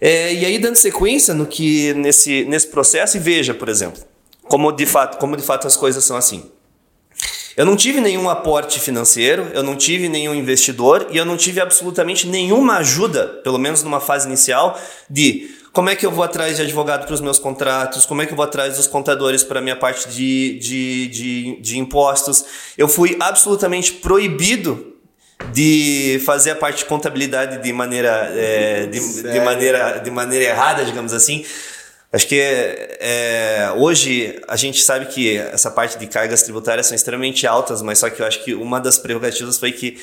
É, 0.00 0.32
e 0.32 0.44
aí, 0.44 0.58
dando 0.58 0.76
sequência 0.76 1.34
no 1.34 1.46
que 1.46 1.92
nesse, 1.94 2.44
nesse 2.44 2.68
processo, 2.68 3.16
e 3.16 3.20
veja, 3.20 3.52
por 3.52 3.68
exemplo, 3.68 4.02
como 4.42 4.70
de 4.70 4.86
fato, 4.86 5.18
como 5.18 5.36
de 5.36 5.42
fato 5.42 5.66
as 5.66 5.76
coisas 5.76 6.04
são 6.04 6.16
assim. 6.16 6.50
Eu 7.56 7.66
não 7.66 7.74
tive 7.74 8.00
nenhum 8.00 8.30
aporte 8.30 8.78
financeiro, 8.78 9.48
eu 9.52 9.64
não 9.64 9.74
tive 9.74 10.08
nenhum 10.08 10.32
investidor 10.32 11.08
e 11.10 11.16
eu 11.16 11.24
não 11.24 11.36
tive 11.36 11.60
absolutamente 11.60 12.28
nenhuma 12.28 12.76
ajuda, 12.76 13.26
pelo 13.42 13.58
menos 13.58 13.82
numa 13.82 13.98
fase 13.98 14.28
inicial, 14.28 14.80
de 15.10 15.57
como 15.72 15.90
é 15.90 15.96
que 15.96 16.04
eu 16.04 16.10
vou 16.10 16.24
atrás 16.24 16.56
de 16.56 16.62
advogado 16.62 17.06
para 17.06 17.14
os 17.14 17.20
meus 17.20 17.38
contratos, 17.38 18.06
como 18.06 18.22
é 18.22 18.26
que 18.26 18.32
eu 18.32 18.36
vou 18.36 18.44
atrás 18.44 18.76
dos 18.76 18.86
contadores 18.86 19.42
para 19.42 19.58
a 19.58 19.62
minha 19.62 19.76
parte 19.76 20.08
de, 20.08 20.58
de, 20.58 21.06
de, 21.08 21.60
de 21.60 21.78
impostos. 21.78 22.44
Eu 22.76 22.88
fui 22.88 23.16
absolutamente 23.20 23.92
proibido 23.92 24.96
de 25.52 26.20
fazer 26.26 26.50
a 26.50 26.56
parte 26.56 26.78
de 26.78 26.84
contabilidade 26.86 27.62
de 27.62 27.72
maneira, 27.72 28.30
é, 28.34 28.86
de, 28.86 29.22
de, 29.22 29.40
maneira, 29.40 29.98
de 29.98 30.10
maneira 30.10 30.44
errada, 30.44 30.84
digamos 30.84 31.12
assim. 31.12 31.44
Acho 32.10 32.26
que 32.26 32.40
é, 32.40 33.70
hoje 33.76 34.40
a 34.48 34.56
gente 34.56 34.82
sabe 34.82 35.06
que 35.06 35.36
essa 35.36 35.70
parte 35.70 35.98
de 35.98 36.06
cargas 36.06 36.42
tributárias 36.42 36.86
são 36.86 36.94
extremamente 36.94 37.46
altas, 37.46 37.82
mas 37.82 37.98
só 37.98 38.08
que 38.08 38.20
eu 38.20 38.26
acho 38.26 38.42
que 38.42 38.54
uma 38.54 38.80
das 38.80 38.98
prerrogativas 38.98 39.58
foi 39.58 39.72
que 39.72 39.98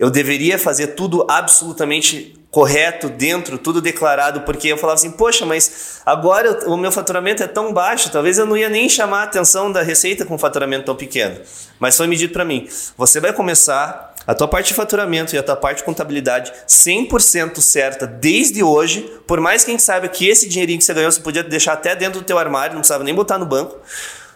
eu 0.00 0.10
deveria 0.10 0.58
fazer 0.58 0.88
tudo 0.88 1.26
absolutamente 1.28 2.34
correto 2.50 3.10
dentro, 3.10 3.58
tudo 3.58 3.82
declarado, 3.82 4.40
porque 4.40 4.68
eu 4.68 4.78
falava 4.78 4.98
assim, 4.98 5.10
poxa, 5.10 5.44
mas 5.44 6.00
agora 6.06 6.70
o 6.70 6.76
meu 6.78 6.90
faturamento 6.90 7.42
é 7.42 7.46
tão 7.46 7.70
baixo, 7.74 8.10
talvez 8.10 8.38
eu 8.38 8.46
não 8.46 8.56
ia 8.56 8.70
nem 8.70 8.88
chamar 8.88 9.20
a 9.20 9.22
atenção 9.24 9.70
da 9.70 9.82
receita 9.82 10.24
com 10.24 10.36
um 10.36 10.38
faturamento 10.38 10.86
tão 10.86 10.96
pequeno. 10.96 11.38
Mas 11.78 11.98
foi 11.98 12.06
medido 12.06 12.32
para 12.32 12.46
mim. 12.46 12.66
Você 12.96 13.20
vai 13.20 13.34
começar 13.34 14.14
a 14.26 14.34
tua 14.34 14.48
parte 14.48 14.68
de 14.68 14.74
faturamento 14.74 15.34
e 15.34 15.38
a 15.38 15.42
tua 15.42 15.54
parte 15.54 15.78
de 15.78 15.84
contabilidade 15.84 16.50
100% 16.66 17.60
certa 17.60 18.06
desde 18.06 18.62
hoje, 18.62 19.02
por 19.26 19.38
mais 19.38 19.64
que 19.64 19.70
a 19.70 19.74
gente 19.74 19.82
saiba 19.82 20.08
que 20.08 20.26
esse 20.26 20.48
dinheirinho 20.48 20.78
que 20.78 20.84
você 20.84 20.94
ganhou 20.94 21.12
você 21.12 21.20
podia 21.20 21.44
deixar 21.44 21.74
até 21.74 21.94
dentro 21.94 22.20
do 22.20 22.24
teu 22.24 22.38
armário, 22.38 22.72
não 22.72 22.80
precisava 22.80 23.04
nem 23.04 23.14
botar 23.14 23.36
no 23.36 23.44
banco, 23.44 23.78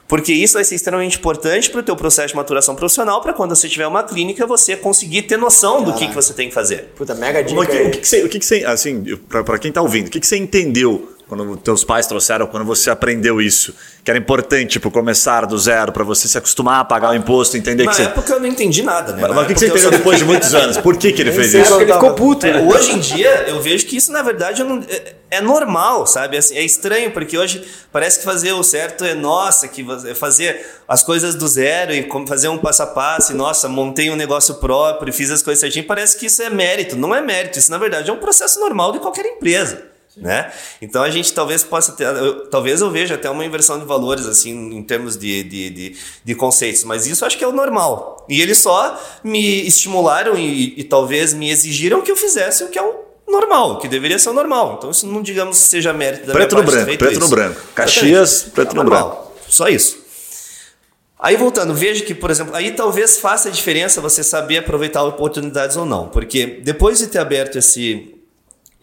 porque 0.07 0.33
isso 0.33 0.55
vai 0.55 0.65
ser 0.65 0.75
extremamente 0.75 1.19
importante 1.19 1.71
para 1.71 1.81
o 1.81 1.83
teu 1.83 1.97
processo 1.97 2.29
de 2.29 2.37
maturação 2.37 2.75
profissional, 2.75 3.21
para 3.21 3.33
quando 3.33 3.55
você 3.55 3.69
tiver 3.69 3.87
uma 3.87 4.03
clínica, 4.03 4.47
você 4.47 4.77
conseguir 4.77 5.23
ter 5.23 5.37
noção 5.37 5.83
do 5.83 5.95
que, 5.95 6.09
que 6.09 6.15
você 6.15 6.33
tem 6.35 6.49
que 6.49 6.55
fazer. 6.55 6.93
Puta, 6.95 7.15
mega 7.15 7.43
dica. 7.43 7.61
O 7.61 7.67
que, 7.67 7.83
o 7.83 7.91
que, 7.91 7.99
que 7.99 8.07
você, 8.07 8.23
o 8.25 8.29
que, 8.29 8.39
que 8.39 8.45
você, 8.45 8.65
assim, 8.65 9.03
para 9.29 9.59
quem 9.59 9.71
está 9.71 9.81
ouvindo, 9.81 10.09
o 10.09 10.11
que, 10.11 10.21
que 10.21 10.27
você 10.27 10.37
entendeu 10.37 11.14
quando 11.37 11.57
teus 11.57 11.85
pais 11.85 12.07
trouxeram, 12.07 12.47
quando 12.47 12.65
você 12.65 12.91
aprendeu 12.91 13.41
isso? 13.41 13.75
Que 14.03 14.11
era 14.11 14.19
importante, 14.19 14.73
tipo, 14.73 14.91
começar 14.91 15.47
do 15.47 15.59
zero 15.59 15.93
para 15.93 16.05
você 16.05 16.29
se 16.29 16.39
acostumar 16.39 16.81
a 16.81 16.85
pagar 16.85 17.11
o 17.11 17.15
imposto, 17.15 17.57
entender 17.57 17.85
Na 17.85 17.91
que 17.91 17.97
você. 17.97 18.03
Na 18.05 18.11
época 18.11 18.33
eu 18.33 18.41
não 18.41 18.47
entendi 18.47 18.83
nada, 18.83 19.13
né? 19.13 19.23
Mas 19.29 19.45
o 19.45 19.47
que, 19.47 19.55
que 19.55 19.61
você 19.61 19.67
entendeu 19.67 19.91
depois 19.91 20.19
de 20.19 20.25
muitos 20.25 20.53
anos? 20.55 20.77
Por 20.77 20.97
que, 20.97 21.13
que 21.13 21.23
ele 21.23 21.33
fez 21.33 21.55
isso? 21.55 21.81
Ele 21.81 21.93
ficou 21.93 22.15
puto. 22.15 22.47
É, 22.47 22.61
hoje 22.61 22.93
em 22.93 22.99
dia, 22.99 23.45
eu 23.49 23.61
vejo 23.61 23.87
que 23.87 23.97
isso, 23.97 24.13
na 24.13 24.23
verdade, 24.23 24.63
não, 24.63 24.83
é, 24.89 25.15
é, 25.31 25.41
normal, 25.41 26.07
sabe? 26.07 26.37
Assim, 26.37 26.57
é 26.57 26.63
estranho, 26.63 27.11
porque 27.11 27.37
hoje 27.37 27.65
parece 27.91 28.19
que 28.19 28.25
fazer 28.25 28.53
o 28.53 28.63
certo 28.63 29.05
é 29.05 29.15
nossa, 29.15 29.67
que 29.67 29.85
é 30.07 30.15
fazer 30.15 30.65
as 30.87 31.03
coisas 31.03 31.35
do 31.35 31.49
zero 31.49 31.93
e 31.93 32.09
fazer 32.27 32.49
um 32.49 32.59
passo 32.59 32.83
a 32.83 32.87
passo, 32.87 33.33
e 33.33 33.35
nossa, 33.35 33.69
montei 33.69 34.11
um 34.11 34.17
negócio 34.17 34.57
próprio, 34.57 35.13
fiz 35.13 35.31
as 35.31 35.43
coisas 35.43 35.61
certinho, 35.61 35.87
parece 35.87 36.17
que 36.17 36.27
isso 36.27 36.43
é 36.43 36.51
mérito. 36.51 36.97
Não 36.97 37.15
é 37.15 37.21
mérito, 37.21 37.59
isso, 37.59 37.71
na 37.71 37.79
verdade, 37.79 38.11
é 38.11 38.13
um 38.13 38.19
processo 38.19 38.61
normal 38.61 38.93
de 38.93 38.99
qualquer 38.99 39.25
empresa. 39.25 39.94
Né? 40.17 40.53
Então 40.81 41.03
a 41.03 41.11
gente 41.11 41.33
talvez 41.33 41.65
possa 41.65 41.93
ter, 41.93 42.05
eu, 42.05 42.47
talvez 42.47 42.81
eu 42.81 42.91
veja 42.91 43.17
até 43.17 43.29
uma 43.29 43.45
inversão 43.45 43.81
de 43.81 43.85
valores 43.85 44.27
assim 44.27 44.53
em 44.53 44.83
termos 44.83 45.17
de, 45.17 45.43
de, 45.43 45.71
de, 45.71 45.97
de, 46.25 46.35
conceitos, 46.37 46.85
mas 46.85 47.07
isso 47.07 47.25
acho 47.25 47.37
que 47.37 47.43
é 47.43 47.49
o 47.49 47.53
normal. 47.53 48.25
E 48.29 48.41
eles 48.41 48.59
só 48.59 49.01
me 49.25 49.67
estimularam 49.67 50.39
e, 50.39 50.79
e 50.79 50.85
talvez 50.85 51.35
me 51.35 51.51
exigiram 51.51 52.01
que 52.01 52.13
eu 52.13 52.17
fizesse 52.17 52.63
o 52.63 52.69
que 52.69 52.79
é 52.79 52.83
o 52.83 52.95
normal, 53.27 53.73
o 53.73 53.79
que 53.79 53.89
deveria 53.89 54.19
ser 54.19 54.31
o 54.31 54.33
normal. 54.33 54.77
Então 54.79 54.91
isso 54.91 55.05
não 55.05 55.21
digamos 55.21 55.57
seja 55.57 55.93
mérito 55.93 56.29
da 56.29 56.33
preto 56.33 56.55
minha 56.55 56.65
no 56.65 56.71
branco, 56.71 56.87
preto 56.99 57.13
isso. 57.13 57.21
no 57.21 57.29
branco, 57.29 57.61
Caxias, 57.75 58.43
preto 58.43 58.71
é 58.71 58.75
no 58.75 58.85
normal. 58.85 59.09
branco, 59.09 59.33
só 59.49 59.69
isso. 59.69 60.05
Aí 61.19 61.37
voltando, 61.37 61.75
veja 61.75 62.05
que, 62.05 62.15
por 62.15 62.31
exemplo, 62.31 62.55
aí 62.55 62.73
talvez 62.73 63.17
faça 63.17 63.49
a 63.49 63.51
diferença 63.51 64.01
você 64.01 64.23
saber 64.23 64.59
aproveitar 64.59 65.03
oportunidades 65.03 65.77
ou 65.77 65.87
não, 65.87 66.09
porque 66.09 66.61
depois 66.63 66.99
de 66.99 67.07
ter 67.07 67.19
aberto 67.19 67.57
esse 67.57 68.14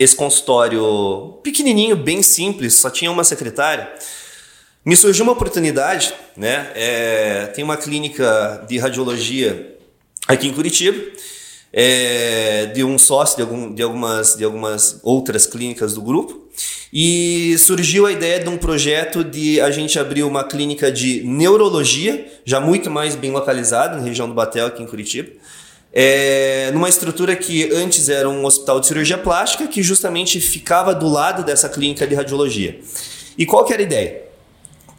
esse 0.03 0.15
consultório 0.15 1.37
pequenininho, 1.43 1.95
bem 1.95 2.23
simples, 2.23 2.73
só 2.73 2.89
tinha 2.89 3.11
uma 3.11 3.23
secretária, 3.23 3.87
me 4.83 4.95
surgiu 4.95 5.23
uma 5.23 5.33
oportunidade, 5.33 6.11
né? 6.35 6.71
É, 6.73 7.45
tem 7.53 7.63
uma 7.63 7.77
clínica 7.77 8.65
de 8.67 8.79
radiologia 8.79 9.77
aqui 10.27 10.47
em 10.47 10.53
Curitiba, 10.53 10.99
é, 11.71 12.65
de 12.73 12.83
um 12.83 12.97
sócio 12.97 13.35
de, 13.35 13.43
algum, 13.43 13.71
de, 13.71 13.83
algumas, 13.83 14.35
de 14.35 14.43
algumas 14.43 14.99
outras 15.03 15.45
clínicas 15.45 15.93
do 15.93 16.01
grupo, 16.01 16.49
e 16.91 17.55
surgiu 17.59 18.07
a 18.07 18.11
ideia 18.11 18.39
de 18.39 18.49
um 18.49 18.57
projeto 18.57 19.23
de 19.23 19.61
a 19.61 19.69
gente 19.69 19.99
abrir 19.99 20.23
uma 20.23 20.43
clínica 20.43 20.91
de 20.91 21.23
neurologia, 21.23 22.25
já 22.43 22.59
muito 22.59 22.89
mais 22.89 23.15
bem 23.15 23.29
localizada, 23.29 23.97
na 23.97 24.03
região 24.03 24.27
do 24.27 24.33
Batel, 24.33 24.65
aqui 24.65 24.81
em 24.81 24.87
Curitiba 24.87 25.29
é, 25.93 26.71
numa 26.73 26.87
estrutura 26.87 27.35
que 27.35 27.71
antes 27.73 28.07
era 28.07 28.29
um 28.29 28.45
hospital 28.45 28.79
de 28.79 28.87
cirurgia 28.87 29.17
plástica, 29.17 29.67
que 29.67 29.83
justamente 29.83 30.39
ficava 30.39 30.95
do 30.95 31.07
lado 31.07 31.43
dessa 31.43 31.67
clínica 31.67 32.07
de 32.07 32.15
radiologia. 32.15 32.79
E 33.37 33.45
qual 33.45 33.65
que 33.65 33.73
era 33.73 33.81
a 33.81 33.85
ideia? 33.85 34.21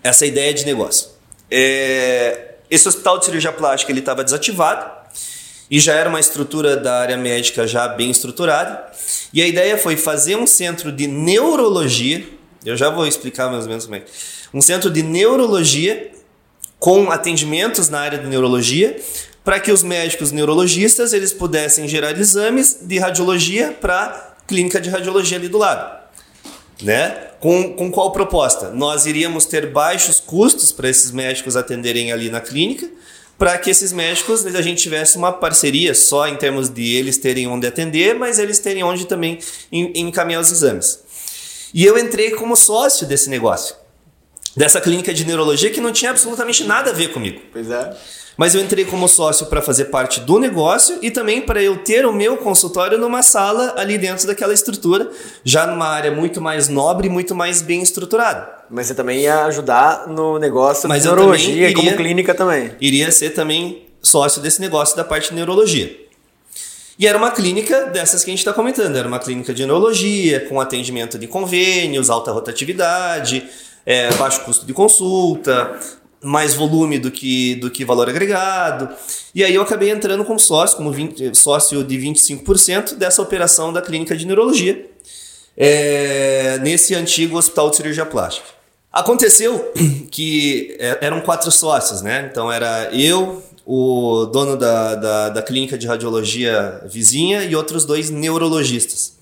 Essa 0.02 0.26
ideia 0.26 0.52
de 0.52 0.64
negócio. 0.66 1.08
É, 1.50 2.54
esse 2.70 2.86
hospital 2.88 3.18
de 3.18 3.26
cirurgia 3.26 3.52
plástica 3.52 3.92
ele 3.92 4.00
estava 4.00 4.24
desativado 4.24 4.90
e 5.70 5.80
já 5.80 5.94
era 5.94 6.08
uma 6.08 6.20
estrutura 6.20 6.76
da 6.76 7.00
área 7.00 7.16
médica 7.16 7.66
já 7.66 7.88
bem 7.88 8.10
estruturada. 8.10 8.90
E 9.32 9.42
a 9.42 9.46
ideia 9.46 9.78
foi 9.78 9.96
fazer 9.96 10.36
um 10.36 10.46
centro 10.46 10.92
de 10.92 11.06
neurologia. 11.06 12.26
Eu 12.64 12.76
já 12.76 12.90
vou 12.90 13.06
explicar 13.06 13.50
mais 13.50 13.64
ou 13.64 13.70
menos 13.70 13.86
como 13.86 13.96
é. 13.96 14.04
Um 14.52 14.60
centro 14.60 14.90
de 14.90 15.02
neurologia 15.02 16.10
com 16.78 17.10
atendimentos 17.10 17.88
na 17.88 18.00
área 18.00 18.18
de 18.18 18.26
neurologia, 18.26 19.00
para 19.44 19.58
que 19.58 19.72
os 19.72 19.82
médicos 19.82 20.30
neurologistas 20.30 21.12
eles 21.12 21.32
pudessem 21.32 21.88
gerar 21.88 22.18
exames 22.18 22.78
de 22.80 22.98
radiologia 22.98 23.76
para 23.80 24.36
clínica 24.46 24.80
de 24.80 24.90
radiologia 24.90 25.38
ali 25.38 25.48
do 25.48 25.58
lado. 25.58 26.02
Né? 26.82 27.10
Com, 27.40 27.74
com 27.74 27.90
qual 27.90 28.12
proposta? 28.12 28.70
Nós 28.70 29.06
iríamos 29.06 29.44
ter 29.44 29.70
baixos 29.70 30.20
custos 30.20 30.72
para 30.72 30.88
esses 30.88 31.10
médicos 31.10 31.56
atenderem 31.56 32.12
ali 32.12 32.30
na 32.30 32.40
clínica, 32.40 32.88
para 33.38 33.58
que 33.58 33.70
esses 33.70 33.92
médicos 33.92 34.46
a 34.46 34.62
gente 34.62 34.82
tivesse 34.82 35.16
uma 35.16 35.32
parceria 35.32 35.94
só 35.94 36.28
em 36.28 36.36
termos 36.36 36.68
de 36.68 36.94
eles 36.94 37.18
terem 37.18 37.48
onde 37.48 37.66
atender, 37.66 38.14
mas 38.14 38.38
eles 38.38 38.58
terem 38.58 38.84
onde 38.84 39.06
também 39.06 39.38
encaminhar 39.72 40.40
os 40.40 40.52
exames. 40.52 41.00
E 41.74 41.84
eu 41.84 41.98
entrei 41.98 42.32
como 42.32 42.54
sócio 42.54 43.06
desse 43.06 43.30
negócio, 43.30 43.74
dessa 44.56 44.80
clínica 44.80 45.12
de 45.12 45.24
neurologia 45.24 45.70
que 45.70 45.80
não 45.80 45.92
tinha 45.92 46.10
absolutamente 46.10 46.64
nada 46.64 46.90
a 46.90 46.92
ver 46.92 47.08
comigo. 47.08 47.40
Pois 47.52 47.70
é. 47.70 47.96
Mas 48.42 48.56
eu 48.56 48.60
entrei 48.60 48.84
como 48.84 49.06
sócio 49.06 49.46
para 49.46 49.62
fazer 49.62 49.84
parte 49.84 50.18
do 50.18 50.36
negócio 50.36 50.98
e 51.00 51.12
também 51.12 51.40
para 51.40 51.62
eu 51.62 51.76
ter 51.76 52.04
o 52.04 52.12
meu 52.12 52.36
consultório 52.36 52.98
numa 52.98 53.22
sala 53.22 53.72
ali 53.76 53.96
dentro 53.96 54.26
daquela 54.26 54.52
estrutura, 54.52 55.08
já 55.44 55.64
numa 55.64 55.86
área 55.86 56.10
muito 56.10 56.40
mais 56.40 56.66
nobre 56.66 57.08
muito 57.08 57.36
mais 57.36 57.62
bem 57.62 57.80
estruturada. 57.80 58.48
Mas 58.68 58.88
você 58.88 58.96
também 58.96 59.20
ia 59.20 59.44
ajudar 59.44 60.08
no 60.08 60.40
negócio 60.40 60.88
Mas 60.88 61.02
de 61.02 61.08
neurologia 61.08 61.70
iria, 61.70 61.72
como 61.72 61.96
clínica 61.96 62.34
também. 62.34 62.72
Iria 62.80 63.12
ser 63.12 63.30
também 63.30 63.86
sócio 64.02 64.42
desse 64.42 64.60
negócio 64.60 64.96
da 64.96 65.04
parte 65.04 65.28
de 65.28 65.36
neurologia. 65.36 65.96
E 66.98 67.06
era 67.06 67.16
uma 67.16 67.30
clínica 67.30 67.84
dessas 67.92 68.24
que 68.24 68.30
a 68.30 68.32
gente 68.32 68.40
está 68.40 68.52
comentando. 68.52 68.96
Era 68.96 69.06
uma 69.06 69.20
clínica 69.20 69.54
de 69.54 69.64
neurologia, 69.64 70.40
com 70.48 70.60
atendimento 70.60 71.16
de 71.16 71.28
convênios, 71.28 72.10
alta 72.10 72.32
rotatividade, 72.32 73.48
é, 73.86 74.12
baixo 74.14 74.40
custo 74.40 74.66
de 74.66 74.72
consulta, 74.72 75.78
mais 76.22 76.54
volume 76.54 76.98
do 76.98 77.10
que, 77.10 77.56
do 77.56 77.70
que 77.70 77.84
valor 77.84 78.08
agregado. 78.08 78.88
E 79.34 79.42
aí 79.42 79.54
eu 79.54 79.62
acabei 79.62 79.90
entrando 79.90 80.24
como 80.24 80.38
sócio, 80.38 80.76
como 80.76 80.92
20, 80.92 81.34
sócio 81.36 81.82
de 81.82 81.96
25% 81.98 82.94
dessa 82.94 83.20
operação 83.20 83.72
da 83.72 83.82
clínica 83.82 84.16
de 84.16 84.24
neurologia, 84.24 84.88
é, 85.56 86.58
nesse 86.62 86.94
antigo 86.94 87.36
hospital 87.36 87.70
de 87.70 87.76
cirurgia 87.76 88.06
plástica. 88.06 88.46
Aconteceu 88.92 89.72
que 90.10 90.76
é, 90.78 90.98
eram 91.00 91.20
quatro 91.20 91.50
sócios, 91.50 92.02
né? 92.02 92.28
Então 92.30 92.52
era 92.52 92.90
eu, 92.92 93.42
o 93.66 94.26
dono 94.26 94.56
da, 94.56 94.94
da, 94.94 95.28
da 95.30 95.42
clínica 95.42 95.78
de 95.78 95.86
radiologia 95.86 96.82
vizinha 96.86 97.42
e 97.44 97.56
outros 97.56 97.84
dois 97.84 98.10
neurologistas. 98.10 99.14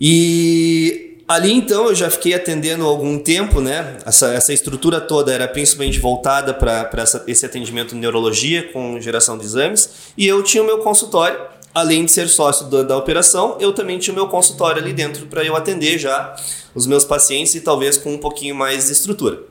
E 0.00 1.15
Ali 1.28 1.52
então 1.52 1.88
eu 1.88 1.94
já 1.94 2.08
fiquei 2.08 2.34
atendendo 2.34 2.84
algum 2.84 3.18
tempo, 3.18 3.60
né? 3.60 3.98
Essa, 4.06 4.32
essa 4.32 4.52
estrutura 4.52 5.00
toda 5.00 5.32
era 5.32 5.48
principalmente 5.48 5.98
voltada 5.98 6.54
para 6.54 6.88
esse 7.26 7.44
atendimento 7.44 7.94
de 7.94 8.00
neurologia 8.00 8.70
com 8.72 9.00
geração 9.00 9.36
de 9.36 9.44
exames. 9.44 10.12
E 10.16 10.26
eu 10.26 10.42
tinha 10.42 10.62
o 10.62 10.66
meu 10.66 10.78
consultório 10.78 11.38
além 11.76 12.06
de 12.06 12.10
ser 12.10 12.26
sócio 12.26 12.68
da, 12.68 12.82
da 12.82 12.96
operação, 12.96 13.58
eu 13.60 13.70
também 13.70 13.98
tinha 13.98 14.10
o 14.10 14.16
meu 14.16 14.28
consultório 14.28 14.80
ali 14.80 14.94
dentro 14.94 15.26
para 15.26 15.44
eu 15.44 15.54
atender 15.54 15.98
já 15.98 16.34
os 16.74 16.86
meus 16.86 17.04
pacientes 17.04 17.54
e 17.54 17.60
talvez 17.60 17.98
com 17.98 18.14
um 18.14 18.18
pouquinho 18.18 18.54
mais 18.54 18.86
de 18.86 18.92
estrutura. 18.92 19.42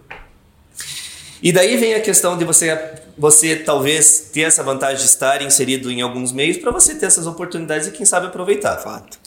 E 1.43 1.51
daí 1.51 1.77
vem 1.77 1.93
a 1.93 1.99
questão 1.99 2.35
de 2.35 2.43
você, 2.43 2.75
você 3.15 3.55
talvez 3.55 4.31
ter 4.33 4.41
essa 4.41 4.63
vantagem 4.63 4.97
de 4.97 5.03
estar 5.03 5.39
inserido 5.43 5.91
em 5.91 6.01
alguns 6.01 6.31
meios 6.31 6.57
para 6.57 6.71
você 6.71 6.95
ter 6.95 7.05
essas 7.05 7.27
oportunidades 7.27 7.89
e 7.89 7.91
quem 7.91 8.07
sabe 8.07 8.25
aproveitar. 8.25 8.75
Fato. 8.77 9.19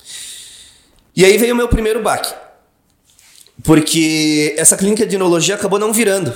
E 1.18 1.24
aí 1.24 1.36
veio 1.36 1.52
o 1.52 1.56
meu 1.56 1.66
primeiro 1.66 2.00
baque. 2.00 2.32
Porque 3.64 4.54
essa 4.56 4.76
clínica 4.76 5.04
de 5.04 5.18
neurologia 5.18 5.56
acabou 5.56 5.76
não 5.76 5.92
virando. 5.92 6.32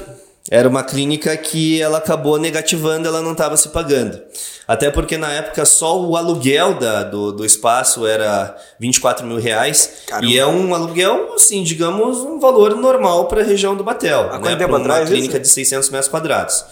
Era 0.50 0.68
uma 0.68 0.82
clínica 0.82 1.36
que 1.36 1.80
ela 1.80 1.98
acabou 1.98 2.36
negativando, 2.36 3.06
ela 3.06 3.22
não 3.22 3.30
estava 3.30 3.56
se 3.56 3.68
pagando. 3.68 4.20
Até 4.66 4.90
porque 4.90 5.16
na 5.16 5.30
época 5.30 5.64
só 5.64 6.00
o 6.00 6.16
aluguel 6.16 6.80
da, 6.80 7.04
do, 7.04 7.30
do 7.30 7.46
espaço 7.46 8.04
era 8.04 8.56
24 8.80 9.24
mil 9.24 9.38
reais. 9.38 10.02
Caramba. 10.08 10.26
E 10.26 10.36
é 10.36 10.44
um 10.44 10.74
aluguel, 10.74 11.34
assim, 11.34 11.62
digamos, 11.62 12.18
um 12.18 12.40
valor 12.40 12.74
normal 12.74 13.28
para 13.28 13.42
a 13.42 13.44
região 13.44 13.76
do 13.76 13.84
Batel. 13.84 14.30
Há 14.32 14.40
né? 14.40 14.56
Pra 14.56 14.66
uma 14.66 14.78
atrás 14.78 15.08
clínica 15.08 15.34
isso? 15.34 15.42
de 15.42 15.48
600 15.48 15.90
metros 15.90 16.08
quadrados. 16.08 16.64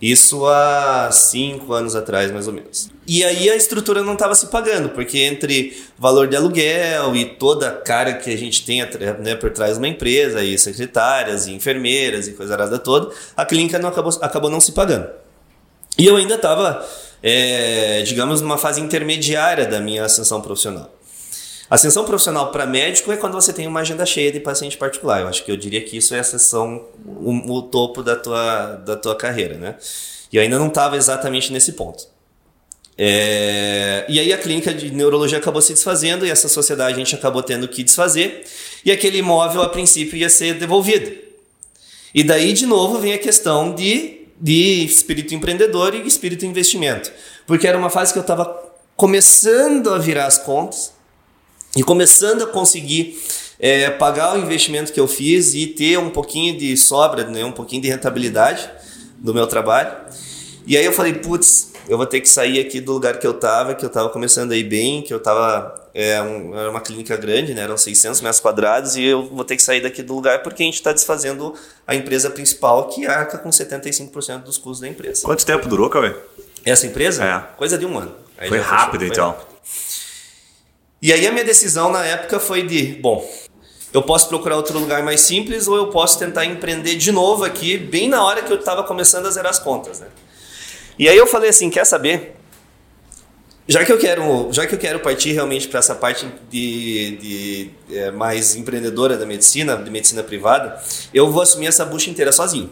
Isso 0.00 0.46
há 0.46 1.08
cinco 1.10 1.72
anos 1.72 1.96
atrás, 1.96 2.30
mais 2.30 2.46
ou 2.46 2.52
menos. 2.52 2.90
E 3.06 3.24
aí 3.24 3.48
a 3.48 3.56
estrutura 3.56 4.02
não 4.02 4.12
estava 4.12 4.34
se 4.34 4.48
pagando, 4.48 4.90
porque 4.90 5.20
entre 5.20 5.74
valor 5.96 6.28
de 6.28 6.36
aluguel 6.36 7.16
e 7.16 7.24
toda 7.24 7.68
a 7.68 7.72
cara 7.72 8.12
que 8.14 8.30
a 8.30 8.36
gente 8.36 8.64
tem 8.66 8.82
né, 9.20 9.34
por 9.36 9.50
trás 9.50 9.72
de 9.72 9.78
uma 9.78 9.88
empresa, 9.88 10.42
e 10.44 10.58
secretárias, 10.58 11.46
e 11.46 11.52
enfermeiras, 11.52 12.28
e 12.28 12.32
coisa 12.32 12.52
arada 12.52 12.78
toda, 12.78 13.14
a 13.34 13.46
clínica 13.46 13.78
não 13.78 13.88
acabou, 13.88 14.12
acabou 14.20 14.50
não 14.50 14.60
se 14.60 14.72
pagando. 14.72 15.08
E 15.96 16.06
eu 16.06 16.16
ainda 16.16 16.34
estava, 16.34 16.86
digamos, 18.04 18.42
numa 18.42 18.58
fase 18.58 18.82
intermediária 18.82 19.66
da 19.66 19.80
minha 19.80 20.04
ascensão 20.04 20.42
profissional. 20.42 20.90
Ascensão 21.68 22.04
profissional 22.04 22.52
para 22.52 22.64
médico 22.64 23.10
é 23.10 23.16
quando 23.16 23.32
você 23.32 23.52
tem 23.52 23.66
uma 23.66 23.80
agenda 23.80 24.06
cheia 24.06 24.30
de 24.30 24.38
paciente 24.38 24.76
particular. 24.76 25.22
Eu 25.22 25.28
acho 25.28 25.44
que 25.44 25.50
eu 25.50 25.56
diria 25.56 25.80
que 25.82 25.96
isso 25.96 26.14
é 26.14 26.18
a 26.18 26.20
ascensão, 26.20 26.86
o, 27.04 27.56
o 27.56 27.62
topo 27.62 28.02
da 28.04 28.14
tua, 28.14 28.76
da 28.76 28.96
tua 28.96 29.16
carreira, 29.16 29.56
né? 29.56 29.74
E 30.32 30.36
eu 30.36 30.42
ainda 30.42 30.58
não 30.58 30.68
estava 30.68 30.96
exatamente 30.96 31.52
nesse 31.52 31.72
ponto. 31.72 32.06
É, 32.98 34.06
e 34.08 34.18
aí 34.18 34.32
a 34.32 34.38
clínica 34.38 34.72
de 34.72 34.90
neurologia 34.90 35.38
acabou 35.38 35.60
se 35.60 35.74
desfazendo 35.74 36.24
e 36.24 36.30
essa 36.30 36.48
sociedade 36.48 36.94
a 36.94 36.98
gente 36.98 37.14
acabou 37.14 37.42
tendo 37.42 37.68
que 37.68 37.84
desfazer 37.84 38.44
e 38.84 38.90
aquele 38.90 39.18
imóvel 39.18 39.60
a 39.60 39.68
princípio 39.68 40.16
ia 40.16 40.30
ser 40.30 40.54
devolvido. 40.54 41.12
E 42.14 42.24
daí 42.24 42.52
de 42.54 42.64
novo 42.64 42.98
vem 42.98 43.12
a 43.12 43.18
questão 43.18 43.74
de, 43.74 44.26
de 44.40 44.84
espírito 44.84 45.34
empreendedor 45.34 45.94
e 45.94 46.06
espírito 46.06 46.46
investimento, 46.46 47.12
porque 47.46 47.66
era 47.66 47.76
uma 47.76 47.90
fase 47.90 48.14
que 48.14 48.18
eu 48.18 48.22
estava 48.22 48.64
começando 48.96 49.92
a 49.92 49.98
virar 49.98 50.24
as 50.24 50.38
contas 50.38 50.95
e 51.76 51.82
começando 51.82 52.42
a 52.42 52.46
conseguir 52.46 53.22
é, 53.58 53.90
pagar 53.90 54.34
o 54.34 54.38
investimento 54.38 54.92
que 54.92 55.00
eu 55.00 55.06
fiz 55.06 55.54
e 55.54 55.66
ter 55.66 55.98
um 55.98 56.10
pouquinho 56.10 56.56
de 56.56 56.76
sobra, 56.76 57.24
né, 57.24 57.44
um 57.44 57.52
pouquinho 57.52 57.82
de 57.82 57.88
rentabilidade 57.88 58.68
do 59.18 59.32
meu 59.34 59.46
trabalho. 59.46 59.92
E 60.66 60.76
aí 60.76 60.84
eu 60.84 60.92
falei, 60.92 61.14
putz, 61.14 61.72
eu 61.88 61.96
vou 61.96 62.06
ter 62.06 62.20
que 62.20 62.28
sair 62.28 62.58
aqui 62.58 62.80
do 62.80 62.92
lugar 62.92 63.18
que 63.18 63.26
eu 63.26 63.30
estava, 63.30 63.74
que 63.74 63.84
eu 63.84 63.88
estava 63.88 64.08
começando 64.08 64.52
aí 64.52 64.64
bem, 64.64 65.02
que 65.02 65.12
eu 65.12 65.18
estava 65.18 65.88
é, 65.94 66.20
um, 66.20 66.58
era 66.58 66.70
uma 66.70 66.80
clínica 66.80 67.16
grande, 67.16 67.54
né, 67.54 67.62
eram 67.62 67.76
600 67.76 68.20
metros 68.20 68.40
quadrados, 68.40 68.96
e 68.96 69.04
eu 69.04 69.26
vou 69.26 69.44
ter 69.44 69.56
que 69.56 69.62
sair 69.62 69.80
daqui 69.80 70.02
do 70.02 70.14
lugar 70.14 70.42
porque 70.42 70.62
a 70.62 70.66
gente 70.66 70.74
está 70.74 70.92
desfazendo 70.92 71.54
a 71.86 71.94
empresa 71.94 72.28
principal 72.28 72.88
que 72.88 73.06
arca 73.06 73.38
com 73.38 73.50
75% 73.50 74.42
dos 74.42 74.58
custos 74.58 74.80
da 74.80 74.88
empresa. 74.88 75.22
Quanto 75.24 75.46
tempo 75.46 75.68
durou, 75.68 75.88
Cauê? 75.88 76.14
Essa 76.64 76.86
empresa? 76.86 77.24
É. 77.24 77.56
Coisa 77.56 77.78
de 77.78 77.86
um 77.86 77.96
ano. 77.96 78.12
Aí 78.36 78.48
Foi 78.48 78.58
fechou, 78.58 78.74
rápido, 78.74 79.00
foi 79.00 79.08
então. 79.08 79.30
rápido. 79.30 79.55
E 81.00 81.12
aí 81.12 81.26
a 81.26 81.32
minha 81.32 81.44
decisão 81.44 81.90
na 81.92 82.04
época 82.04 82.40
foi 82.40 82.62
de, 82.62 82.94
bom, 83.00 83.28
eu 83.92 84.02
posso 84.02 84.28
procurar 84.28 84.56
outro 84.56 84.78
lugar 84.78 85.02
mais 85.02 85.20
simples 85.20 85.68
ou 85.68 85.76
eu 85.76 85.88
posso 85.88 86.18
tentar 86.18 86.44
empreender 86.44 86.96
de 86.96 87.12
novo 87.12 87.44
aqui, 87.44 87.76
bem 87.76 88.08
na 88.08 88.24
hora 88.24 88.42
que 88.42 88.52
eu 88.52 88.58
estava 88.58 88.82
começando 88.82 89.26
a 89.26 89.30
zerar 89.30 89.50
as 89.50 89.58
contas, 89.58 90.00
né? 90.00 90.08
E 90.98 91.08
aí 91.08 91.16
eu 91.16 91.26
falei 91.26 91.50
assim, 91.50 91.68
quer 91.68 91.84
saber? 91.84 92.36
Já 93.68 93.84
que 93.84 93.92
eu 93.92 93.98
quero, 93.98 94.48
já 94.52 94.66
que 94.66 94.74
eu 94.74 94.78
quero 94.78 95.00
partir 95.00 95.32
realmente 95.32 95.66
para 95.66 95.80
essa 95.80 95.94
parte 95.94 96.26
de, 96.48 97.16
de 97.16 97.70
é, 97.90 98.10
mais 98.10 98.54
empreendedora 98.54 99.16
da 99.16 99.26
medicina, 99.26 99.76
de 99.76 99.90
medicina 99.90 100.22
privada, 100.22 100.80
eu 101.12 101.30
vou 101.30 101.42
assumir 101.42 101.66
essa 101.66 101.84
bucha 101.84 102.08
inteira 102.08 102.30
sozinho. 102.30 102.70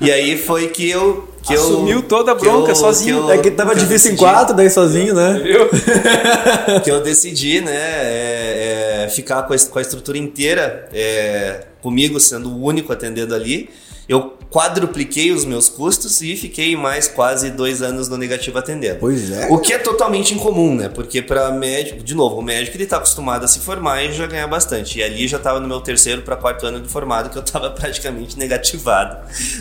E 0.00 0.10
aí 0.10 0.36
foi 0.36 0.68
que 0.68 0.88
eu 0.90 1.28
que 1.42 1.52
Assumiu 1.52 1.98
eu, 1.98 2.02
toda 2.02 2.32
a 2.32 2.34
bronca 2.34 2.70
eu- 2.70 2.74
sozinho. 2.74 3.22
que 3.24 3.28
eu- 3.28 3.32
É 3.32 3.38
que 3.38 3.50
tava 3.50 3.74
que 3.74 3.80
eu 3.80 3.84
difícil 3.84 4.12
em 4.12 4.16
quatro, 4.16 4.56
daí 4.56 4.70
sozinho, 4.70 5.14
né? 5.14 5.38
Viu? 5.42 5.68
que 6.82 6.90
eu 6.90 7.02
decidi, 7.02 7.60
né, 7.60 7.70
é, 7.76 9.04
é, 9.04 9.08
ficar 9.10 9.42
com 9.42 9.52
a, 9.52 9.58
com 9.58 9.78
a 9.78 9.82
estrutura 9.82 10.16
inteira 10.16 10.88
é, 10.92 11.60
comigo, 11.82 12.18
sendo 12.18 12.48
o 12.48 12.62
único 12.64 12.92
atendendo 12.92 13.34
ali. 13.34 13.68
Eu 14.08 14.34
quadrupliquei 14.54 15.32
os 15.32 15.44
meus 15.44 15.68
custos 15.68 16.20
e 16.22 16.36
fiquei 16.36 16.76
mais 16.76 17.08
quase 17.08 17.50
dois 17.50 17.82
anos 17.82 18.08
no 18.08 18.16
negativo 18.16 18.56
atendendo. 18.56 18.98
Pois 19.00 19.28
é. 19.32 19.48
O 19.50 19.58
que 19.58 19.72
é 19.72 19.78
totalmente 19.78 20.32
incomum, 20.32 20.76
né? 20.76 20.88
Porque 20.88 21.20
para 21.20 21.50
médico, 21.50 22.04
de 22.04 22.14
novo, 22.14 22.36
o 22.36 22.42
médico 22.42 22.76
ele 22.76 22.86
tá 22.86 22.98
acostumado 22.98 23.44
a 23.44 23.48
se 23.48 23.58
formar 23.58 24.04
e 24.04 24.12
já 24.12 24.28
ganhar 24.28 24.46
bastante. 24.46 25.00
E 25.00 25.02
ali 25.02 25.26
já 25.26 25.38
estava 25.38 25.58
no 25.58 25.66
meu 25.66 25.80
terceiro 25.80 26.22
para 26.22 26.36
quarto 26.36 26.64
ano 26.66 26.80
de 26.80 26.88
formado 26.88 27.30
que 27.30 27.36
eu 27.36 27.42
estava 27.42 27.68
praticamente 27.74 28.38
negativado. 28.38 29.16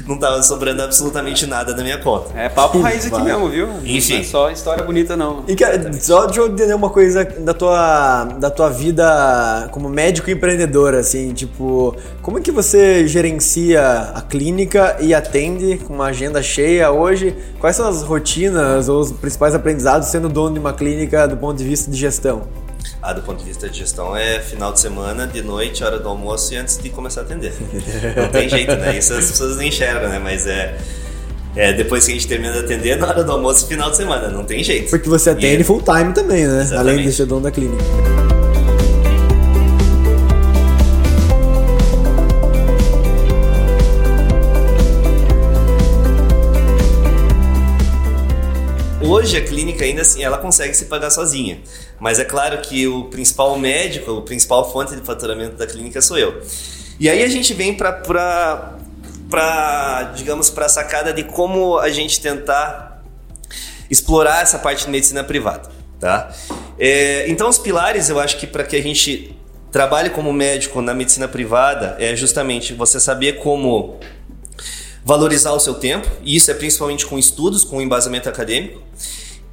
Não 0.05 0.13
estava 0.13 0.43
sobrando 0.43 0.83
absolutamente 0.83 1.47
nada 1.47 1.73
da 1.73 1.81
minha 1.81 1.97
conta. 1.97 2.37
É 2.37 2.47
papo 2.47 2.79
raiz 2.79 3.07
aqui 3.07 3.19
mesmo, 3.19 3.49
viu? 3.49 3.67
Enfim. 3.83 4.13
Não 4.13 4.19
é 4.19 4.23
só 4.23 4.51
história 4.51 4.83
bonita, 4.83 5.17
não. 5.17 5.43
E 5.47 5.55
cara, 5.55 5.91
só 5.99 6.25
deixa 6.25 6.41
eu 6.41 6.47
entender 6.47 6.75
uma 6.75 6.91
coisa 6.91 7.23
da 7.25 7.53
tua, 7.55 8.25
da 8.25 8.51
tua 8.51 8.69
vida 8.69 9.69
como 9.71 9.89
médico 9.89 10.29
empreendedor, 10.29 10.93
assim, 10.93 11.33
tipo, 11.33 11.95
como 12.21 12.37
é 12.37 12.41
que 12.41 12.51
você 12.51 13.07
gerencia 13.07 14.11
a 14.13 14.21
clínica 14.33 14.97
e 14.99 15.13
atende 15.13 15.77
com 15.85 15.93
uma 15.93 16.05
agenda 16.07 16.41
cheia 16.41 16.89
hoje? 16.91 17.35
Quais 17.59 17.75
são 17.75 17.87
as 17.87 18.01
rotinas 18.01 18.89
ou 18.89 18.99
os 18.99 19.11
principais 19.11 19.53
aprendizados 19.53 20.07
sendo 20.07 20.27
dono 20.27 20.55
de 20.55 20.59
uma 20.59 20.73
clínica 20.73 21.27
do 21.27 21.37
ponto 21.37 21.55
de 21.59 21.63
vista 21.63 21.91
de 21.91 21.95
gestão? 21.95 22.41
Ah, 22.99 23.13
do 23.13 23.21
ponto 23.21 23.37
de 23.37 23.45
vista 23.45 23.69
de 23.69 23.77
gestão, 23.77 24.17
é 24.17 24.39
final 24.39 24.73
de 24.73 24.79
semana, 24.79 25.27
de 25.27 25.43
noite, 25.43 25.83
hora 25.83 25.99
do 25.99 26.09
almoço 26.09 26.51
e 26.51 26.57
antes 26.57 26.79
de 26.79 26.89
começar 26.89 27.21
a 27.21 27.23
atender. 27.25 27.53
Não 28.17 28.27
tem 28.29 28.49
jeito, 28.49 28.75
né? 28.75 28.97
Isso 28.97 29.13
as 29.13 29.29
pessoas 29.29 29.55
não 29.57 29.63
enxergam, 29.63 30.09
né? 30.09 30.17
Mas 30.17 30.47
é, 30.47 30.75
é 31.55 31.71
depois 31.73 32.03
que 32.05 32.11
a 32.11 32.15
gente 32.15 32.27
termina 32.27 32.53
de 32.53 32.59
atender, 32.59 32.97
na 32.97 33.07
hora 33.09 33.23
do 33.23 33.31
almoço, 33.31 33.67
final 33.67 33.91
de 33.91 33.97
semana. 33.97 34.29
Não 34.29 34.43
tem 34.45 34.63
jeito. 34.63 34.89
Porque 34.89 35.07
você 35.07 35.29
atende 35.29 35.61
E- 35.61 35.63
full 35.63 35.83
time 35.83 36.11
também, 36.11 36.47
né? 36.47 36.61
Exatamente. 36.61 36.89
Além 36.93 37.05
de 37.07 37.13
ser 37.13 37.25
dono 37.27 37.41
da 37.41 37.51
clínica. 37.51 37.83
Hoje 49.23 49.37
a 49.37 49.41
clínica 49.41 49.85
ainda 49.85 50.01
assim, 50.01 50.21
ela 50.21 50.37
consegue 50.37 50.73
se 50.73 50.83
pagar 50.85 51.09
sozinha. 51.09 51.61
Mas 51.97 52.19
é 52.19 52.25
claro 52.25 52.57
que 52.57 52.85
o 52.89 53.05
principal 53.05 53.57
médico, 53.57 54.11
o 54.11 54.21
principal 54.21 54.69
fonte 54.69 54.93
de 54.93 55.01
faturamento 55.01 55.55
da 55.55 55.65
clínica 55.65 56.01
sou 56.01 56.17
eu. 56.17 56.41
E 56.99 57.09
aí 57.09 57.23
a 57.23 57.27
gente 57.29 57.53
vem 57.53 57.73
para 57.73 57.93
para 59.29 60.11
digamos 60.13 60.49
para 60.49 60.65
a 60.65 60.69
sacada 60.69 61.13
de 61.13 61.23
como 61.23 61.79
a 61.79 61.89
gente 61.89 62.19
tentar 62.19 63.01
explorar 63.89 64.41
essa 64.41 64.59
parte 64.59 64.83
de 64.83 64.91
medicina 64.91 65.23
privada, 65.23 65.69
tá? 66.01 66.29
É, 66.77 67.23
então 67.29 67.47
os 67.47 67.57
pilares, 67.57 68.09
eu 68.09 68.19
acho 68.19 68.37
que 68.37 68.45
para 68.45 68.65
que 68.65 68.75
a 68.75 68.83
gente 68.83 69.33
trabalhe 69.71 70.09
como 70.09 70.33
médico 70.33 70.81
na 70.81 70.93
medicina 70.93 71.29
privada 71.29 71.95
é 71.97 72.13
justamente 72.13 72.73
você 72.73 72.99
saber 72.99 73.37
como 73.39 73.99
valorizar 75.05 75.51
o 75.53 75.59
seu 75.59 75.73
tempo, 75.73 76.07
e 76.23 76.35
isso 76.35 76.49
é 76.49 76.53
principalmente 76.53 77.05
com 77.05 77.17
estudos, 77.19 77.63
com 77.63 77.81
embasamento 77.81 78.29
acadêmico, 78.29 78.81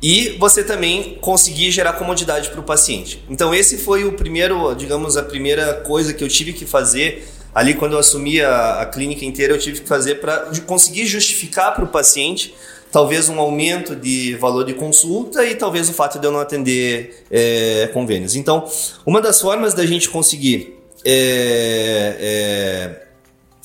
e 0.02 0.36
você 0.38 0.64
também 0.64 1.18
conseguir 1.20 1.70
gerar 1.70 1.94
comodidade 1.94 2.48
para 2.50 2.60
o 2.60 2.62
paciente. 2.62 3.22
Então 3.28 3.54
esse 3.54 3.76
foi 3.78 4.04
o 4.04 4.12
primeiro, 4.12 4.74
digamos, 4.74 5.16
a 5.16 5.22
primeira 5.22 5.74
coisa 5.74 6.14
que 6.14 6.24
eu 6.24 6.28
tive 6.28 6.52
que 6.52 6.64
fazer 6.64 7.28
ali 7.54 7.74
quando 7.74 7.92
eu 7.92 7.98
assumi 7.98 8.40
a, 8.40 8.80
a 8.80 8.86
clínica 8.86 9.24
inteira, 9.24 9.54
eu 9.54 9.58
tive 9.58 9.80
que 9.80 9.88
fazer 9.88 10.16
para 10.16 10.50
conseguir 10.66 11.06
justificar 11.06 11.74
para 11.74 11.84
o 11.84 11.88
paciente 11.88 12.54
talvez 12.90 13.28
um 13.28 13.38
aumento 13.38 13.94
de 13.94 14.34
valor 14.36 14.64
de 14.64 14.74
consulta 14.74 15.44
e 15.44 15.54
talvez 15.54 15.88
o 15.88 15.92
fato 15.92 16.18
de 16.18 16.26
eu 16.26 16.32
não 16.32 16.40
atender 16.40 17.24
é, 17.30 17.88
convênios. 17.92 18.34
Então, 18.34 18.68
uma 19.06 19.20
das 19.20 19.40
formas 19.40 19.74
da 19.74 19.86
gente 19.86 20.08
conseguir 20.08 20.76
é, 21.04 22.16
é, 22.20 23.06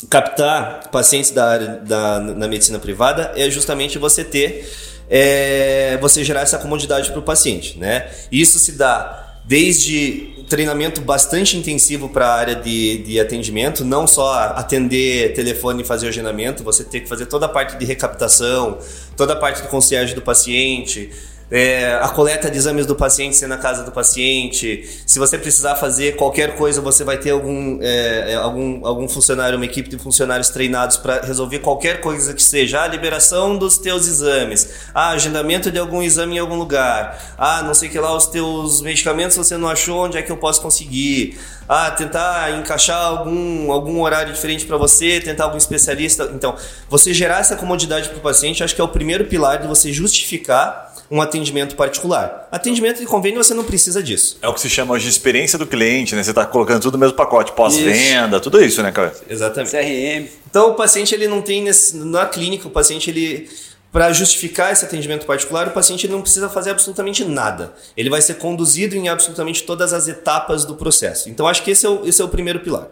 captar 0.10 0.90
pacientes 0.92 1.32
da 1.32 1.46
área 1.48 1.68
da, 1.86 2.20
na 2.20 2.48
medicina 2.48 2.80
privada 2.80 3.32
é 3.36 3.50
justamente 3.50 3.98
você 3.98 4.24
ter 4.24 4.70
é, 5.10 5.98
você 6.02 6.24
gerar 6.24 6.42
essa 6.42 6.58
comodidade 6.58 7.12
para 7.12 7.20
o 7.20 7.24
paciente, 7.24 7.78
né? 7.78 8.10
Isso 8.32 8.58
se 8.58 8.72
dá 8.74 9.26
desde 9.46 10.44
treinamento 10.50 11.02
bastante 11.02 11.56
intensivo 11.58 12.10
para 12.10 12.28
a 12.28 12.34
área 12.34 12.56
de, 12.56 13.00
de 13.00 13.20
atendimento, 13.20 13.86
não 13.86 14.08
só 14.08 14.34
atender 14.56 15.34
telefone 15.34 15.84
e 15.84 15.86
fazer 15.86 16.08
agendamento, 16.08 16.64
você 16.64 16.84
tem 16.84 17.02
que 17.02 17.08
fazer 17.08 17.28
toda 17.28 17.46
a 17.46 17.50
parte 17.50 17.78
de 17.78 17.86
recaptação, 17.86 18.80
toda 19.16 19.34
a 19.34 19.36
parte 19.36 19.62
do 19.62 19.68
concierge 19.68 20.16
do 20.16 20.22
paciente, 20.22 21.12
é, 21.52 21.94
a 22.02 22.10
coleta 22.10 22.50
de 22.50 22.58
exames 22.58 22.86
do 22.86 22.96
paciente 22.96 23.36
ser 23.36 23.48
na 23.48 23.58
casa 23.58 23.84
do 23.84 23.92
paciente. 23.92 24.90
Se 25.06 25.20
você 25.20 25.38
precisar 25.38 25.76
fazer 25.76 26.16
qualquer 26.16 26.56
coisa, 26.56 26.82
você 26.82 27.04
vai 27.04 27.18
ter 27.18 27.32
algum, 27.32 27.80
é, 27.82 28.32
é 28.32 28.36
algum, 28.36 28.86
algum 28.86 29.08
funcionário, 29.08 29.58
uma 29.58 29.66
equipe 29.66 29.88
de 29.88 29.98
funcionários 29.98 30.50
treinados 30.50 30.98
para 30.98 31.22
resolver 31.22 31.60
qualquer 31.60 32.02
coisa 32.02 32.34
que 32.34 32.42
seja. 32.42 32.82
A 32.82 32.88
liberação 32.88 33.58
dos 33.58 33.78
teus 33.78 34.08
exames, 34.08 34.70
a 34.94 35.10
agendamento 35.10 35.70
de 35.70 35.78
algum 35.78 36.02
exame 36.02 36.36
em 36.36 36.40
algum 36.40 36.56
lugar, 36.56 37.36
ah, 37.38 37.62
não 37.62 37.74
sei 37.74 37.90
que 37.90 38.00
lá, 38.00 38.16
os 38.16 38.26
teus 38.26 38.82
medicamentos 38.82 39.38
você 39.38 39.56
não 39.56 39.70
achou, 39.70 40.06
onde 40.06 40.18
é 40.18 40.22
que 40.22 40.32
eu 40.32 40.38
posso 40.38 40.62
conseguir? 40.62 41.38
Ah, 41.68 41.90
tentar 41.92 42.60
encaixar 42.60 43.00
algum, 43.00 43.72
algum 43.72 44.02
horário 44.02 44.34
diferente 44.34 44.66
para 44.66 44.78
você, 44.78 45.20
tentar 45.20 45.46
algum 45.46 45.58
especialista. 45.58 46.32
Então, 46.34 46.56
você 46.90 47.14
gerar 47.14 47.40
essa 47.40 47.56
comodidade 47.56 48.10
para 48.10 48.18
o 48.18 48.22
paciente, 48.22 48.64
acho 48.64 48.76
que 48.76 48.82
é 48.82 48.84
o 48.84 48.88
primeiro 48.88 49.26
pilar 49.26 49.60
de 49.60 49.68
você 49.68 49.92
justificar 49.92 50.85
um 51.10 51.22
atendimento 51.22 51.76
particular. 51.76 52.48
Atendimento 52.52 53.00
de 53.00 53.06
convênio 53.06 53.44
você 53.44 53.54
não 53.54 53.64
precisa 53.64 54.02
disso. 54.02 54.38
É 54.42 54.48
o 54.48 54.54
que 54.54 54.62
se 54.62 54.70
chama 54.70 54.94
hoje 54.94 55.06
de 55.06 55.12
experiência 55.12 55.58
do 55.58 55.68
cliente, 55.68 56.16
né? 56.16 56.24
Você 56.24 56.32
está 56.32 56.46
colocando 56.46 56.82
tudo 56.82 56.94
no 56.94 57.00
mesmo 57.00 57.16
pacote, 57.16 57.52
pós-venda, 57.52 58.40
tudo 58.40 58.64
isso, 58.64 58.82
né, 58.82 58.92
cara? 58.92 59.14
Exatamente. 59.30 59.72
CRM. 59.72 60.28
Então 60.50 60.72
o 60.72 60.74
paciente 60.74 61.14
ele 61.14 61.28
não 61.28 61.42
tem 61.42 61.62
nesse, 61.62 61.96
na 61.98 62.26
clínica, 62.26 62.68
o 62.68 62.72
paciente 62.72 63.10
ele 63.10 63.50
para 63.92 64.12
justificar 64.12 64.74
esse 64.74 64.84
atendimento 64.84 65.26
particular, 65.26 65.70
o 65.70 65.72
paciente 65.72 66.06
ele 66.06 66.12
não 66.12 66.22
precisa 66.22 66.50
fazer 66.50 66.72
absolutamente 66.72 67.24
nada. 67.24 67.74
Ele 67.96 68.10
vai 68.10 68.22
ser 68.22 68.34
conduzido 68.34 68.94
em 68.94 69.08
absolutamente 69.08 69.64
todas 69.64 69.94
as 69.94 70.10
etapas 70.10 70.66
do 70.66 70.76
processo. 70.76 71.30
Então 71.30 71.48
acho 71.48 71.64
que 71.64 71.72
esse 71.72 71.86
é 71.86 71.90
o, 71.90 72.06
esse 72.06 72.22
é 72.22 72.26
o 72.26 72.28
primeiro 72.28 72.60
pilar. 72.60 72.90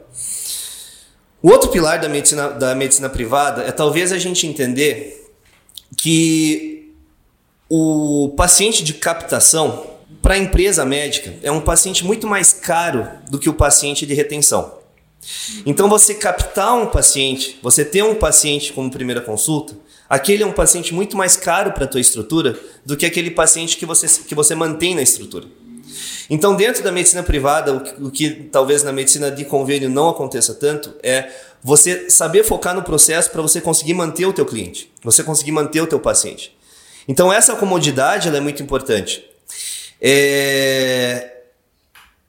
O 1.42 1.50
outro 1.50 1.70
pilar 1.70 2.00
da 2.00 2.08
medicina, 2.08 2.48
da 2.48 2.74
medicina 2.74 3.10
privada 3.10 3.64
é 3.64 3.72
talvez 3.74 4.14
a 4.14 4.18
gente 4.18 4.48
entender 4.48 5.30
que 5.98 6.73
o 7.76 8.30
paciente 8.38 8.84
de 8.84 8.94
captação, 8.94 9.88
para 10.22 10.36
a 10.36 10.38
empresa 10.38 10.86
médica, 10.86 11.34
é 11.42 11.52
um 11.52 11.60
paciente 11.60 12.06
muito 12.06 12.28
mais 12.28 12.54
caro 12.54 13.10
do 13.32 13.40
que 13.40 13.50
o 13.50 13.54
paciente 13.56 14.06
de 14.06 14.14
retenção. 14.14 14.78
Então, 15.66 15.90
você 15.90 16.14
captar 16.14 16.76
um 16.76 16.86
paciente, 16.86 17.58
você 17.64 17.84
ter 17.84 18.04
um 18.04 18.14
paciente 18.14 18.72
como 18.74 18.92
primeira 18.92 19.22
consulta, 19.22 19.76
aquele 20.08 20.44
é 20.44 20.46
um 20.46 20.52
paciente 20.52 20.94
muito 20.94 21.18
mais 21.18 21.36
caro 21.36 21.72
para 21.72 21.86
a 21.86 21.88
tua 21.88 22.00
estrutura 22.00 22.60
do 22.86 22.96
que 22.96 23.08
aquele 23.08 23.32
paciente 23.32 23.76
que 23.76 23.88
você, 23.88 24.06
que 24.22 24.36
você 24.36 24.54
mantém 24.54 24.94
na 24.94 25.02
estrutura. 25.02 25.48
Então, 26.30 26.56
dentro 26.56 26.84
da 26.84 26.92
medicina 26.92 27.24
privada, 27.24 27.74
o 27.74 27.82
que, 27.82 28.04
o 28.04 28.12
que 28.12 28.30
talvez 28.52 28.84
na 28.84 28.92
medicina 28.92 29.32
de 29.32 29.46
convênio 29.46 29.90
não 29.90 30.10
aconteça 30.10 30.54
tanto 30.54 30.94
é 31.02 31.28
você 31.64 32.08
saber 32.12 32.44
focar 32.44 32.76
no 32.76 32.84
processo 32.84 33.32
para 33.32 33.42
você 33.42 33.60
conseguir 33.60 33.96
manter 33.96 34.28
o 34.28 34.34
teu 34.34 34.46
cliente, 34.46 34.92
você 35.04 35.24
conseguir 35.24 35.54
manter 35.54 35.82
o 35.82 35.88
teu 35.88 36.00
paciente. 36.00 36.56
Então 37.08 37.32
essa 37.32 37.56
comodidade 37.56 38.30
é 38.30 38.40
muito 38.40 38.62
importante. 38.62 39.24
É... 40.02 41.32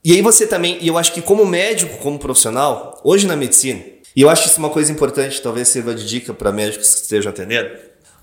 E 0.02 0.12
aí 0.12 0.20
você 0.20 0.46
também, 0.46 0.78
e 0.80 0.88
eu 0.88 0.98
acho 0.98 1.12
que 1.12 1.22
como 1.22 1.46
médico, 1.46 1.96
como 1.98 2.18
profissional, 2.18 3.00
hoje 3.02 3.26
na 3.26 3.34
medicina, 3.34 3.82
e 4.14 4.22
eu 4.22 4.28
acho 4.28 4.46
isso 4.46 4.58
uma 4.58 4.70
coisa 4.70 4.92
importante, 4.92 5.40
talvez 5.40 5.68
sirva 5.68 5.94
de 5.94 6.06
dica 6.06 6.32
para 6.34 6.52
médicos 6.52 6.94
que 6.94 7.00
estejam 7.02 7.30
atendendo. 7.30 7.70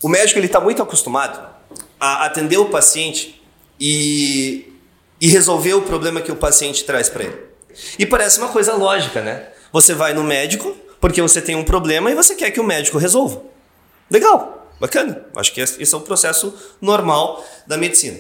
O 0.02 0.08
médico 0.08 0.40
ele 0.40 0.46
está 0.46 0.60
muito 0.60 0.82
acostumado 0.82 1.50
a 2.00 2.26
atender 2.26 2.58
o 2.58 2.66
paciente 2.66 3.42
e, 3.80 4.74
e 5.20 5.28
resolver 5.28 5.74
o 5.74 5.82
problema 5.82 6.22
que 6.22 6.32
o 6.32 6.36
paciente 6.36 6.84
traz 6.84 7.10
para 7.10 7.24
ele. 7.24 7.38
E 7.98 8.06
parece 8.06 8.38
uma 8.38 8.50
coisa 8.50 8.74
lógica, 8.74 9.22
né? 9.22 9.48
Você 9.72 9.94
vai 9.94 10.14
no 10.14 10.24
médico 10.24 10.76
porque 11.00 11.22
você 11.22 11.42
tem 11.42 11.56
um 11.56 11.64
problema 11.64 12.12
e 12.12 12.16
você 12.16 12.36
quer 12.36 12.52
que 12.52 12.60
o 12.60 12.64
médico 12.64 12.98
resolva. 12.98 13.42
Legal. 14.10 14.61
Bacana. 14.82 15.26
Acho 15.36 15.54
que 15.54 15.62
esse 15.62 15.94
é 15.94 15.98
o 15.98 16.02
processo 16.02 16.52
normal 16.82 17.46
da 17.68 17.78
medicina. 17.78 18.18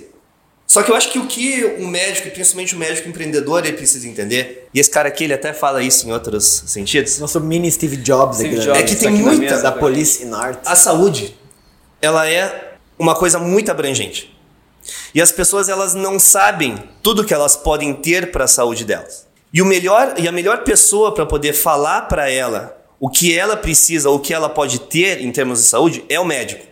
Só 0.67 0.83
que 0.83 0.91
eu 0.91 0.95
acho 0.95 1.11
que 1.11 1.17
o 1.17 1.25
que 1.25 1.65
o 1.79 1.87
médico, 1.87 2.27
e 2.27 2.31
principalmente 2.31 2.75
o 2.75 2.77
médico 2.77 3.09
empreendedor, 3.09 3.65
ele 3.65 3.75
precisa 3.75 4.07
entender, 4.07 4.69
e 4.71 4.79
esse 4.79 4.89
cara 4.89 5.09
aqui 5.09 5.23
ele 5.23 5.33
até 5.33 5.53
fala 5.53 5.81
isso 5.81 6.07
em 6.07 6.13
outros 6.13 6.63
sentidos. 6.67 7.17
Nosso 7.17 7.41
mini 7.41 7.69
Steve 7.69 7.97
Jobs, 7.97 8.37
Steve 8.37 8.55
aqui, 8.55 8.65
Jobs 8.65 8.79
é 8.79 8.83
que 8.83 8.95
tá 8.95 9.01
tem 9.01 9.11
na 9.11 9.17
muita 9.17 9.41
mesa, 9.41 9.63
da. 9.63 9.71
Police 9.71 10.23
in 10.23 10.31
Art. 10.31 10.59
A 10.63 10.75
saúde, 10.75 11.35
ela 11.99 12.29
é 12.29 12.75
uma 12.97 13.15
coisa 13.15 13.39
muito 13.39 13.71
abrangente. 13.71 14.37
E 15.15 15.21
as 15.21 15.31
pessoas 15.31 15.67
elas 15.67 15.95
não 15.95 16.19
sabem 16.19 16.77
tudo 17.01 17.25
que 17.25 17.33
elas 17.33 17.55
podem 17.57 17.93
ter 17.95 18.31
para 18.31 18.45
a 18.45 18.47
saúde 18.47 18.85
delas. 18.85 19.27
E 19.51 19.63
o 19.63 19.65
melhor 19.65 20.13
e 20.17 20.27
a 20.27 20.31
melhor 20.31 20.63
pessoa 20.63 21.11
para 21.13 21.25
poder 21.25 21.53
falar 21.53 22.01
para 22.03 22.29
ela 22.29 22.80
o 23.01 23.09
que 23.09 23.35
ela 23.35 23.57
precisa, 23.57 24.11
o 24.11 24.19
que 24.19 24.31
ela 24.31 24.47
pode 24.47 24.81
ter 24.81 25.21
em 25.21 25.31
termos 25.31 25.57
de 25.57 25.67
saúde 25.67 26.05
é 26.07 26.19
o 26.19 26.23
médico. 26.23 26.63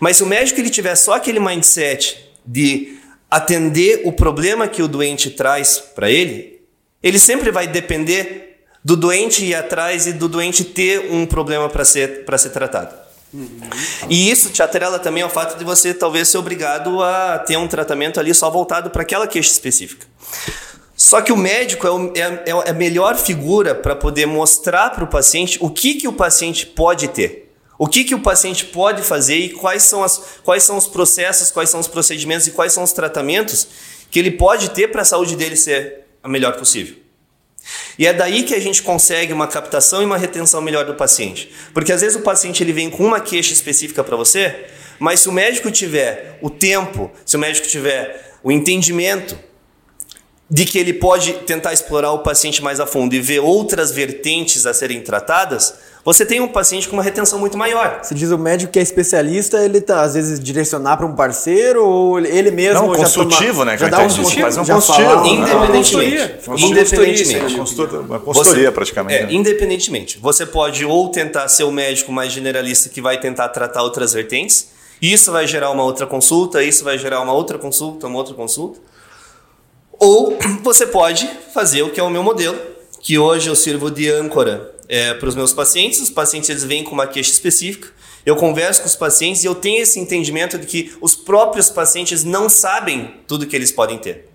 Mas 0.00 0.16
se 0.16 0.22
o 0.22 0.26
médico 0.26 0.58
ele 0.58 0.70
tiver 0.70 0.94
só 0.94 1.12
aquele 1.12 1.38
mindset 1.38 2.32
de 2.46 2.98
atender 3.30 4.00
o 4.06 4.12
problema 4.12 4.66
que 4.66 4.82
o 4.82 4.88
doente 4.88 5.30
traz 5.30 5.78
para 5.94 6.10
ele, 6.10 6.62
ele 7.02 7.18
sempre 7.18 7.50
vai 7.50 7.66
depender 7.66 8.64
do 8.82 8.96
doente 8.96 9.44
ir 9.44 9.54
atrás 9.54 10.06
e 10.06 10.14
do 10.14 10.30
doente 10.30 10.64
ter 10.64 11.12
um 11.12 11.26
problema 11.26 11.68
para 11.68 11.84
ser, 11.84 12.24
ser 12.38 12.48
tratado. 12.48 12.96
E 14.08 14.30
isso 14.30 14.48
te 14.48 14.62
atrela 14.62 14.98
também 14.98 15.22
ao 15.22 15.28
fato 15.28 15.58
de 15.58 15.64
você 15.64 15.92
talvez 15.92 16.28
ser 16.28 16.38
obrigado 16.38 17.02
a 17.02 17.38
ter 17.38 17.58
um 17.58 17.68
tratamento 17.68 18.18
ali 18.18 18.32
só 18.32 18.48
voltado 18.48 18.88
para 18.88 19.02
aquela 19.02 19.26
queixa 19.26 19.50
específica. 19.50 20.06
Só 21.00 21.20
que 21.20 21.30
o 21.32 21.36
médico 21.36 21.86
é, 21.86 21.90
o- 21.92 22.12
é- 22.16 22.50
é 22.66 22.70
a 22.70 22.74
melhor 22.74 23.16
figura 23.16 23.72
para 23.72 23.94
poder 23.94 24.26
mostrar 24.26 24.90
para 24.90 25.04
o 25.04 25.06
paciente 25.06 25.56
o 25.62 25.70
que, 25.70 25.94
que 25.94 26.08
o 26.08 26.12
paciente 26.12 26.66
pode 26.66 27.06
ter. 27.06 27.52
O 27.78 27.86
que, 27.86 28.02
que 28.02 28.16
o 28.16 28.18
paciente 28.20 28.64
pode 28.64 29.02
fazer 29.02 29.36
e 29.36 29.50
quais 29.50 29.84
são, 29.84 30.02
as, 30.02 30.20
quais 30.42 30.64
são 30.64 30.76
os 30.76 30.88
processos, 30.88 31.52
quais 31.52 31.70
são 31.70 31.78
os 31.78 31.86
procedimentos 31.86 32.48
e 32.48 32.50
quais 32.50 32.72
são 32.72 32.82
os 32.82 32.90
tratamentos 32.92 33.68
que 34.10 34.18
ele 34.18 34.32
pode 34.32 34.70
ter 34.70 34.88
para 34.88 35.02
a 35.02 35.04
saúde 35.04 35.36
dele 35.36 35.54
ser 35.54 36.00
a 36.20 36.28
melhor 36.28 36.56
possível. 36.56 36.96
E 37.96 38.04
é 38.04 38.12
daí 38.12 38.42
que 38.42 38.54
a 38.54 38.60
gente 38.60 38.82
consegue 38.82 39.32
uma 39.32 39.46
captação 39.46 40.02
e 40.02 40.04
uma 40.04 40.18
retenção 40.18 40.60
melhor 40.60 40.84
do 40.84 40.94
paciente. 40.94 41.52
Porque 41.72 41.92
às 41.92 42.00
vezes 42.00 42.16
o 42.18 42.22
paciente 42.22 42.60
ele 42.64 42.72
vem 42.72 42.90
com 42.90 43.04
uma 43.04 43.20
queixa 43.20 43.52
específica 43.52 44.02
para 44.02 44.16
você, 44.16 44.66
mas 44.98 45.20
se 45.20 45.28
o 45.28 45.32
médico 45.32 45.70
tiver 45.70 46.40
o 46.42 46.50
tempo, 46.50 47.08
se 47.24 47.36
o 47.36 47.38
médico 47.38 47.68
tiver 47.68 48.34
o 48.42 48.50
entendimento 48.50 49.38
de 50.50 50.64
que 50.64 50.78
ele 50.78 50.94
pode 50.94 51.32
tentar 51.46 51.72
explorar 51.74 52.12
o 52.12 52.20
paciente 52.20 52.62
mais 52.62 52.80
a 52.80 52.86
fundo 52.86 53.14
e 53.14 53.20
ver 53.20 53.40
outras 53.40 53.90
vertentes 53.92 54.64
a 54.64 54.72
serem 54.72 55.00
tratadas, 55.02 55.74
você 56.02 56.24
tem 56.24 56.40
um 56.40 56.48
paciente 56.48 56.88
com 56.88 56.96
uma 56.96 57.02
retenção 57.02 57.38
muito 57.38 57.58
maior. 57.58 58.00
Você 58.02 58.14
diz 58.14 58.30
o 58.30 58.38
médico 58.38 58.72
que 58.72 58.78
é 58.78 58.82
especialista, 58.82 59.62
ele 59.62 59.78
tá 59.78 60.00
às 60.00 60.14
vezes 60.14 60.40
direcionar 60.40 60.96
para 60.96 61.04
um 61.04 61.14
parceiro 61.14 61.84
ou 61.84 62.18
ele- 62.18 62.50
mesmo 62.50 62.86
Não, 62.86 62.94
já 62.94 63.02
consultivo, 63.02 63.52
toma- 63.58 63.64
né, 63.66 63.76
Já 63.76 63.88
dá 63.88 63.98
um 63.98 64.02
consultivo, 64.04 64.40
faz 64.40 64.56
um 64.56 64.64
já 64.64 64.74
consultivo, 64.74 65.16
né? 65.16 65.28
Independentemente. 65.28 66.34
Independentemente. 66.56 67.54
Uma 67.54 67.58
consulta- 67.58 67.98
uma 68.00 68.20
consultoria, 68.20 68.72
praticamente. 68.72 69.18
É, 69.22 69.26
né? 69.26 69.32
independentemente. 69.34 70.18
Você 70.18 70.46
pode 70.46 70.82
ou 70.84 71.10
tentar 71.10 71.46
ser 71.48 71.64
o 71.64 71.70
médico 71.70 72.10
mais 72.10 72.32
generalista 72.32 72.88
que 72.88 73.02
vai 73.02 73.20
tentar 73.20 73.48
tratar 73.50 73.82
outras 73.82 74.14
vertentes. 74.14 74.68
Isso 75.02 75.30
vai 75.30 75.46
gerar 75.46 75.70
uma 75.70 75.82
outra 75.84 76.06
consulta, 76.06 76.62
isso 76.62 76.82
vai 76.84 76.96
gerar 76.98 77.20
uma 77.20 77.32
outra 77.34 77.58
consulta, 77.58 78.06
uma 78.06 78.16
outra 78.16 78.32
consulta. 78.34 78.80
Ou 79.98 80.38
você 80.62 80.86
pode 80.86 81.28
fazer 81.52 81.82
o 81.82 81.90
que 81.90 81.98
é 81.98 82.02
o 82.02 82.10
meu 82.10 82.22
modelo, 82.22 82.58
que 83.00 83.18
hoje 83.18 83.48
eu 83.48 83.56
sirvo 83.56 83.90
de 83.90 84.08
âncora 84.10 84.74
para 85.18 85.28
os 85.28 85.34
meus 85.34 85.52
pacientes. 85.52 86.00
Os 86.00 86.10
pacientes 86.10 86.48
eles 86.48 86.64
vêm 86.64 86.84
com 86.84 86.92
uma 86.92 87.06
queixa 87.06 87.30
específica. 87.30 87.88
Eu 88.24 88.36
converso 88.36 88.82
com 88.82 88.86
os 88.86 88.96
pacientes 88.96 89.42
e 89.42 89.46
eu 89.46 89.54
tenho 89.54 89.82
esse 89.82 89.98
entendimento 89.98 90.58
de 90.58 90.66
que 90.66 90.92
os 91.00 91.14
próprios 91.14 91.70
pacientes 91.70 92.24
não 92.24 92.48
sabem 92.48 93.14
tudo 93.26 93.46
que 93.46 93.56
eles 93.56 93.72
podem 93.72 93.98
ter. 93.98 94.28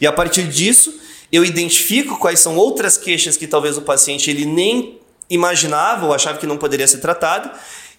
E 0.00 0.06
a 0.06 0.12
partir 0.12 0.48
disso, 0.48 0.94
eu 1.32 1.44
identifico 1.44 2.18
quais 2.18 2.40
são 2.40 2.56
outras 2.56 2.96
queixas 2.96 3.36
que 3.36 3.46
talvez 3.46 3.76
o 3.78 3.82
paciente 3.82 4.30
ele 4.30 4.44
nem 4.44 4.98
imaginava 5.28 6.06
ou 6.06 6.12
achava 6.12 6.38
que 6.38 6.46
não 6.46 6.56
poderia 6.56 6.86
ser 6.86 6.98
tratado. 6.98 7.50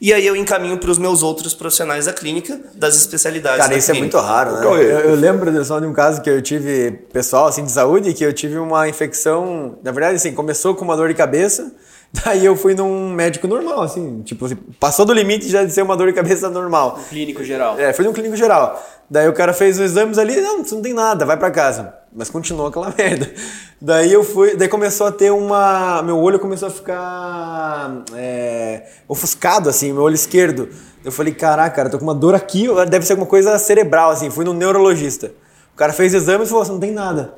E 0.01 0.11
aí 0.11 0.25
eu 0.25 0.35
encaminho 0.35 0.79
para 0.79 0.89
os 0.89 0.97
meus 0.97 1.21
outros 1.21 1.53
profissionais 1.53 2.05
da 2.07 2.13
clínica, 2.13 2.59
das 2.73 2.95
especialidades 2.95 3.59
Cara, 3.59 3.69
da 3.69 3.77
isso 3.77 3.91
é 3.91 3.93
clínica. 3.93 4.17
muito 4.17 4.27
raro, 4.27 4.53
né? 4.53 4.65
Eu, 4.65 4.99
eu 4.99 5.15
lembro 5.15 5.63
só 5.63 5.79
de 5.79 5.85
um 5.85 5.93
caso 5.93 6.23
que 6.23 6.29
eu 6.29 6.41
tive, 6.41 6.91
pessoal, 7.13 7.45
assim, 7.45 7.63
de 7.63 7.71
saúde, 7.71 8.11
que 8.15 8.23
eu 8.23 8.33
tive 8.33 8.57
uma 8.57 8.89
infecção, 8.89 9.77
na 9.83 9.91
verdade, 9.91 10.15
assim, 10.15 10.33
começou 10.33 10.73
com 10.73 10.83
uma 10.83 10.97
dor 10.97 11.07
de 11.07 11.13
cabeça, 11.13 11.71
daí 12.25 12.45
eu 12.45 12.55
fui 12.55 12.75
num 12.75 13.13
médico 13.13 13.47
normal, 13.47 13.81
assim, 13.81 14.21
tipo, 14.23 14.45
assim, 14.45 14.55
passou 14.79 15.05
do 15.05 15.13
limite 15.13 15.47
já 15.47 15.63
de 15.63 15.71
ser 15.71 15.81
uma 15.81 15.95
dor 15.95 16.07
de 16.07 16.13
cabeça 16.13 16.49
normal. 16.49 16.99
Clínico 17.09 17.43
geral. 17.43 17.79
É, 17.79 17.93
fui 17.93 18.03
num 18.03 18.13
clínico 18.13 18.35
geral. 18.35 18.81
Daí 19.09 19.27
o 19.27 19.33
cara 19.33 19.53
fez 19.53 19.77
os 19.77 19.83
exames 19.83 20.17
ali, 20.17 20.39
não, 20.39 20.61
isso 20.61 20.75
não 20.75 20.81
tem 20.81 20.93
nada, 20.93 21.25
vai 21.25 21.37
pra 21.37 21.51
casa. 21.51 21.93
Mas 22.13 22.29
continuou 22.29 22.67
aquela 22.67 22.93
merda. 22.97 23.31
Daí 23.79 24.11
eu 24.11 24.23
fui, 24.23 24.55
daí 24.55 24.67
começou 24.67 25.07
a 25.07 25.11
ter 25.11 25.31
uma, 25.31 26.01
meu 26.03 26.17
olho 26.17 26.39
começou 26.39 26.67
a 26.67 26.71
ficar 26.71 28.03
é, 28.15 28.83
ofuscado 29.07 29.69
assim, 29.69 29.93
meu 29.93 30.03
olho 30.03 30.15
esquerdo. 30.15 30.69
Eu 31.03 31.11
falei, 31.11 31.33
caraca, 31.33 31.75
cara, 31.75 31.89
tô 31.89 31.97
com 31.97 32.03
uma 32.03 32.13
dor 32.13 32.35
aqui, 32.35 32.67
deve 32.89 33.05
ser 33.05 33.13
alguma 33.13 33.27
coisa 33.27 33.57
cerebral 33.57 34.11
assim. 34.11 34.29
Fui 34.29 34.45
num 34.45 34.53
neurologista. 34.53 35.31
O 35.73 35.77
cara 35.77 35.93
fez 35.93 36.13
exames 36.13 36.47
e 36.47 36.49
falou, 36.49 36.63
assim, 36.63 36.73
não 36.73 36.79
tem 36.79 36.91
nada. 36.91 37.33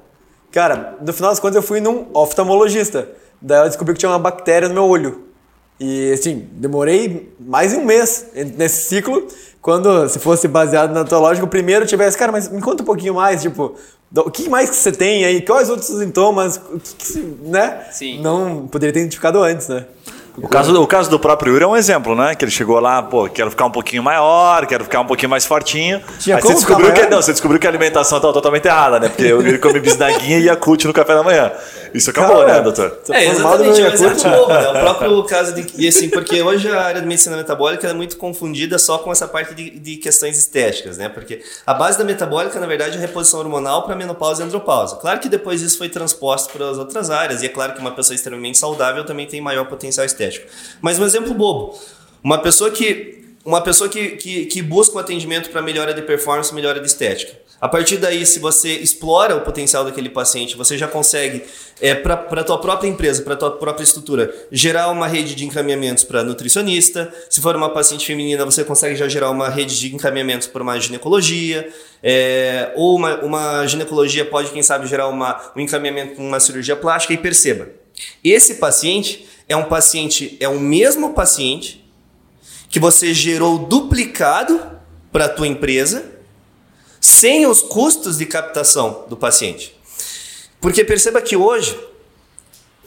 Cara, 0.52 0.98
no 1.02 1.14
final 1.14 1.32
das 1.32 1.40
contas 1.40 1.56
eu 1.56 1.64
fui 1.64 1.80
num 1.80 2.08
oftalmologista. 2.14 3.08
Daí 3.44 3.60
eu 3.60 3.68
descobri 3.68 3.94
que 3.94 4.00
tinha 4.00 4.10
uma 4.10 4.18
bactéria 4.20 4.70
no 4.70 4.74
meu 4.74 4.86
olho. 4.86 5.22
E 5.78 6.14
assim, 6.14 6.48
demorei 6.54 7.36
mais 7.38 7.72
de 7.72 7.78
um 7.78 7.84
mês 7.84 8.28
nesse 8.56 8.88
ciclo. 8.88 9.28
Quando, 9.62 10.08
se 10.08 10.18
fosse 10.18 10.48
baseado 10.48 10.94
na 10.94 11.04
tua 11.04 11.20
lógica, 11.20 11.46
o 11.46 11.50
primeiro 11.50 11.86
tivesse, 11.86 12.18
cara, 12.18 12.32
mas 12.32 12.48
me 12.50 12.62
conta 12.62 12.84
um 12.84 12.86
pouquinho 12.86 13.16
mais, 13.16 13.42
tipo, 13.42 13.76
o 14.16 14.32
que 14.32 14.50
mais 14.50 14.70
que 14.70 14.76
você 14.78 14.92
tem 14.92 15.26
aí? 15.26 15.42
Quais 15.42 15.70
outros 15.70 15.90
sintomas? 15.90 16.58
O 16.58 16.80
que, 16.80 16.96
que 16.96 17.20
né? 17.44 17.86
Sim. 17.92 18.22
Não 18.22 18.68
poderia 18.68 18.94
ter 18.94 19.00
identificado 19.02 19.42
antes, 19.44 19.68
né? 19.68 19.86
O 20.36 20.48
caso, 20.48 20.82
o 20.82 20.88
caso 20.88 21.12
do 21.12 21.20
próprio 21.20 21.54
Yuri 21.54 21.64
é 21.64 21.68
um 21.68 21.76
exemplo, 21.76 22.16
né? 22.16 22.34
Que 22.34 22.44
ele 22.44 22.52
chegou 22.52 22.80
lá, 22.80 23.04
pô, 23.04 23.30
quero 23.30 23.52
ficar 23.52 23.66
um 23.66 23.72
pouquinho 23.72 24.02
maior, 24.02 24.66
quero 24.66 24.84
ficar 24.84 25.02
um 25.02 25.06
pouquinho 25.06 25.30
mais 25.30 25.46
fortinho. 25.46 26.02
Tinha 26.20 26.38
Aí 26.38 26.42
você 26.42 26.56
descobriu 26.56 26.92
que 26.92 27.06
não, 27.06 27.22
você 27.22 27.32
descobriu 27.32 27.60
que 27.60 27.68
a 27.68 27.70
alimentação 27.70 28.18
estava 28.18 28.34
totalmente 28.34 28.66
errada, 28.66 29.00
né? 29.00 29.10
Porque 29.10 29.32
o 29.32 29.42
Yuri 29.42 29.60
come 29.60 29.80
bisnaguinha 29.80 30.40
e 30.40 30.46
Yakult 30.46 30.86
no 30.86 30.94
café 30.94 31.14
da 31.14 31.22
manhã. 31.22 31.52
Isso 31.94 32.10
acabou, 32.10 32.38
Cara, 32.38 32.54
né, 32.54 32.62
doutor? 32.62 32.90
Tô 33.06 33.14
É, 33.14 33.26
exatamente, 33.26 33.82
mas 33.84 34.02
é 34.02 34.06
Yakult. 34.06 34.24
novo, 34.24 34.48
né? 34.54 34.70
O 34.70 34.80
próprio 34.80 35.24
caso 35.26 35.54
de. 35.54 35.68
E 35.78 35.88
assim, 35.88 36.10
porque 36.10 36.42
hoje 36.42 36.68
a 36.68 36.82
área 36.82 37.00
de 37.00 37.08
medicina 37.08 37.38
metabólica 37.38 37.88
é 37.88 37.94
muito 37.94 38.18
confundida 38.18 38.80
só 38.80 38.98
com 38.98 39.12
essa 39.12 39.28
parte 39.28 39.54
de, 39.54 39.70
de 39.70 39.98
questões 39.98 40.36
estéticas, 40.36 40.98
né? 40.98 41.10
Porque 41.10 41.44
a 41.64 41.76
base 41.76 42.00
da 42.00 42.04
metabólica, 42.04 42.60
na 42.60 42.66
verdade, 42.66 42.96
é 42.96 42.98
a 42.98 43.02
reposição 43.02 43.40
hormonal 43.40 43.84
para 43.84 43.96
menopausa 43.96 44.42
e 44.42 44.46
andropausa. 44.46 44.96
Claro 44.96 45.20
que 45.20 45.30
depois 45.30 45.62
isso 45.62 45.78
foi 45.78 45.90
transposto 45.90 46.52
para 46.52 46.72
as 46.72 46.80
outras 46.80 47.12
áreas, 47.12 47.44
e 47.44 47.46
é 47.46 47.50
claro 47.50 47.74
que 47.74 47.80
uma 47.80 47.92
pessoa 47.92 48.16
extremamente 48.16 48.58
saudável 48.58 49.06
também 49.06 49.28
tem 49.28 49.40
maior 49.40 49.66
potencial 49.66 50.04
estético. 50.04 50.23
Mas 50.82 51.00
um 51.00 51.06
exemplo 51.06 51.34
bobo: 51.34 51.80
uma 52.24 52.38
pessoa 52.38 52.72
que. 52.72 53.22
Uma 53.46 53.60
pessoa 53.60 53.90
que, 53.90 54.12
que, 54.12 54.46
que 54.46 54.62
busca 54.62 54.96
um 54.96 55.00
atendimento 55.00 55.50
para 55.50 55.62
melhora 55.62 55.94
de 55.94 56.02
performance, 56.02 56.56
melhora 56.56 56.80
de 56.80 56.88
estética. 56.88 57.44
A 57.64 57.70
partir 57.70 57.96
daí, 57.96 58.26
se 58.26 58.40
você 58.40 58.74
explora 58.74 59.38
o 59.38 59.40
potencial 59.40 59.86
daquele 59.86 60.10
paciente, 60.10 60.58
você 60.58 60.78
já 60.78 60.86
consegue, 60.86 61.46
é, 61.80 61.96
para 61.96 62.42
a 62.42 62.44
tua 62.44 62.58
própria 62.58 62.90
empresa, 62.90 63.24
para 63.24 63.36
a 63.36 63.38
tua 63.38 63.52
própria 63.52 63.86
estrutura, 63.86 64.36
gerar 64.52 64.90
uma 64.90 65.08
rede 65.08 65.34
de 65.34 65.46
encaminhamentos 65.46 66.04
para 66.04 66.26
nutricionista. 66.26 67.10
Se 67.30 67.40
for 67.40 67.56
uma 67.56 67.70
paciente 67.70 68.06
feminina, 68.06 68.44
você 68.44 68.66
consegue 68.66 68.98
já 68.98 69.08
gerar 69.08 69.30
uma 69.30 69.48
rede 69.48 69.80
de 69.80 69.96
encaminhamentos 69.96 70.46
para 70.46 70.62
uma 70.62 70.78
ginecologia. 70.78 71.70
é, 72.04 72.74
ou 72.76 72.98
uma, 72.98 73.16
uma 73.22 73.66
ginecologia 73.66 74.26
pode, 74.26 74.52
quem 74.52 74.62
sabe, 74.62 74.86
gerar 74.86 75.08
uma, 75.08 75.54
um 75.56 75.62
encaminhamento 75.62 76.16
para 76.16 76.24
uma 76.26 76.42
cirurgia 76.42 76.76
plástica. 76.76 77.14
E 77.14 77.18
perceba, 77.18 77.70
esse 78.22 78.56
paciente 78.56 79.26
é 79.48 79.56
um 79.56 79.66
paciente, 79.66 80.38
é 80.40 80.48
o 80.48 80.60
mesmo 80.60 81.14
paciente 81.14 81.84
que 82.70 82.80
você 82.80 83.14
gerou 83.14 83.60
duplicado 83.60 84.60
para 85.12 85.26
a 85.26 85.30
tua 85.30 85.48
empresa 85.48 86.12
sem 87.00 87.46
os 87.46 87.62
custos 87.62 88.18
de 88.18 88.26
captação 88.26 89.06
do 89.10 89.16
paciente. 89.18 89.76
Porque 90.60 90.84
perceba 90.84 91.22
que 91.22 91.36
hoje, 91.36 91.78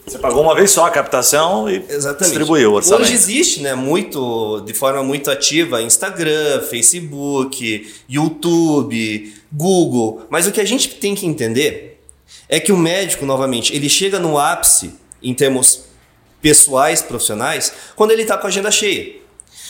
Você 0.05 0.17
pagou 0.17 0.41
uma 0.41 0.55
vez 0.55 0.71
só 0.71 0.85
a 0.85 0.89
captação 0.89 1.69
e 1.69 1.83
exatamente, 1.87 2.29
distribuiu 2.29 2.71
o 2.71 2.73
orçamento. 2.75 3.03
hoje 3.03 3.13
existe, 3.13 3.61
né, 3.61 3.75
muito 3.75 4.61
de 4.61 4.73
forma 4.73 5.03
muito 5.03 5.29
ativa 5.29 5.81
Instagram, 5.81 6.61
Facebook, 6.63 7.93
YouTube, 8.09 9.35
Google, 9.51 10.25
mas 10.29 10.47
o 10.47 10.51
que 10.51 10.59
a 10.59 10.65
gente 10.65 10.95
tem 10.95 11.13
que 11.13 11.25
entender 11.25 12.01
é 12.49 12.59
que 12.59 12.71
o 12.71 12.77
médico 12.77 13.25
novamente, 13.25 13.75
ele 13.75 13.87
chega 13.87 14.17
no 14.17 14.37
ápice 14.39 14.93
em 15.21 15.33
termos 15.33 15.86
pessoais, 16.41 17.01
profissionais, 17.01 17.71
quando 17.95 18.11
ele 18.11 18.21
está 18.23 18.37
com 18.37 18.47
a 18.47 18.49
agenda 18.49 18.71
cheia. 18.71 19.15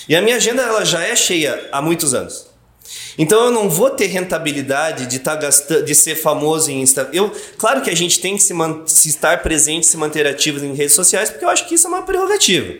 E 0.08 0.16
a 0.16 0.22
minha 0.22 0.38
agenda 0.38 0.62
ela 0.62 0.86
já 0.86 1.04
é 1.04 1.16
cheia 1.16 1.68
há 1.72 1.82
muitos 1.82 2.14
anos. 2.14 2.48
Então 3.18 3.46
eu 3.46 3.52
não 3.52 3.70
vou 3.70 3.90
ter 3.90 4.06
rentabilidade 4.08 5.08
de, 5.08 5.20
tá 5.20 5.36
gastando, 5.36 5.84
de 5.84 5.94
ser 5.94 6.16
famoso 6.16 6.72
em 6.72 6.82
Instagram. 6.82 7.12
Eu, 7.14 7.36
claro 7.58 7.82
que 7.82 7.90
a 7.90 7.96
gente 7.96 8.20
tem 8.20 8.36
que 8.38 8.44
se, 8.44 8.54
man- 8.54 8.84
se 8.86 9.10
estar 9.10 9.42
presente, 9.42 9.86
se 9.86 9.98
manter 9.98 10.26
ativos 10.26 10.64
em 10.64 10.74
redes 10.74 10.94
sociais, 10.96 11.30
porque 11.30 11.44
eu 11.44 11.50
acho 11.50 11.68
que 11.68 11.76
isso 11.76 11.88
é 11.88 11.90
uma 11.90 12.04
prerrogativa. 12.04 12.74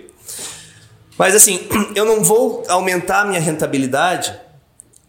Mas 1.18 1.36
assim, 1.36 1.68
eu 1.96 2.06
não 2.06 2.24
vou 2.24 2.64
aumentar 2.70 3.22
a 3.22 3.26
minha 3.26 3.42
rentabilidade 3.42 4.34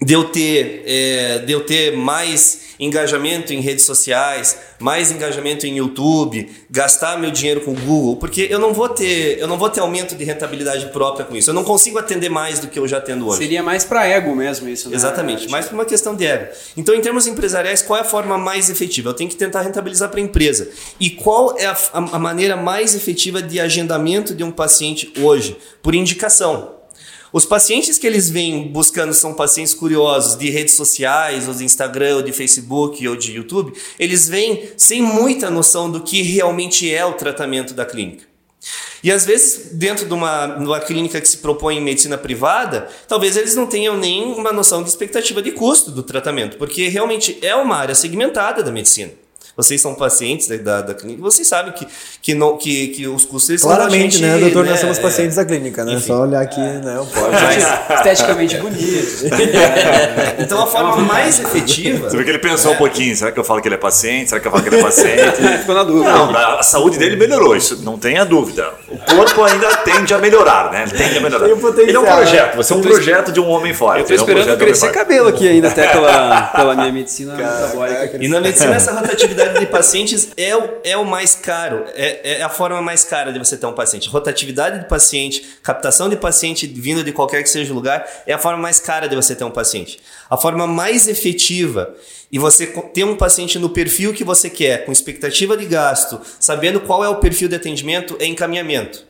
de 0.00 0.12
eu 0.14 0.24
ter, 0.24 0.82
é, 0.86 1.38
de 1.40 1.52
eu 1.52 1.60
ter 1.64 1.96
mais 1.96 2.68
engajamento 2.78 3.52
em 3.52 3.60
redes 3.60 3.84
sociais, 3.84 4.56
mais 4.78 5.10
engajamento 5.10 5.66
em 5.66 5.78
YouTube, 5.78 6.48
gastar 6.70 7.18
meu 7.18 7.32
dinheiro 7.32 7.62
com 7.62 7.72
o 7.72 7.74
Google, 7.74 8.14
porque 8.16 8.46
eu 8.48 8.60
não 8.60 8.72
vou 8.72 8.88
ter, 8.88 9.36
eu 9.40 9.48
não 9.48 9.58
vou 9.58 9.68
ter 9.68 9.80
aumento 9.80 10.14
de 10.14 10.22
rentabilidade 10.22 10.86
própria 10.92 11.26
com 11.26 11.34
isso. 11.36 11.50
Eu 11.50 11.54
não 11.54 11.64
consigo 11.64 11.98
atender 11.98 12.28
mais 12.28 12.60
do 12.60 12.68
que 12.68 12.78
eu 12.78 12.86
já 12.86 12.98
atendo 12.98 13.26
hoje. 13.26 13.38
Seria 13.38 13.60
mais 13.64 13.84
para 13.84 14.06
ego 14.06 14.36
mesmo 14.36 14.68
isso, 14.68 14.88
né? 14.88 14.94
Exatamente, 14.94 15.48
mais 15.48 15.66
por 15.66 15.74
uma 15.74 15.84
questão 15.84 16.14
de 16.14 16.24
ego. 16.24 16.46
Então, 16.76 16.94
em 16.94 17.00
termos 17.00 17.26
empresariais, 17.26 17.82
qual 17.82 17.98
é 17.98 18.02
a 18.02 18.04
forma 18.04 18.38
mais 18.38 18.70
efetiva? 18.70 19.10
Eu 19.10 19.14
tenho 19.14 19.28
que 19.28 19.36
tentar 19.36 19.62
rentabilizar 19.62 20.08
para 20.10 20.20
a 20.20 20.22
empresa. 20.22 20.68
E 21.00 21.10
qual 21.10 21.58
é 21.58 21.66
a- 21.66 21.76
a 21.92 22.18
maneira 22.20 22.56
mais 22.56 22.94
efetiva 22.94 23.42
de 23.42 23.58
agendamento 23.58 24.32
de 24.32 24.44
um 24.44 24.52
paciente 24.52 25.12
hoje? 25.20 25.56
Por 25.82 25.92
indicação. 25.96 26.77
Os 27.32 27.44
pacientes 27.44 27.98
que 27.98 28.06
eles 28.06 28.30
vêm 28.30 28.68
buscando 28.68 29.12
são 29.12 29.34
pacientes 29.34 29.74
curiosos 29.74 30.36
de 30.36 30.48
redes 30.48 30.74
sociais, 30.74 31.46
ou 31.46 31.54
de 31.54 31.64
Instagram, 31.64 32.16
ou 32.16 32.22
de 32.22 32.32
Facebook, 32.32 33.06
ou 33.06 33.16
de 33.16 33.32
YouTube. 33.32 33.72
Eles 33.98 34.28
vêm 34.28 34.70
sem 34.76 35.02
muita 35.02 35.50
noção 35.50 35.90
do 35.90 36.00
que 36.00 36.22
realmente 36.22 36.92
é 36.92 37.04
o 37.04 37.12
tratamento 37.12 37.74
da 37.74 37.84
clínica. 37.84 38.26
E 39.02 39.12
às 39.12 39.24
vezes, 39.24 39.70
dentro 39.72 40.06
de 40.06 40.12
uma, 40.12 40.46
de 40.46 40.64
uma 40.64 40.80
clínica 40.80 41.20
que 41.20 41.28
se 41.28 41.38
propõe 41.38 41.76
em 41.76 41.80
medicina 41.80 42.18
privada, 42.18 42.88
talvez 43.06 43.36
eles 43.36 43.54
não 43.54 43.66
tenham 43.66 43.96
nem 43.96 44.32
uma 44.32 44.52
noção 44.52 44.82
de 44.82 44.88
expectativa 44.88 45.40
de 45.40 45.52
custo 45.52 45.90
do 45.90 46.02
tratamento, 46.02 46.56
porque 46.56 46.88
realmente 46.88 47.38
é 47.42 47.54
uma 47.54 47.76
área 47.76 47.94
segmentada 47.94 48.62
da 48.62 48.72
medicina. 48.72 49.12
Vocês 49.58 49.80
são 49.80 49.92
pacientes 49.92 50.46
da, 50.46 50.80
da, 50.82 50.94
clínica, 50.94 51.20
vocês 51.20 51.48
sabem 51.48 51.72
que, 51.72 51.84
que, 52.22 52.32
não, 52.32 52.56
que, 52.56 52.88
que 52.88 53.08
os 53.08 53.24
custos 53.24 53.60
Claramente, 53.60 54.20
da 54.20 54.28
né, 54.28 54.32
gente, 54.34 54.42
doutor? 54.42 54.64
Nós 54.64 54.74
né, 54.74 54.80
somos 54.82 54.98
é, 54.98 55.02
pacientes 55.02 55.34
da 55.34 55.44
clínica, 55.44 55.84
né? 55.84 55.94
Enfim. 55.94 56.06
Só 56.06 56.22
olhar 56.22 56.40
aqui, 56.40 56.60
né? 56.60 57.00
O 57.00 57.06
pode. 57.06 57.34
Esteticamente 57.92 58.56
bonito. 58.58 58.78
Então 60.38 60.62
a 60.62 60.66
forma 60.66 60.96
mais 60.98 61.40
efetiva. 61.40 62.08
Você 62.08 62.16
vê 62.16 62.22
que 62.22 62.30
ele 62.30 62.38
pensou 62.38 62.72
um 62.72 62.76
pouquinho, 62.76 63.16
será 63.16 63.32
que 63.32 63.40
eu 63.40 63.44
falo 63.44 63.60
que 63.60 63.66
ele 63.66 63.74
é 63.74 63.78
paciente? 63.78 64.28
Será 64.28 64.40
que 64.40 64.46
eu 64.46 64.52
falo 64.52 64.62
que 64.62 64.68
ele 64.68 64.78
é 64.78 64.82
paciente? 64.82 65.42
Ficou 65.58 65.74
na 65.74 65.82
dúvida. 65.82 66.12
Não, 66.12 66.36
a 66.36 66.62
saúde 66.62 66.98
dele 66.98 67.16
melhorou, 67.16 67.56
isso 67.56 67.82
não 67.82 67.98
tenha 67.98 68.24
dúvida. 68.24 68.72
O 68.86 68.96
corpo 68.96 69.42
ainda 69.42 69.68
tende 69.78 70.14
a 70.14 70.18
melhorar, 70.18 70.70
né? 70.70 70.84
Ele 70.84 70.92
tende 70.92 71.18
a 71.18 71.20
melhorar. 71.20 71.44
Tem 71.44 71.54
o 71.54 71.58
potencial, 71.58 71.88
Ele 71.88 71.96
é 71.96 72.00
um 72.00 72.02
né? 72.04 72.16
projeto, 72.16 72.56
você 72.56 72.72
é 72.72 72.76
um 72.76 72.80
projeto 72.80 73.32
de 73.32 73.40
um 73.40 73.48
homem 73.48 73.74
forte. 73.74 74.00
Eu 74.00 74.06
tô 74.06 74.12
ele 74.12 74.20
é 74.20 74.22
um 74.22 74.38
esperando 74.38 74.58
crescer 74.58 74.92
cabelo 74.92 75.28
aqui 75.28 75.48
ainda, 75.48 75.68
até 75.68 75.88
pela, 75.88 76.42
pela 76.54 76.74
minha 76.76 76.92
medicina 76.92 77.34
metabólica. 77.34 78.18
E 78.20 78.28
na 78.28 78.40
medicina, 78.40 78.76
essa 78.76 78.92
rotatividade 78.92 79.47
de 79.58 79.66
pacientes 79.66 80.30
é 80.36 80.56
o, 80.56 80.78
é 80.84 80.96
o 80.96 81.04
mais 81.04 81.34
caro, 81.34 81.84
é, 81.94 82.38
é 82.38 82.42
a 82.42 82.48
forma 82.48 82.80
mais 82.82 83.04
cara 83.04 83.32
de 83.32 83.38
você 83.38 83.56
ter 83.56 83.66
um 83.66 83.72
paciente. 83.72 84.08
Rotatividade 84.08 84.80
de 84.80 84.88
paciente, 84.88 85.58
captação 85.62 86.08
de 86.08 86.16
paciente 86.16 86.66
vindo 86.66 87.04
de 87.04 87.12
qualquer 87.12 87.42
que 87.42 87.48
seja 87.48 87.72
o 87.72 87.74
lugar, 87.74 88.06
é 88.26 88.32
a 88.32 88.38
forma 88.38 88.58
mais 88.58 88.80
cara 88.80 89.06
de 89.06 89.14
você 89.14 89.34
ter 89.34 89.44
um 89.44 89.50
paciente. 89.50 90.00
A 90.28 90.36
forma 90.36 90.66
mais 90.66 91.06
efetiva 91.06 91.94
e 92.30 92.38
você 92.38 92.66
ter 92.66 93.04
um 93.04 93.16
paciente 93.16 93.58
no 93.58 93.70
perfil 93.70 94.12
que 94.12 94.24
você 94.24 94.50
quer, 94.50 94.84
com 94.84 94.92
expectativa 94.92 95.56
de 95.56 95.66
gasto, 95.66 96.20
sabendo 96.38 96.80
qual 96.80 97.04
é 97.04 97.08
o 97.08 97.16
perfil 97.16 97.48
de 97.48 97.56
atendimento, 97.56 98.16
é 98.18 98.26
encaminhamento. 98.26 99.04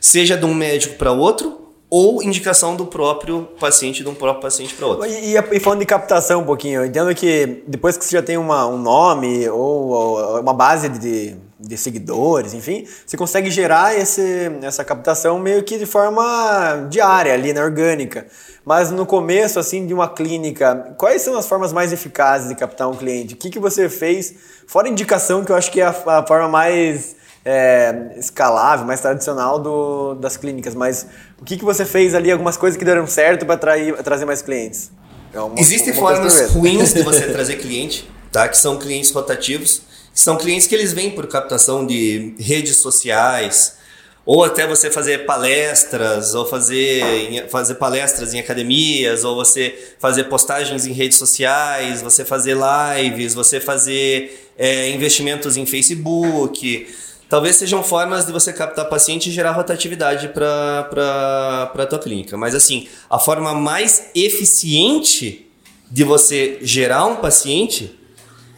Seja 0.00 0.36
de 0.36 0.44
um 0.44 0.54
médico 0.54 0.96
para 0.96 1.12
outro 1.12 1.61
ou 1.94 2.22
indicação 2.22 2.74
do 2.74 2.86
próprio 2.86 3.46
paciente, 3.60 4.02
de 4.02 4.08
um 4.08 4.14
próprio 4.14 4.40
paciente 4.40 4.72
para 4.72 4.86
outro. 4.86 5.06
E, 5.06 5.36
e- 5.36 5.60
falando 5.60 5.80
de 5.80 5.84
captação 5.84 6.40
um 6.40 6.44
pouquinho, 6.46 6.80
eu 6.80 6.86
entendo 6.86 7.14
que 7.14 7.62
depois 7.66 7.98
que 7.98 8.04
você 8.06 8.16
já 8.16 8.22
tem 8.22 8.38
uma, 8.38 8.66
um 8.66 8.78
nome 8.78 9.46
ou, 9.50 9.88
ou 9.88 10.40
uma 10.40 10.54
base 10.54 10.88
de, 10.88 11.36
de 11.60 11.76
seguidores, 11.76 12.54
enfim, 12.54 12.88
você 13.04 13.14
consegue 13.14 13.50
gerar 13.50 13.94
esse, 13.94 14.50
essa 14.62 14.82
captação 14.82 15.38
meio 15.38 15.62
que 15.64 15.76
de 15.76 15.84
forma 15.84 16.86
diária 16.88 17.34
ali, 17.34 17.52
né, 17.52 17.62
orgânica. 17.62 18.26
Mas 18.64 18.90
no 18.90 19.04
começo, 19.04 19.58
assim, 19.58 19.86
de 19.86 19.92
uma 19.92 20.08
clínica, 20.08 20.94
quais 20.96 21.20
são 21.20 21.36
as 21.36 21.46
formas 21.46 21.74
mais 21.74 21.92
eficazes 21.92 22.48
de 22.48 22.54
captar 22.54 22.88
um 22.88 22.94
cliente? 22.94 23.34
O 23.34 23.36
que, 23.36 23.50
que 23.50 23.58
você 23.58 23.90
fez? 23.90 24.34
Fora 24.66 24.88
indicação, 24.88 25.44
que 25.44 25.52
eu 25.52 25.56
acho 25.56 25.70
que 25.70 25.82
é 25.82 25.84
a, 25.84 25.90
a 26.06 26.26
forma 26.26 26.48
mais 26.48 27.16
é, 27.44 28.12
escalável, 28.16 28.86
mais 28.86 29.00
tradicional 29.00 29.58
do, 29.58 30.14
das 30.14 30.36
clínicas, 30.36 30.74
mas 30.74 31.06
o 31.40 31.44
que, 31.44 31.56
que 31.56 31.64
você 31.64 31.84
fez 31.84 32.14
ali, 32.14 32.30
algumas 32.30 32.56
coisas 32.56 32.78
que 32.78 32.84
deram 32.84 33.06
certo 33.06 33.44
para 33.44 33.56
trazer 34.02 34.24
mais 34.24 34.42
clientes? 34.42 34.90
É 35.34 35.40
uma- 35.40 35.58
Existem 35.58 35.92
uma 35.92 36.00
formas 36.00 36.50
ruins 36.50 36.92
de 36.94 37.02
você 37.02 37.26
trazer 37.32 37.56
cliente, 37.56 38.08
tá? 38.30 38.48
Que 38.48 38.56
são 38.56 38.78
clientes 38.78 39.10
rotativos, 39.10 39.82
que 40.12 40.20
são 40.20 40.36
clientes 40.36 40.66
que 40.66 40.74
eles 40.74 40.92
vêm 40.92 41.10
por 41.10 41.26
captação 41.26 41.86
de 41.86 42.34
redes 42.38 42.76
sociais, 42.76 43.80
ou 44.24 44.44
até 44.44 44.66
você 44.68 44.88
fazer 44.88 45.26
palestras, 45.26 46.32
ou 46.34 46.46
fazer, 46.46 47.48
fazer 47.50 47.74
palestras 47.74 48.32
em 48.32 48.38
academias, 48.38 49.24
ou 49.24 49.34
você 49.34 49.94
fazer 49.98 50.24
postagens 50.24 50.86
em 50.86 50.92
redes 50.92 51.18
sociais, 51.18 52.00
você 52.02 52.24
fazer 52.24 52.56
lives, 52.56 53.34
você 53.34 53.58
fazer 53.58 54.52
é, 54.56 54.90
investimentos 54.90 55.56
em 55.56 55.66
Facebook. 55.66 56.86
Talvez 57.32 57.56
sejam 57.56 57.82
formas 57.82 58.26
de 58.26 58.30
você 58.30 58.52
captar 58.52 58.90
paciente 58.90 59.30
e 59.30 59.32
gerar 59.32 59.52
rotatividade 59.52 60.28
para 60.28 61.72
a 61.74 61.86
tua 61.86 61.98
clínica. 61.98 62.36
Mas 62.36 62.54
assim, 62.54 62.86
a 63.08 63.18
forma 63.18 63.54
mais 63.54 64.10
eficiente 64.14 65.50
de 65.90 66.04
você 66.04 66.58
gerar 66.60 67.06
um 67.06 67.16
paciente 67.16 67.98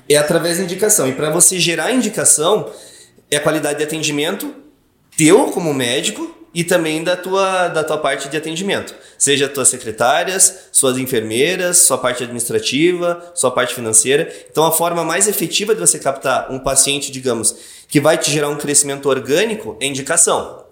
é 0.09 0.16
através 0.16 0.59
da 0.59 0.64
indicação. 0.64 1.07
E 1.07 1.12
para 1.12 1.31
você 1.31 1.61
gerar 1.61 1.93
indicação, 1.93 2.68
é 3.31 3.37
a 3.37 3.41
qualidade 3.41 3.79
de 3.79 3.85
atendimento 3.85 4.53
teu 5.16 5.53
como 5.53 5.72
médico 5.72 6.37
e 6.55 6.63
também 6.63 7.03
da 7.03 7.17
tua, 7.17 7.69
da 7.69 7.83
tua 7.83 7.99
parte 7.99 8.29
de 8.29 8.37
atendimento. 8.37 8.95
Seja 9.19 9.49
tuas 9.49 9.69
secretárias, 9.69 10.69
suas 10.71 10.97
enfermeiras, 10.97 11.79
sua 11.79 11.99
parte 11.99 12.23
administrativa, 12.23 13.33
sua 13.35 13.51
parte 13.51 13.75
financeira. 13.75 14.33
Então, 14.51 14.65
a 14.65 14.71
forma 14.71 15.03
mais 15.05 15.27
efetiva 15.27 15.75
de 15.75 15.81
você 15.81 15.99
captar 15.99 16.51
um 16.53 16.59
paciente, 16.59 17.11
digamos, 17.11 17.57
que 17.89 18.01
vai 18.01 18.17
te 18.17 18.31
gerar 18.31 18.49
um 18.49 18.57
crescimento 18.57 19.09
orgânico 19.09 19.77
é 19.81 19.87
indicação. 19.87 20.63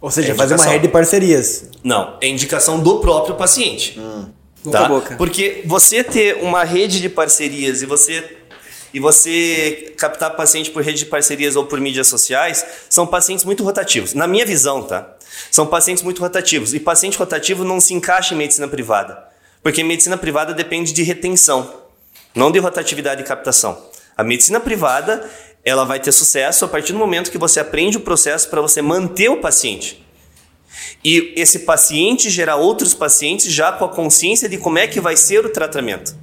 Ou 0.00 0.10
seja, 0.10 0.32
É 0.32 0.34
fazer 0.34 0.54
uma 0.54 0.64
rede 0.64 0.86
de 0.86 0.92
parcerias. 0.92 1.70
Não, 1.82 2.16
é 2.20 2.28
indicação 2.28 2.80
do 2.80 2.98
próprio 2.98 3.36
paciente. 3.36 3.98
Boca 4.64 4.78
tá? 4.78 4.84
a 4.84 4.88
boca. 4.88 5.16
Porque 5.16 5.62
você 5.64 6.02
ter 6.02 6.36
uma 6.42 6.64
rede 6.64 7.00
de 7.00 7.08
parcerias 7.08 7.82
e 7.82 7.86
você 7.86 8.37
e 8.92 9.00
você 9.00 9.94
captar 9.96 10.34
paciente 10.34 10.70
por 10.70 10.82
rede 10.82 11.00
de 11.00 11.06
parcerias 11.06 11.56
ou 11.56 11.66
por 11.66 11.80
mídias 11.80 12.08
sociais 12.08 12.64
são 12.88 13.06
pacientes 13.06 13.44
muito 13.44 13.62
rotativos. 13.62 14.14
Na 14.14 14.26
minha 14.26 14.46
visão, 14.46 14.82
tá? 14.82 15.16
São 15.50 15.66
pacientes 15.66 16.02
muito 16.02 16.20
rotativos. 16.20 16.74
E 16.74 16.80
paciente 16.80 17.18
rotativo 17.18 17.64
não 17.64 17.80
se 17.80 17.94
encaixa 17.94 18.34
em 18.34 18.38
medicina 18.38 18.66
privada. 18.66 19.26
Porque 19.62 19.84
medicina 19.84 20.16
privada 20.16 20.54
depende 20.54 20.92
de 20.92 21.02
retenção, 21.02 21.82
não 22.34 22.50
de 22.50 22.58
rotatividade 22.58 23.22
e 23.22 23.24
captação. 23.24 23.90
A 24.16 24.24
medicina 24.24 24.60
privada, 24.60 25.28
ela 25.64 25.84
vai 25.84 26.00
ter 26.00 26.12
sucesso 26.12 26.64
a 26.64 26.68
partir 26.68 26.92
do 26.92 26.98
momento 26.98 27.30
que 27.30 27.38
você 27.38 27.60
aprende 27.60 27.96
o 27.96 28.00
processo 28.00 28.48
para 28.48 28.60
você 28.60 28.80
manter 28.80 29.28
o 29.28 29.40
paciente. 29.40 30.04
E 31.04 31.32
esse 31.36 31.60
paciente 31.60 32.30
gerar 32.30 32.56
outros 32.56 32.94
pacientes 32.94 33.52
já 33.52 33.72
com 33.72 33.84
a 33.84 33.88
consciência 33.88 34.48
de 34.48 34.58
como 34.58 34.78
é 34.78 34.86
que 34.86 35.00
vai 35.00 35.16
ser 35.16 35.44
o 35.44 35.50
tratamento. 35.50 36.16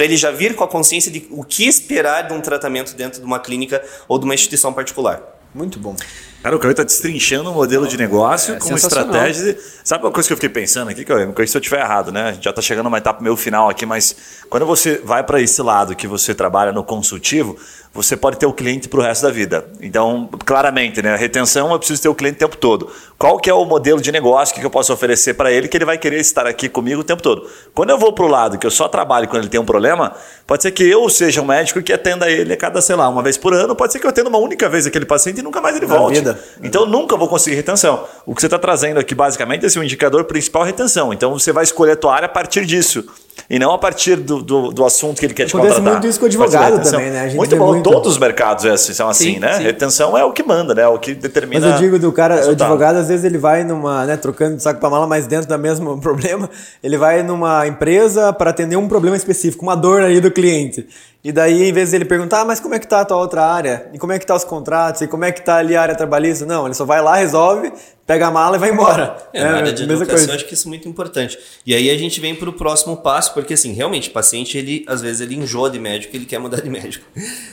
Para 0.00 0.06
ele 0.06 0.16
já 0.16 0.30
vir 0.30 0.54
com 0.56 0.64
a 0.64 0.66
consciência 0.66 1.12
de 1.12 1.26
o 1.30 1.44
que 1.44 1.68
esperar 1.68 2.22
de 2.26 2.32
um 2.32 2.40
tratamento 2.40 2.94
dentro 2.96 3.20
de 3.20 3.26
uma 3.26 3.38
clínica 3.38 3.84
ou 4.08 4.18
de 4.18 4.24
uma 4.24 4.32
instituição 4.32 4.72
particular. 4.72 5.20
Muito 5.54 5.78
bom. 5.78 5.94
Cara, 6.42 6.56
o 6.56 6.58
Cauê 6.58 6.72
tá 6.72 6.82
destrinchando 6.84 7.50
um 7.50 7.52
modelo 7.52 7.86
de 7.86 7.98
negócio 7.98 8.54
É 8.54 8.58
com 8.58 8.68
uma 8.70 8.78
sensacional. 8.78 9.26
estratégia. 9.26 9.52
de- 9.52 9.60
Sabe 9.84 10.02
uma 10.04 10.10
coisa 10.10 10.26
que 10.26 10.32
eu 10.32 10.38
fiquei 10.38 10.48
pensando 10.48 10.88
aqui, 10.90 11.04
Cauê? 11.04 11.26
Me 11.26 11.34
corrija 11.34 11.50
se 11.52 11.58
eu 11.58 11.60
estiver 11.60 11.80
errado, 11.82 12.10
né? 12.10 12.30
A 12.30 12.32
gente 12.32 12.44
já 12.44 12.50
tá 12.52 12.62
chegando 12.62 12.84
numa 12.84 12.96
etapa 12.96 13.22
meio 13.22 13.36
final 13.36 13.68
aqui, 13.68 13.84
mas 13.84 14.16
quando 14.48 14.64
você 14.64 14.96
vai 15.04 15.22
para 15.22 15.38
esse 15.42 15.60
lado 15.60 15.94
que 15.94 16.06
você 16.06 16.34
trabalha 16.34 16.72
no 16.72 16.82
consultivo, 16.82 17.58
você 17.92 18.16
pode 18.16 18.38
ter 18.38 18.46
o 18.46 18.52
cliente 18.52 18.88
pro 18.88 19.02
resto 19.02 19.22
da 19.22 19.30
vida. 19.30 19.68
Então, 19.80 20.28
claramente, 20.46 21.02
né? 21.02 21.12
A 21.12 21.16
retenção 21.16 21.72
eu 21.72 21.78
preciso 21.78 22.00
ter 22.02 22.08
o 22.08 22.14
cliente 22.14 22.36
o 22.36 22.38
tempo 22.38 22.56
todo. 22.56 22.88
Qual 23.18 23.36
que 23.38 23.50
é 23.50 23.54
o 23.54 23.64
modelo 23.64 24.00
de 24.00 24.12
negócio 24.12 24.54
que 24.54 24.64
eu 24.64 24.70
posso 24.70 24.92
oferecer 24.92 25.34
para 25.34 25.50
ele 25.50 25.66
que 25.66 25.76
ele 25.76 25.84
vai 25.84 25.98
querer 25.98 26.20
estar 26.20 26.46
aqui 26.46 26.68
comigo 26.68 27.00
o 27.00 27.04
tempo 27.04 27.20
todo? 27.20 27.48
Quando 27.74 27.90
eu 27.90 27.98
vou 27.98 28.12
pro 28.12 28.28
lado 28.28 28.58
que 28.58 28.66
eu 28.66 28.70
só 28.70 28.88
trabalho 28.88 29.26
quando 29.26 29.42
ele 29.42 29.50
tem 29.50 29.60
um 29.60 29.64
problema, 29.64 30.14
pode 30.46 30.62
ser 30.62 30.70
que 30.70 30.84
eu 30.84 31.08
seja 31.08 31.42
um 31.42 31.44
médico 31.44 31.82
que 31.82 31.92
atenda 31.92 32.30
ele 32.30 32.52
a 32.52 32.56
cada, 32.56 32.80
sei 32.80 32.94
lá, 32.94 33.08
uma 33.08 33.22
vez 33.22 33.36
por 33.36 33.52
ano, 33.52 33.74
pode 33.74 33.92
ser 33.92 33.98
que 33.98 34.06
eu 34.06 34.10
atenda 34.10 34.28
uma 34.28 34.38
única 34.38 34.68
vez 34.68 34.86
aquele 34.86 35.04
paciente 35.04 35.40
e 35.40 35.42
nunca 35.42 35.60
mais 35.60 35.76
ele 35.76 35.86
volte. 35.86 36.22
Então 36.62 36.82
eu 36.82 36.88
nunca 36.88 37.16
vou 37.16 37.26
conseguir 37.26 37.56
retenção. 37.56 38.06
O 38.24 38.36
que 38.36 38.40
você 38.40 38.46
está 38.46 38.58
trazendo 38.58 39.00
aqui, 39.00 39.16
basicamente, 39.16 39.64
é 39.64 39.66
esse 39.66 39.78
o 39.78 39.82
indicador 39.82 40.24
principal 40.24 40.62
é 40.62 40.66
retenção. 40.66 41.12
Então 41.12 41.32
você 41.32 41.52
vai 41.52 41.64
escolher 41.64 41.92
a 41.92 41.96
tua 41.96 42.14
área 42.14 42.26
a 42.26 42.28
partir 42.28 42.64
disso. 42.64 43.04
E 43.48 43.58
não 43.58 43.72
a 43.72 43.78
partir 43.78 44.16
do, 44.16 44.40
do, 44.42 44.70
do 44.70 44.84
assunto 44.84 45.18
que 45.18 45.26
ele 45.26 45.34
quer 45.34 45.46
te 45.46 45.56
Acontece 45.56 45.74
contratar. 45.76 45.92
muito 46.00 46.06
isso 46.08 46.20
com 46.20 46.26
o 46.26 46.28
advogado 46.28 46.82
também, 46.88 47.10
né? 47.10 47.20
A 47.22 47.24
gente 47.26 47.36
muito 47.36 47.56
bom. 47.56 47.66
muito. 47.66 47.90
Todos 47.90 48.12
os 48.12 48.18
mercados 48.18 48.64
é 48.64 48.70
assim, 48.70 48.92
são 48.92 49.08
assim, 49.08 49.34
Sim, 49.34 49.40
né? 49.40 49.54
sim. 49.54 49.64
Retenção 49.64 50.16
é 50.16 50.24
o 50.24 50.32
que 50.32 50.42
manda, 50.44 50.72
né? 50.72 50.82
É 50.82 50.86
o 50.88 50.98
que 50.98 51.14
determina. 51.14 51.66
Mas 51.66 51.74
eu 51.74 51.80
digo 51.80 51.98
do 51.98 52.12
cara, 52.12 52.46
o 52.46 52.50
advogado, 52.50 52.96
às 52.96 53.08
vezes 53.08 53.24
ele 53.24 53.38
vai 53.38 53.64
numa, 53.64 54.06
né, 54.06 54.16
trocando 54.16 54.56
de 54.56 54.62
saco 54.62 54.78
pra 54.78 54.88
mala, 54.88 55.06
mas 55.06 55.26
dentro 55.26 55.48
do 55.48 55.58
mesmo 55.58 55.98
problema, 56.00 56.48
ele 56.82 56.96
vai 56.96 57.24
numa 57.24 57.66
empresa 57.66 58.32
para 58.32 58.50
atender 58.50 58.76
um 58.76 58.86
problema 58.86 59.16
específico, 59.16 59.64
uma 59.64 59.74
dor 59.74 60.02
aí 60.02 60.20
do 60.20 60.30
cliente. 60.30 60.86
E 61.22 61.32
daí, 61.32 61.68
em 61.68 61.72
vez 61.72 61.90
de 61.90 61.96
ele 61.96 62.04
perguntar, 62.06 62.42
ah, 62.42 62.44
mas 62.44 62.60
como 62.60 62.74
é 62.74 62.78
que 62.78 62.86
tá 62.86 63.00
a 63.00 63.04
tua 63.04 63.18
outra 63.18 63.44
área? 63.44 63.88
E 63.92 63.98
como 63.98 64.12
é 64.12 64.18
que 64.18 64.24
tá 64.24 64.34
os 64.34 64.44
contratos? 64.44 65.02
E 65.02 65.06
como 65.06 65.24
é 65.24 65.32
que 65.32 65.42
tá 65.42 65.56
ali 65.56 65.76
a 65.76 65.82
área 65.82 65.94
trabalhista? 65.94 66.46
Não, 66.46 66.66
ele 66.66 66.74
só 66.74 66.84
vai 66.86 67.02
lá, 67.02 67.16
resolve, 67.16 67.70
pega 68.10 68.26
a 68.26 68.30
mala 68.32 68.56
e 68.56 68.58
vai 68.58 68.70
embora. 68.70 69.16
É, 69.32 69.44
na 69.44 69.58
área 69.58 69.72
de 69.72 69.86
mesma 69.86 70.02
educação, 70.02 70.26
coisa. 70.26 70.34
acho 70.34 70.44
que 70.44 70.54
isso 70.54 70.66
é 70.66 70.70
muito 70.70 70.88
importante. 70.88 71.38
E 71.64 71.72
aí 71.72 71.88
a 71.88 71.96
gente 71.96 72.20
vem 72.20 72.34
para 72.34 72.50
o 72.50 72.52
próximo 72.52 72.96
passo, 72.96 73.32
porque 73.32 73.54
assim, 73.54 73.72
realmente, 73.72 74.08
o 74.08 74.12
paciente, 74.12 74.58
ele, 74.58 74.84
às 74.88 75.00
vezes, 75.00 75.20
ele 75.20 75.36
enjoa 75.36 75.70
de 75.70 75.78
médico, 75.78 76.16
ele 76.16 76.24
quer 76.24 76.40
mudar 76.40 76.60
de 76.60 76.68
médico. 76.68 77.06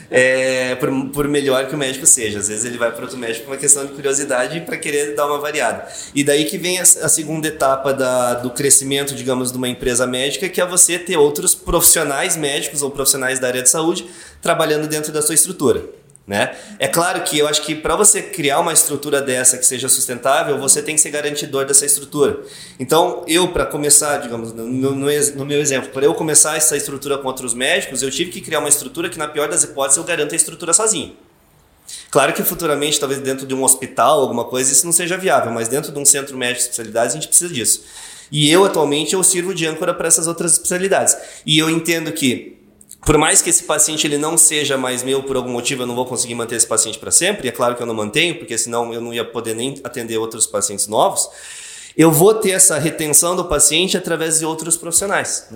É, 0.10 0.74
por, 0.76 0.90
por 1.10 1.28
melhor 1.28 1.68
que 1.68 1.76
o 1.76 1.78
médico 1.78 2.08
seja. 2.08 2.40
Às 2.40 2.48
vezes 2.48 2.66
ele 2.66 2.78
vai 2.78 2.92
para 2.92 3.04
outro 3.04 3.20
médico 3.20 3.46
por 3.46 3.52
uma 3.52 3.58
questão 3.58 3.86
de 3.86 3.94
curiosidade 3.94 4.58
e 4.58 4.62
para 4.62 4.78
querer 4.78 5.14
dar 5.14 5.28
uma 5.28 5.38
variada. 5.38 5.88
E 6.16 6.24
daí 6.24 6.46
que 6.46 6.58
vem 6.58 6.80
a, 6.80 6.82
a 6.82 7.10
segunda 7.10 7.48
etapa 7.48 7.94
da, 7.94 8.34
do 8.36 8.50
crescimento, 8.50 9.14
digamos, 9.14 9.52
de 9.52 9.58
uma 9.60 9.68
empresa 9.68 10.08
médica, 10.08 10.50
que 10.50 10.60
é 10.60 10.66
você 10.66 10.98
ter 10.98 11.18
outros 11.18 11.54
profissionais 11.54 12.36
médicos 12.36 12.82
ou 12.82 12.90
profissionais 12.90 13.38
da 13.38 13.48
área 13.48 13.62
de 13.62 13.70
saúde 13.70 14.08
trabalhando 14.42 14.88
dentro 14.88 15.12
da 15.12 15.22
sua 15.22 15.36
estrutura. 15.36 15.84
Né? 16.28 16.58
É 16.78 16.90
claro 16.90 17.24
que 17.24 17.40
eu 17.40 17.48
acho 17.48 17.62
que 17.62 17.74
para 17.74 17.96
você 17.96 18.22
criar 18.22 18.60
uma 18.60 18.74
estrutura 18.74 19.22
dessa 19.22 19.58
que 19.58 19.66
seja 19.66 19.88
sustentável, 19.88 20.60
você 20.60 20.82
tem 20.82 20.94
que 20.94 21.00
ser 21.00 21.10
garantidor 21.10 21.66
dessa 21.66 21.86
estrutura. 21.86 22.42
Então, 22.78 23.24
eu, 23.26 23.48
para 23.54 23.66
começar, 23.66 24.18
digamos, 24.18 24.52
no, 24.52 24.68
no, 24.68 24.94
no 24.94 25.46
meu 25.46 25.62
exemplo, 25.62 25.90
para 25.92 26.04
eu 26.04 26.14
começar 26.14 26.58
essa 26.58 26.76
estrutura 26.76 27.18
com 27.18 27.30
outros 27.30 27.54
médicos, 27.54 28.04
eu 28.04 28.12
tive 28.12 28.30
que 28.30 28.42
criar 28.42 28.60
uma 28.60 28.68
estrutura 28.68 29.10
que, 29.10 29.18
na 29.18 29.30
pior 29.30 29.48
das 29.48 29.64
hipóteses, 29.64 29.96
eu 29.96 30.04
garanto 30.04 30.34
a 30.34 30.36
estrutura 30.36 30.74
sozinho. 30.74 31.16
Claro 32.12 32.34
que 32.34 32.44
futuramente, 32.44 33.00
talvez 33.00 33.22
dentro 33.22 33.48
de 33.48 33.54
um 33.54 33.64
hospital, 33.64 34.20
alguma 34.20 34.44
coisa, 34.44 34.70
isso 34.70 34.86
não 34.86 34.92
seja 34.92 35.18
viável, 35.18 35.54
mas 35.54 35.70
dentro 35.70 35.94
de 35.94 36.00
um 36.00 36.04
centro 36.04 36.38
médico 36.38 36.58
de 36.58 36.64
especialidades, 36.64 37.14
a 37.14 37.16
gente 37.16 37.30
precisa 37.30 37.54
disso. 37.54 37.86
E 38.30 38.52
eu, 38.52 38.66
atualmente, 38.66 39.14
eu 39.14 39.24
sirvo 39.24 39.54
de 39.54 39.66
âncora 39.66 39.94
para 39.94 40.10
essas 40.10 40.28
outras 40.28 40.52
especialidades. 40.54 41.16
E 41.46 41.58
eu 41.58 41.70
entendo 41.70 42.12
que 42.12 42.57
por 43.08 43.18
mais 43.18 43.42
que 43.42 43.50
esse 43.50 43.64
paciente 43.64 44.06
ele 44.06 44.18
não 44.18 44.38
seja 44.38 44.78
mais 44.78 45.02
meu 45.02 45.24
por 45.24 45.38
algum 45.38 45.50
motivo, 45.50 45.84
eu 45.84 45.88
não 45.88 45.96
vou 45.96 46.06
conseguir 46.06 46.36
manter 46.36 46.58
esse 46.58 46.68
paciente 46.68 47.00
para 47.00 47.10
sempre. 47.10 47.48
E 47.48 47.50
é 47.50 47.54
claro 47.54 47.74
que 47.74 47.82
eu 47.82 47.88
não 47.88 47.94
mantenho, 47.94 48.38
porque 48.38 48.58
senão 48.58 48.94
eu 48.94 49.00
não 49.00 49.14
ia 49.14 49.24
poder 49.24 49.56
nem 49.56 49.80
atender 49.82 50.18
outros 50.18 50.46
pacientes 50.46 50.88
novos. 50.88 51.30
Eu 51.98 52.12
vou 52.12 52.34
ter 52.34 52.52
essa 52.52 52.78
retenção 52.78 53.34
do 53.34 53.46
paciente 53.46 53.96
através 53.96 54.40
de 54.40 54.46
outros 54.46 54.76
profissionais. 54.76 55.48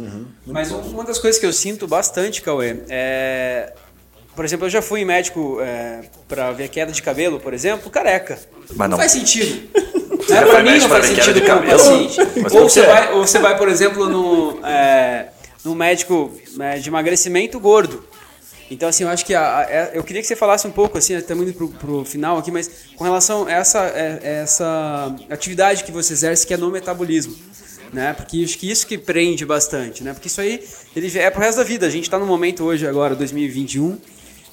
Mas 0.48 0.72
uma 0.72 1.04
das 1.04 1.20
coisas 1.20 1.38
que 1.38 1.46
eu 1.46 1.52
sinto 1.52 1.86
bastante, 1.90 2.42
Cauê, 2.42 2.78
é. 2.88 3.74
Por 4.34 4.46
exemplo, 4.46 4.68
eu 4.68 4.70
já 4.70 4.82
fui 4.82 5.02
em 5.02 5.06
médico 5.06 5.58
é, 5.60 6.04
pra 6.30 6.54
ver 6.54 6.70
queda 6.70 6.94
de 6.94 7.02
cabelo, 7.02 7.38
por 7.38 7.54
exemplo, 7.54 7.92
careca. 7.92 8.40
Mas 8.78 8.90
não. 8.90 8.98
faz 8.98 9.12
sentido. 9.12 9.70
É, 10.30 10.46
pra 10.46 10.64
mim 10.64 10.80
não 10.80 10.88
faz 10.88 11.06
sentido 11.06 11.42
como 11.46 11.64
paciente. 11.70 12.18
Ou 12.56 12.70
você, 12.70 12.82
vai, 12.84 13.12
ou 13.12 13.28
você 13.28 13.40
vai, 13.40 13.58
por 13.58 13.68
exemplo, 13.68 14.08
no, 14.08 14.66
é, 14.66 15.28
no 15.64 15.76
médico 15.76 16.32
é, 16.60 16.80
de 16.80 16.90
emagrecimento 16.90 17.60
gordo. 17.60 18.04
Então, 18.70 18.88
assim, 18.88 19.04
eu 19.04 19.10
acho 19.10 19.26
que 19.26 19.36
a- 19.36 19.58
a- 19.58 19.62
é- 19.64 19.92
eu 19.96 20.04
queria 20.04 20.22
que 20.22 20.28
você 20.28 20.36
falasse 20.36 20.66
um 20.66 20.72
pouco, 20.72 20.98
assim, 20.98 21.14
estamos 21.16 21.44
indo 21.44 21.54
pro, 21.54 21.68
pro 21.70 22.06
final 22.06 22.38
aqui, 22.38 22.50
mas 22.52 22.70
com 22.96 23.04
relação 23.04 23.46
a 23.46 23.52
essa, 23.52 23.80
é- 23.88 24.40
essa 24.44 25.14
atividade 25.30 25.84
que 25.84 25.92
você 25.92 26.14
exerce, 26.14 26.48
que 26.48 26.54
é 26.54 26.58
no 26.58 26.72
metabolismo. 26.72 27.36
Né? 27.92 28.14
Porque 28.14 28.42
acho 28.46 28.58
que 28.58 28.72
isso 28.72 28.88
que 28.88 28.98
prende 28.98 29.46
bastante, 29.46 30.02
né? 30.02 30.14
Porque 30.14 30.28
isso 30.30 30.40
aí 30.40 30.64
ele 30.96 31.20
é 31.20 31.30
pro 31.30 31.42
resto 31.42 31.58
da 31.58 31.64
vida. 31.66 31.86
A 31.86 31.90
gente 31.90 32.06
está 32.06 32.18
no 32.18 32.26
momento 32.26 32.64
hoje, 32.64 32.88
agora, 32.88 33.14
2021, 33.16 33.98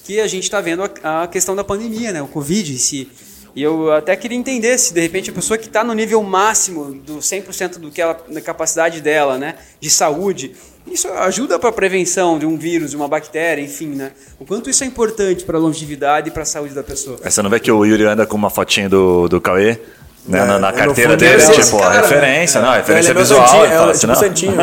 que 0.05 0.19
a 0.19 0.27
gente 0.27 0.43
está 0.43 0.61
vendo 0.61 0.83
a, 1.05 1.23
a 1.23 1.29
questão 1.29 1.55
da 1.55 1.63
pandemia, 1.63 2.11
né? 2.11 2.21
O 2.21 2.27
Covid 2.27 2.73
em 2.73 2.77
si. 2.79 3.09
E 3.57 3.63
eu 3.63 3.93
até 3.93 4.15
queria 4.15 4.37
entender 4.39 4.79
se, 4.79 4.93
de 4.95 5.01
repente, 5.01 5.31
a 5.31 5.33
pessoa 5.33 5.59
que 5.59 5.67
está 5.67 5.83
no 5.83 5.93
nível 5.95 6.23
máximo 6.23 6.93
do 6.95 7.19
100% 7.19 7.79
do 7.79 7.91
que 7.91 8.01
ela, 8.01 8.17
da 8.29 8.41
capacidade 8.41 9.01
dela, 9.01 9.37
né? 9.39 9.55
De 9.81 9.91
saúde, 9.91 10.55
isso 10.87 11.09
ajuda 11.09 11.59
para 11.59 11.71
a 11.71 11.73
prevenção 11.73 12.39
de 12.39 12.47
um 12.47 12.57
vírus, 12.57 12.91
de 12.91 12.97
uma 12.97 13.09
bactéria, 13.09 13.61
enfim, 13.63 13.89
né? 13.89 14.13
O 14.39 14.45
quanto 14.45 14.71
isso 14.71 14.85
é 14.85 14.87
importante 14.87 15.45
para 15.45 15.57
a 15.59 15.61
longevidade 15.61 16.29
e 16.29 16.31
para 16.31 16.43
a 16.43 16.47
saúde 16.47 16.75
da 16.75 16.83
pessoa. 16.83 17.19
Você 17.23 17.43
não 17.43 17.51
vê 17.51 17.59
que 17.59 17.71
o 17.73 17.85
Yuri 17.85 18.05
anda 18.05 18.25
com 18.27 18.37
uma 18.37 18.51
fotinha 18.51 18.89
do, 18.89 19.29
do 19.29 19.41
Cauê? 19.41 19.79
Né, 20.27 20.41
É, 20.41 20.45
na, 20.45 20.59
na 20.59 20.69
eu 20.69 20.73
no 20.73 20.77
carteira 20.79 21.17
dele, 21.17 21.41
ser 21.41 21.53
tipo, 21.55 21.79
cara, 21.79 22.03
referência, 22.03 22.61
não, 22.61 22.73
referência 22.73 23.11
é 23.13 23.15
visual. 23.15 23.49
santinho, 23.49 23.65
é 23.65 23.91
assim, 23.91 24.01
tipo 24.01 24.15
santinho. 24.15 24.57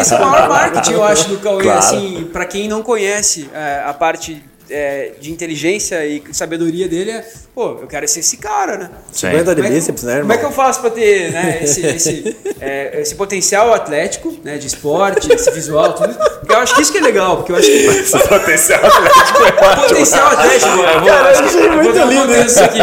Esse 0.00 0.14
é 0.14 0.16
o 0.18 0.26
maior 0.30 0.48
marketing, 0.48 0.92
eu 0.92 1.02
acho, 1.04 1.28
do 1.28 1.38
Cauê, 1.38 1.62
Claro. 1.64 1.78
assim, 1.80 2.28
para 2.32 2.44
quem 2.44 2.68
não 2.68 2.80
conhece 2.82 3.50
é, 3.52 3.82
a 3.84 3.92
parte 3.92 4.40
é, 4.70 5.12
de 5.20 5.30
inteligência 5.32 6.04
e 6.06 6.22
sabedoria 6.32 6.88
dele, 6.88 7.10
é, 7.10 7.24
pô, 7.54 7.78
eu 7.82 7.86
quero 7.86 8.06
ser 8.08 8.20
esse 8.20 8.36
cara, 8.36 8.76
né? 8.76 8.90
Sim. 9.12 9.28
50 9.30 9.54
de 9.54 9.62
Como 9.62 9.66
é 9.66 9.68
que- 9.70 9.74
bíceps, 9.76 10.02
né, 10.04 10.12
irmão? 10.12 10.22
Como 10.22 10.32
é 10.32 10.38
que 10.38 10.44
eu 10.44 10.52
faço 10.52 10.80
pra 10.80 10.90
ter 10.90 11.32
né, 11.32 11.60
esse, 11.62 11.84
esse, 11.86 12.36
é, 12.60 13.00
esse 13.00 13.14
potencial 13.14 13.72
atlético, 13.74 14.36
né, 14.44 14.58
de 14.58 14.66
esporte, 14.66 15.32
esse 15.32 15.50
visual, 15.50 15.92
tudo? 15.94 16.14
Porque 16.14 16.52
eu 16.52 16.58
acho 16.58 16.74
que 16.74 16.82
isso 16.82 16.92
que 16.92 16.98
é 16.98 17.02
legal, 17.02 17.36
porque 17.38 17.52
eu 17.52 17.56
acho 17.56 17.66
que 17.66 17.86
Esse 18.00 18.18
potencial 18.28 18.80
atlético 18.84 19.42
é 19.42 19.66
ótimo. 19.66 19.82
potencial 19.88 20.26
atlético, 20.28 20.68
eu 20.70 20.76
vou, 20.76 20.84
Cara, 21.10 21.32
eu 21.32 21.44
achei 21.44 21.66
eu 21.66 21.72
muito 21.74 21.98
um 21.98 22.08
lindo 22.08 22.22
contexto 22.26 22.58
aqui. 22.60 22.78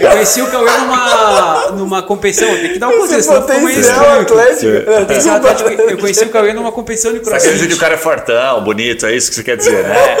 Eu 0.00 0.10
conheci 0.10 0.42
o 0.42 0.46
Cauê 0.50 0.70
numa, 0.78 1.70
numa 1.72 2.02
competição, 2.02 2.48
tem 2.56 2.72
que 2.72 2.78
dar 2.78 2.88
um 2.88 2.98
contexto, 2.98 3.22
senão 3.28 3.42
ficou 3.42 3.60
meio 3.60 3.68
potencial 3.76 3.96
estranho. 4.04 4.20
aqui. 4.20 4.32
atlético. 4.32 4.90
É, 4.90 5.00
Potencial 5.00 5.36
atlético, 5.36 5.70
eu 5.70 5.98
conheci 5.98 6.24
o 6.24 6.28
Cauê 6.30 6.52
numa 6.52 6.72
competição 6.72 7.12
de 7.12 7.18
Você 7.20 7.30
quer 7.30 7.36
dizer 7.38 7.48
que 7.50 7.56
crossfit. 7.58 7.74
o 7.74 7.78
cara 7.80 7.94
é 7.94 7.98
fortão, 7.98 8.64
bonito, 8.64 9.06
é 9.06 9.14
isso 9.16 9.30
que 9.30 9.36
você 9.36 9.42
quer 9.44 9.56
dizer, 9.56 9.82
né? 9.84 10.16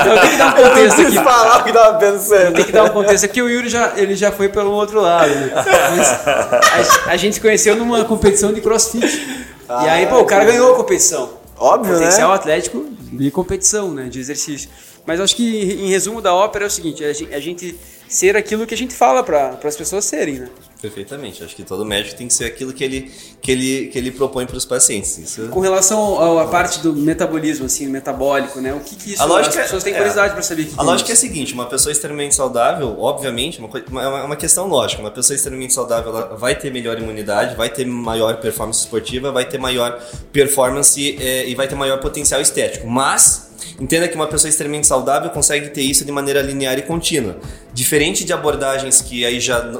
Então 0.00 0.18
tem 0.20 0.30
que 0.30 0.36
dar 0.36 0.54
um 0.54 0.58
Eu 0.58 0.59
não 0.59 0.59
contexto 0.68 1.00
aqui. 1.00 1.14
falar 1.14 1.60
o 1.60 1.64
que 1.64 1.72
tava 1.72 1.98
pensando. 1.98 2.54
Tem 2.54 2.64
que 2.64 2.72
dar 2.72 2.84
um 2.84 2.90
contexto 2.90 3.24
aqui, 3.24 3.42
o 3.42 3.48
Yuri 3.48 3.68
já, 3.68 3.92
ele 3.96 4.14
já 4.14 4.30
foi 4.30 4.48
pelo 4.48 4.70
outro 4.72 5.00
lado. 5.00 5.30
Né? 5.34 5.52
A, 5.54 7.12
a 7.12 7.16
gente 7.16 7.34
se 7.34 7.40
conheceu 7.40 7.76
numa 7.76 8.04
competição 8.04 8.52
de 8.52 8.60
crossfit. 8.60 9.04
e 9.04 9.88
aí, 9.88 10.06
pô, 10.06 10.20
o 10.20 10.24
cara 10.24 10.44
ganhou 10.44 10.72
a 10.72 10.76
competição. 10.76 11.30
Óbvio, 11.58 11.94
Potencial 11.94 12.30
né? 12.30 12.34
atlético 12.36 12.86
de 13.12 13.30
competição, 13.30 13.92
né? 13.92 14.04
De 14.04 14.18
exercício. 14.18 14.70
Mas 15.04 15.20
acho 15.20 15.36
que, 15.36 15.78
em 15.82 15.88
resumo 15.88 16.20
da 16.22 16.34
ópera, 16.34 16.64
é 16.64 16.68
o 16.68 16.70
seguinte: 16.70 17.04
a 17.04 17.40
gente 17.40 17.78
ser 18.10 18.36
aquilo 18.36 18.66
que 18.66 18.74
a 18.74 18.76
gente 18.76 18.92
fala 18.92 19.22
para 19.22 19.56
as 19.62 19.76
pessoas 19.76 20.04
serem, 20.04 20.40
né? 20.40 20.48
Perfeitamente. 20.82 21.44
Acho 21.44 21.54
que 21.54 21.62
todo 21.62 21.84
médico 21.84 22.16
tem 22.16 22.26
que 22.26 22.34
ser 22.34 22.46
aquilo 22.46 22.72
que 22.72 22.82
ele, 22.82 23.12
que 23.40 23.52
ele, 23.52 23.86
que 23.86 23.98
ele 23.98 24.10
propõe 24.10 24.46
para 24.46 24.56
os 24.56 24.64
pacientes. 24.64 25.16
Isso... 25.16 25.48
Com 25.48 25.60
relação 25.60 26.38
à 26.38 26.46
parte 26.46 26.80
do 26.80 26.92
metabolismo, 26.92 27.66
assim, 27.66 27.86
metabólico, 27.86 28.60
né? 28.60 28.74
O 28.74 28.80
que, 28.80 28.96
que 28.96 29.12
isso 29.12 29.22
a 29.22 29.26
lógica, 29.26 29.60
as 29.60 29.64
pessoas 29.66 29.84
têm 29.84 29.92
curiosidade 29.92 30.30
é, 30.30 30.32
para 30.32 30.42
saber? 30.42 30.64
Que 30.64 30.74
a 30.76 30.82
lógica 30.82 31.10
é, 31.10 31.12
é 31.12 31.14
a 31.14 31.16
seguinte: 31.16 31.54
uma 31.54 31.66
pessoa 31.66 31.92
extremamente 31.92 32.34
saudável, 32.34 32.96
obviamente, 32.98 33.60
uma, 33.60 33.68
uma, 33.88 34.24
uma 34.24 34.36
questão 34.36 34.66
lógica. 34.66 35.00
Uma 35.00 35.10
pessoa 35.12 35.36
extremamente 35.36 35.72
saudável 35.72 36.10
ela 36.10 36.36
vai 36.36 36.56
ter 36.56 36.72
melhor 36.72 36.98
imunidade, 36.98 37.54
vai 37.54 37.68
ter 37.68 37.86
maior 37.86 38.40
performance 38.40 38.80
esportiva, 38.80 39.30
vai 39.30 39.44
ter 39.44 39.58
maior 39.58 40.02
performance 40.32 41.16
é, 41.20 41.48
e 41.48 41.54
vai 41.54 41.68
ter 41.68 41.76
maior 41.76 42.00
potencial 42.00 42.40
estético. 42.40 42.88
Mas 42.88 43.49
Entenda 43.80 44.08
que 44.08 44.14
uma 44.14 44.26
pessoa 44.26 44.48
extremamente 44.48 44.86
saudável 44.86 45.30
consegue 45.30 45.70
ter 45.70 45.82
isso 45.82 46.04
de 46.04 46.12
maneira 46.12 46.42
linear 46.42 46.78
e 46.78 46.82
contínua. 46.82 47.38
Diferente 47.72 48.24
de 48.24 48.32
abordagens 48.32 49.00
que 49.00 49.24
aí 49.24 49.40
já 49.40 49.70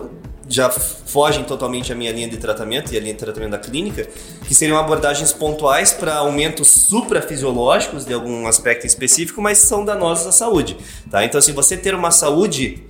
já 0.51 0.68
fogem 0.68 1.45
totalmente 1.45 1.93
a 1.93 1.95
minha 1.95 2.11
linha 2.11 2.28
de 2.28 2.37
tratamento 2.37 2.93
e 2.93 2.97
a 2.97 3.01
linha 3.01 3.12
de 3.12 3.20
tratamento 3.20 3.53
da 3.53 3.59
clínica, 3.59 4.09
que 4.49 4.53
seriam 4.53 4.76
abordagens 4.76 5.33
pontuais 5.33 5.93
para 5.93 6.16
aumentos 6.16 6.66
suprafisiológicos 6.89 8.05
de 8.05 8.12
algum 8.12 8.49
aspecto 8.49 8.85
específico, 8.85 9.41
mas 9.41 9.59
são 9.59 9.85
danosos 9.85 10.26
à 10.26 10.33
saúde. 10.33 10.76
Tá? 11.09 11.24
Então, 11.24 11.41
se 11.41 11.51
assim, 11.51 11.55
você 11.55 11.76
ter 11.76 11.95
uma 11.95 12.11
saúde 12.11 12.83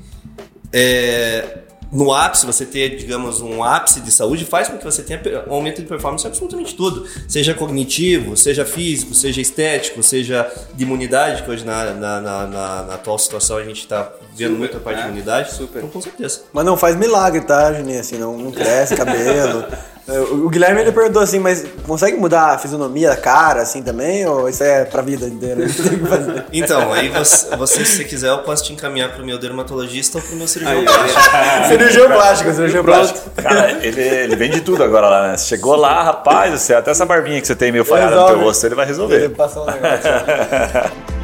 é, 0.72 1.59
no 1.93 2.12
ápice, 2.12 2.47
você 2.47 2.64
ter, 2.64 2.97
digamos, 2.97 3.41
um 3.41 3.64
ápice 3.64 4.01
de 4.01 4.12
saúde, 4.12 4.45
faz 4.45 4.68
com 4.68 4.78
que 4.78 4.84
você 4.84 5.03
tenha 5.03 5.20
um 5.49 5.53
aumento 5.53 5.82
de 5.82 5.88
performance 5.88 6.24
em 6.24 6.28
absolutamente 6.28 6.74
tudo. 6.74 7.07
Seja 7.28 7.53
cognitivo, 7.53 8.36
seja 8.36 8.64
físico, 8.64 9.14
seja 9.14 9.41
estético, 9.41 10.03
seja 10.03 10.51
de 10.74 10.84
imunidade, 10.84 11.43
que 11.43 11.51
hoje 11.51 11.64
na, 11.64 11.93
na, 11.93 12.20
na, 12.20 12.47
na 12.47 12.95
atual 12.95 13.18
situação 13.18 13.57
a 13.57 13.64
gente 13.64 13.80
está 13.80 14.12
vendo 14.34 14.57
muito 14.57 14.76
a 14.76 14.80
parte 14.80 15.01
é, 15.01 15.03
de 15.03 15.09
imunidade. 15.09 15.53
Super. 15.53 15.78
Então, 15.78 15.91
com 15.91 16.01
certeza. 16.01 16.43
Mas 16.53 16.64
não 16.64 16.76
faz 16.76 16.97
milagre, 16.97 17.41
tá, 17.41 17.72
Juninho? 17.72 18.01
Assim, 18.01 18.18
não, 18.18 18.36
não 18.36 18.53
cresce 18.53 18.95
cabelo. 18.97 19.64
O 20.09 20.48
Guilherme 20.48 20.80
ele 20.80 20.92
perguntou 20.92 21.22
assim, 21.22 21.38
mas 21.38 21.64
consegue 21.86 22.16
mudar 22.16 22.55
a 22.55 22.59
fisionomia 22.59 23.11
da 23.11 23.16
cara 23.16 23.62
assim 23.62 23.82
também? 23.82 24.26
Ou 24.26 24.48
isso 24.48 24.62
é 24.62 24.84
pra 24.84 25.03
vida 25.03 25.26
inteira? 25.26 25.64
então, 26.53 26.92
aí 26.92 27.09
você, 27.09 27.55
você, 27.57 27.84
se 27.84 27.96
você 27.96 28.05
quiser, 28.05 28.28
eu 28.28 28.38
posso 28.38 28.64
te 28.64 28.72
encaminhar 28.72 29.12
pro 29.12 29.24
meu 29.24 29.38
dermatologista 29.38 30.18
ou 30.18 30.24
pro 30.24 30.36
meu 30.36 30.48
cirurgião 30.48 30.84
plástico. 30.84 31.20
cirurgião 31.68 32.09
plástico, 32.09 32.53
cirurgião 32.53 32.84
plástico. 32.84 33.30
Cara, 33.36 33.72
ele, 33.84 34.01
ele 34.01 34.36
vende 34.36 34.61
tudo 34.61 34.82
agora 34.82 35.09
lá, 35.09 35.28
né? 35.28 35.38
Chegou 35.38 35.76
lá, 35.76 36.03
rapaz, 36.03 36.61
você, 36.61 36.74
até 36.74 36.90
essa 36.90 37.07
barbinha 37.07 37.40
que 37.40 37.46
você 37.46 37.55
tem 37.55 37.70
meio 37.70 37.84
falhada 37.84 38.16
no 38.16 38.26
teu 38.26 38.40
rosto, 38.40 38.66
ele 38.66 38.74
vai 38.74 38.86
resolver. 38.86 39.16
Ele 39.16 39.34
passou 39.34 39.62
um 39.62 39.66
negócio. 39.66 41.11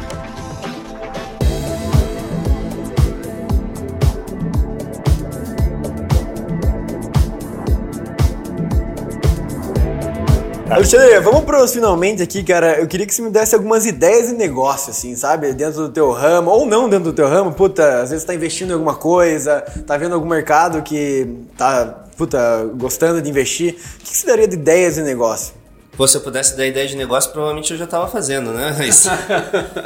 Alexandre, 10.77 11.19
vamos 11.21 11.45
pros 11.45 11.73
finalmente 11.73 12.23
aqui, 12.23 12.45
cara. 12.45 12.79
Eu 12.79 12.87
queria 12.87 13.07
que 13.07 13.15
você 13.15 13.23
me 13.23 13.31
desse 13.31 13.55
algumas 13.55 13.87
ideias 13.87 14.29
de 14.29 14.35
negócio, 14.35 14.91
assim, 14.91 15.17
sabe? 15.17 15.55
Dentro 15.55 15.85
do 15.85 15.89
teu 15.89 16.13
ramo, 16.13 16.51
ou 16.51 16.67
não 16.67 16.87
dentro 16.87 17.07
do 17.07 17.13
teu 17.15 17.27
ramo. 17.27 17.51
Puta, 17.51 18.03
às 18.03 18.11
vezes 18.11 18.27
tá 18.27 18.35
investindo 18.35 18.69
em 18.69 18.73
alguma 18.75 18.95
coisa, 18.95 19.63
tá 19.87 19.97
vendo 19.97 20.15
algum 20.15 20.29
mercado 20.29 20.83
que 20.83 21.35
tá, 21.57 22.05
puta, 22.15 22.69
gostando 22.75 23.23
de 23.23 23.31
investir. 23.31 23.75
O 23.75 24.05
que 24.05 24.15
você 24.15 24.27
daria 24.27 24.47
de 24.47 24.55
ideias 24.55 24.97
de 24.97 25.03
negócio? 25.03 25.55
Pô, 25.97 26.07
se 26.07 26.19
eu 26.19 26.21
pudesse 26.21 26.55
dar 26.59 26.67
ideia 26.67 26.87
de 26.87 26.95
negócio, 26.95 27.33
provavelmente 27.33 27.71
eu 27.71 27.79
já 27.79 27.87
tava 27.87 28.07
fazendo, 28.07 28.53
né? 28.53 28.77
Mas, 28.77 29.07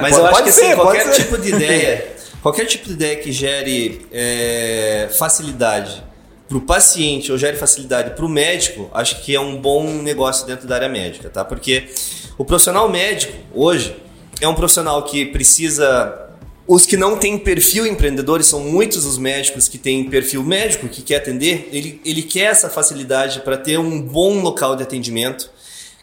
mas 0.00 0.18
eu 0.18 0.26
acho 0.26 0.42
que 0.42 0.48
assim, 0.48 0.74
qualquer 0.74 1.08
tipo 1.12 1.38
de 1.38 1.50
ideia, 1.54 2.16
qualquer 2.42 2.64
tipo 2.64 2.88
de 2.88 2.94
ideia 2.94 3.16
que 3.16 3.30
gere 3.30 4.08
é, 4.10 5.08
facilidade 5.16 6.09
para 6.50 6.58
o 6.58 6.60
paciente 6.60 7.30
ou 7.30 7.38
gere 7.38 7.56
facilidade 7.56 8.10
para 8.16 8.26
o 8.26 8.28
médico, 8.28 8.90
acho 8.92 9.22
que 9.22 9.36
é 9.36 9.40
um 9.40 9.56
bom 9.56 9.84
negócio 10.02 10.44
dentro 10.48 10.66
da 10.66 10.74
área 10.74 10.88
médica, 10.88 11.30
tá? 11.30 11.44
Porque 11.44 11.88
o 12.36 12.44
profissional 12.44 12.88
médico 12.88 13.32
hoje 13.54 13.94
é 14.40 14.48
um 14.48 14.54
profissional 14.54 15.04
que 15.04 15.26
precisa 15.26 16.28
os 16.66 16.84
que 16.86 16.96
não 16.96 17.16
têm 17.16 17.38
perfil 17.38 17.86
empreendedores 17.86 18.46
são 18.46 18.58
muitos 18.58 19.04
os 19.04 19.16
médicos 19.16 19.68
que 19.68 19.78
têm 19.78 20.10
perfil 20.10 20.42
médico, 20.42 20.88
que 20.88 21.02
quer 21.02 21.16
atender. 21.18 21.68
Ele, 21.72 22.00
ele 22.04 22.22
quer 22.22 22.50
essa 22.50 22.68
facilidade 22.68 23.40
para 23.40 23.56
ter 23.56 23.78
um 23.78 24.00
bom 24.02 24.40
local 24.40 24.74
de 24.74 24.82
atendimento, 24.82 25.48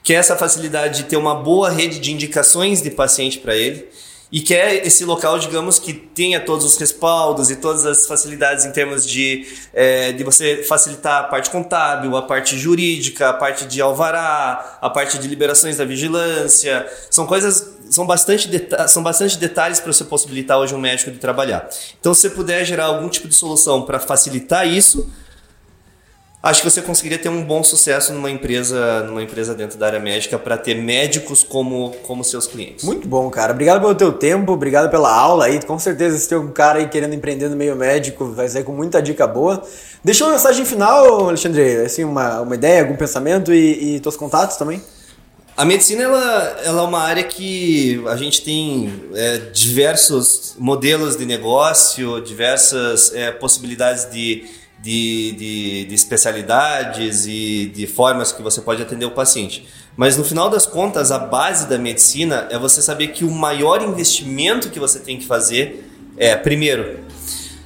quer 0.02 0.14
essa 0.14 0.38
facilidade 0.38 1.04
de 1.04 1.10
ter 1.10 1.18
uma 1.18 1.36
boa 1.36 1.70
rede 1.70 2.00
de 2.00 2.14
indicações 2.14 2.82
de 2.82 2.90
paciente 2.90 3.38
para 3.38 3.54
ele 3.54 3.86
e 4.32 4.42
quer 4.42 4.86
esse 4.86 5.06
local, 5.06 5.40
digamos, 5.40 5.80
que 5.80 5.94
tenha 5.94 6.40
todos 6.40 6.66
os 6.66 6.78
respaldos 6.78 7.50
e 7.50 7.56
todas 7.56 7.86
as 7.86 8.06
facilidades 8.06 8.66
em 8.66 8.72
termos 8.72 9.08
de, 9.08 9.48
é, 9.74 10.12
de 10.12 10.24
você 10.24 10.64
facilitar 10.64 11.22
a 11.22 11.24
parte 11.24 11.50
contábil, 11.50 12.16
a 12.18 12.22
parte 12.22 12.58
jurídica, 12.58 13.30
a 13.30 13.34
parte 13.34 13.66
de 13.66 13.82
alvará, 13.82 14.80
a 14.82 14.90
parte 14.90 15.18
de 15.18 15.28
liberações 15.28 15.78
da 15.78 15.86
vigilância. 15.86 16.86
São 17.10 17.26
coisas, 17.26 17.74
são 17.90 18.06
bastante, 18.06 18.50
são 18.90 19.02
bastante 19.02 19.38
detalhes 19.38 19.80
para 19.80 19.94
você 19.94 20.04
possibilitar 20.04 20.58
hoje 20.60 20.76
um 20.76 20.80
médico 20.80 21.10
de 21.10 21.20
trabalhar. 21.20 21.70
Então, 22.00 22.14
se 22.14 22.22
você 22.22 22.30
puder 22.30 22.66
gerar 22.66 22.86
algum 22.86 23.08
tipo 23.08 23.30
de 23.30 23.36
solução 23.36 23.84
para 23.84 23.98
facilitar 23.98 24.68
isso, 24.68 25.10
acho 26.42 26.62
que 26.62 26.70
você 26.70 26.82
conseguiria 26.82 27.18
ter 27.18 27.30
um 27.30 27.44
bom 27.44 27.64
sucesso 27.64 28.14
numa 28.14 28.30
empresa, 28.30 29.04
numa 29.04 29.22
empresa 29.22 29.54
dentro 29.54 29.78
da 29.78 29.88
área 29.88 30.00
médica 30.00 30.38
para 30.38 30.58
ter 30.58 30.76
médicos 30.76 31.44
como, 31.44 31.96
como 32.04 32.24
seus 32.24 32.48
clientes. 32.48 32.84
Muito 32.84 33.08
bom, 33.08 33.30
cara. 33.30 33.54
Obrigado 33.54 33.82
pelo 33.82 33.96
teu 33.96 34.14
tempo, 34.14 34.52
obrigado 34.52 34.90
pela 34.90 35.14
aula 35.14 35.46
aí. 35.46 35.64
Com 35.64 35.78
certeza 35.80 36.18
se 36.18 36.30
tem 36.30 36.38
um 36.38 36.52
cara 36.52 36.80
aí 36.80 36.88
querendo 36.88 37.14
empreender 37.14 37.50
no 37.50 37.56
meio 37.56 37.76
médico, 37.76 38.26
vai 38.26 38.48
sair 38.48 38.64
com 38.64 38.72
muita 38.72 39.02
dica 39.02 39.26
boa. 39.28 39.62
Deixa 40.04 40.24
uma 40.24 40.34
mensagem 40.34 40.66
final, 40.66 41.28
Alexandre, 41.28 41.82
assim, 41.82 42.04
uma, 42.04 42.42
uma 42.42 42.56
ideia, 42.56 42.82
algum 42.82 42.96
pensamento 42.96 43.54
e, 43.54 43.96
e 43.96 44.00
teus 44.00 44.16
contatos 44.16 44.58
também. 44.58 44.82
A 45.58 45.66
medicina 45.66 46.04
ela, 46.04 46.60
ela 46.64 46.82
é 46.84 46.86
uma 46.86 47.02
área 47.02 47.24
que 47.24 48.00
a 48.08 48.16
gente 48.16 48.44
tem 48.44 48.94
é, 49.16 49.38
diversos 49.52 50.54
modelos 50.60 51.18
de 51.18 51.26
negócio, 51.26 52.22
diversas 52.22 53.12
é, 53.12 53.32
possibilidades 53.32 54.06
de 54.12 54.46
de, 54.88 55.34
de, 55.34 55.86
de, 55.86 55.94
especialidades 55.96 57.26
e 57.28 57.70
de 57.76 57.86
formas 57.86 58.32
que 58.32 58.42
você 58.42 58.62
pode 58.62 58.82
atender 58.82 59.06
o 59.06 59.12
paciente. 59.12 59.68
Mas 59.98 60.16
no 60.16 60.24
final 60.24 60.50
das 60.50 60.66
contas, 60.66 61.12
a 61.12 61.20
base 61.20 61.68
da 61.68 61.78
medicina 61.78 62.48
é 62.50 62.58
você 62.58 62.82
saber 62.82 63.08
que 63.08 63.26
o 63.26 63.30
maior 63.30 63.82
investimento 63.82 64.70
que 64.70 64.80
você 64.80 65.00
tem 65.00 65.18
que 65.18 65.26
fazer 65.26 65.92
é, 66.16 66.38
primeiro, 66.38 67.02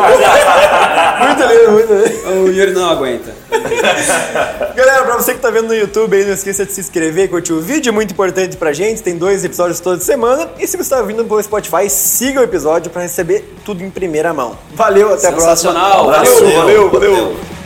Muito 1.18 1.42
lindo, 1.42 1.72
muito 1.72 1.92
lindo. 1.92 2.44
o 2.44 2.52
Yuri 2.52 2.72
não 2.72 2.90
aguenta. 2.90 3.32
Galera, 4.74 5.04
pra 5.04 5.16
você 5.16 5.34
que 5.34 5.40
tá 5.40 5.50
vendo 5.50 5.68
no 5.68 5.74
YouTube 5.74 6.16
aí, 6.16 6.24
não 6.24 6.34
esqueça 6.34 6.64
de 6.64 6.72
se 6.72 6.80
inscrever 6.80 7.24
e 7.24 7.28
curtir 7.28 7.52
o 7.52 7.60
vídeo, 7.60 7.90
é 7.90 7.92
muito 7.92 8.12
importante 8.12 8.56
pra 8.56 8.72
gente. 8.72 9.02
Tem 9.02 9.16
dois 9.16 9.44
episódios 9.44 9.80
toda 9.80 10.00
semana. 10.00 10.48
E 10.58 10.66
se 10.66 10.76
você 10.76 10.90
tá 10.90 11.02
vindo 11.02 11.24
pelo 11.24 11.42
Spotify, 11.42 11.88
siga 11.88 12.40
o 12.40 12.44
episódio 12.44 12.90
pra 12.90 13.02
receber 13.02 13.54
tudo 13.64 13.82
em 13.82 13.90
primeira 13.90 14.32
mão. 14.32 14.56
Valeu, 14.74 15.14
até 15.14 15.28
a 15.28 15.32
próxima. 15.32 15.72
Valeu, 15.72 16.04
Valeu. 16.04 16.52
valeu. 16.52 16.90
valeu. 16.90 17.57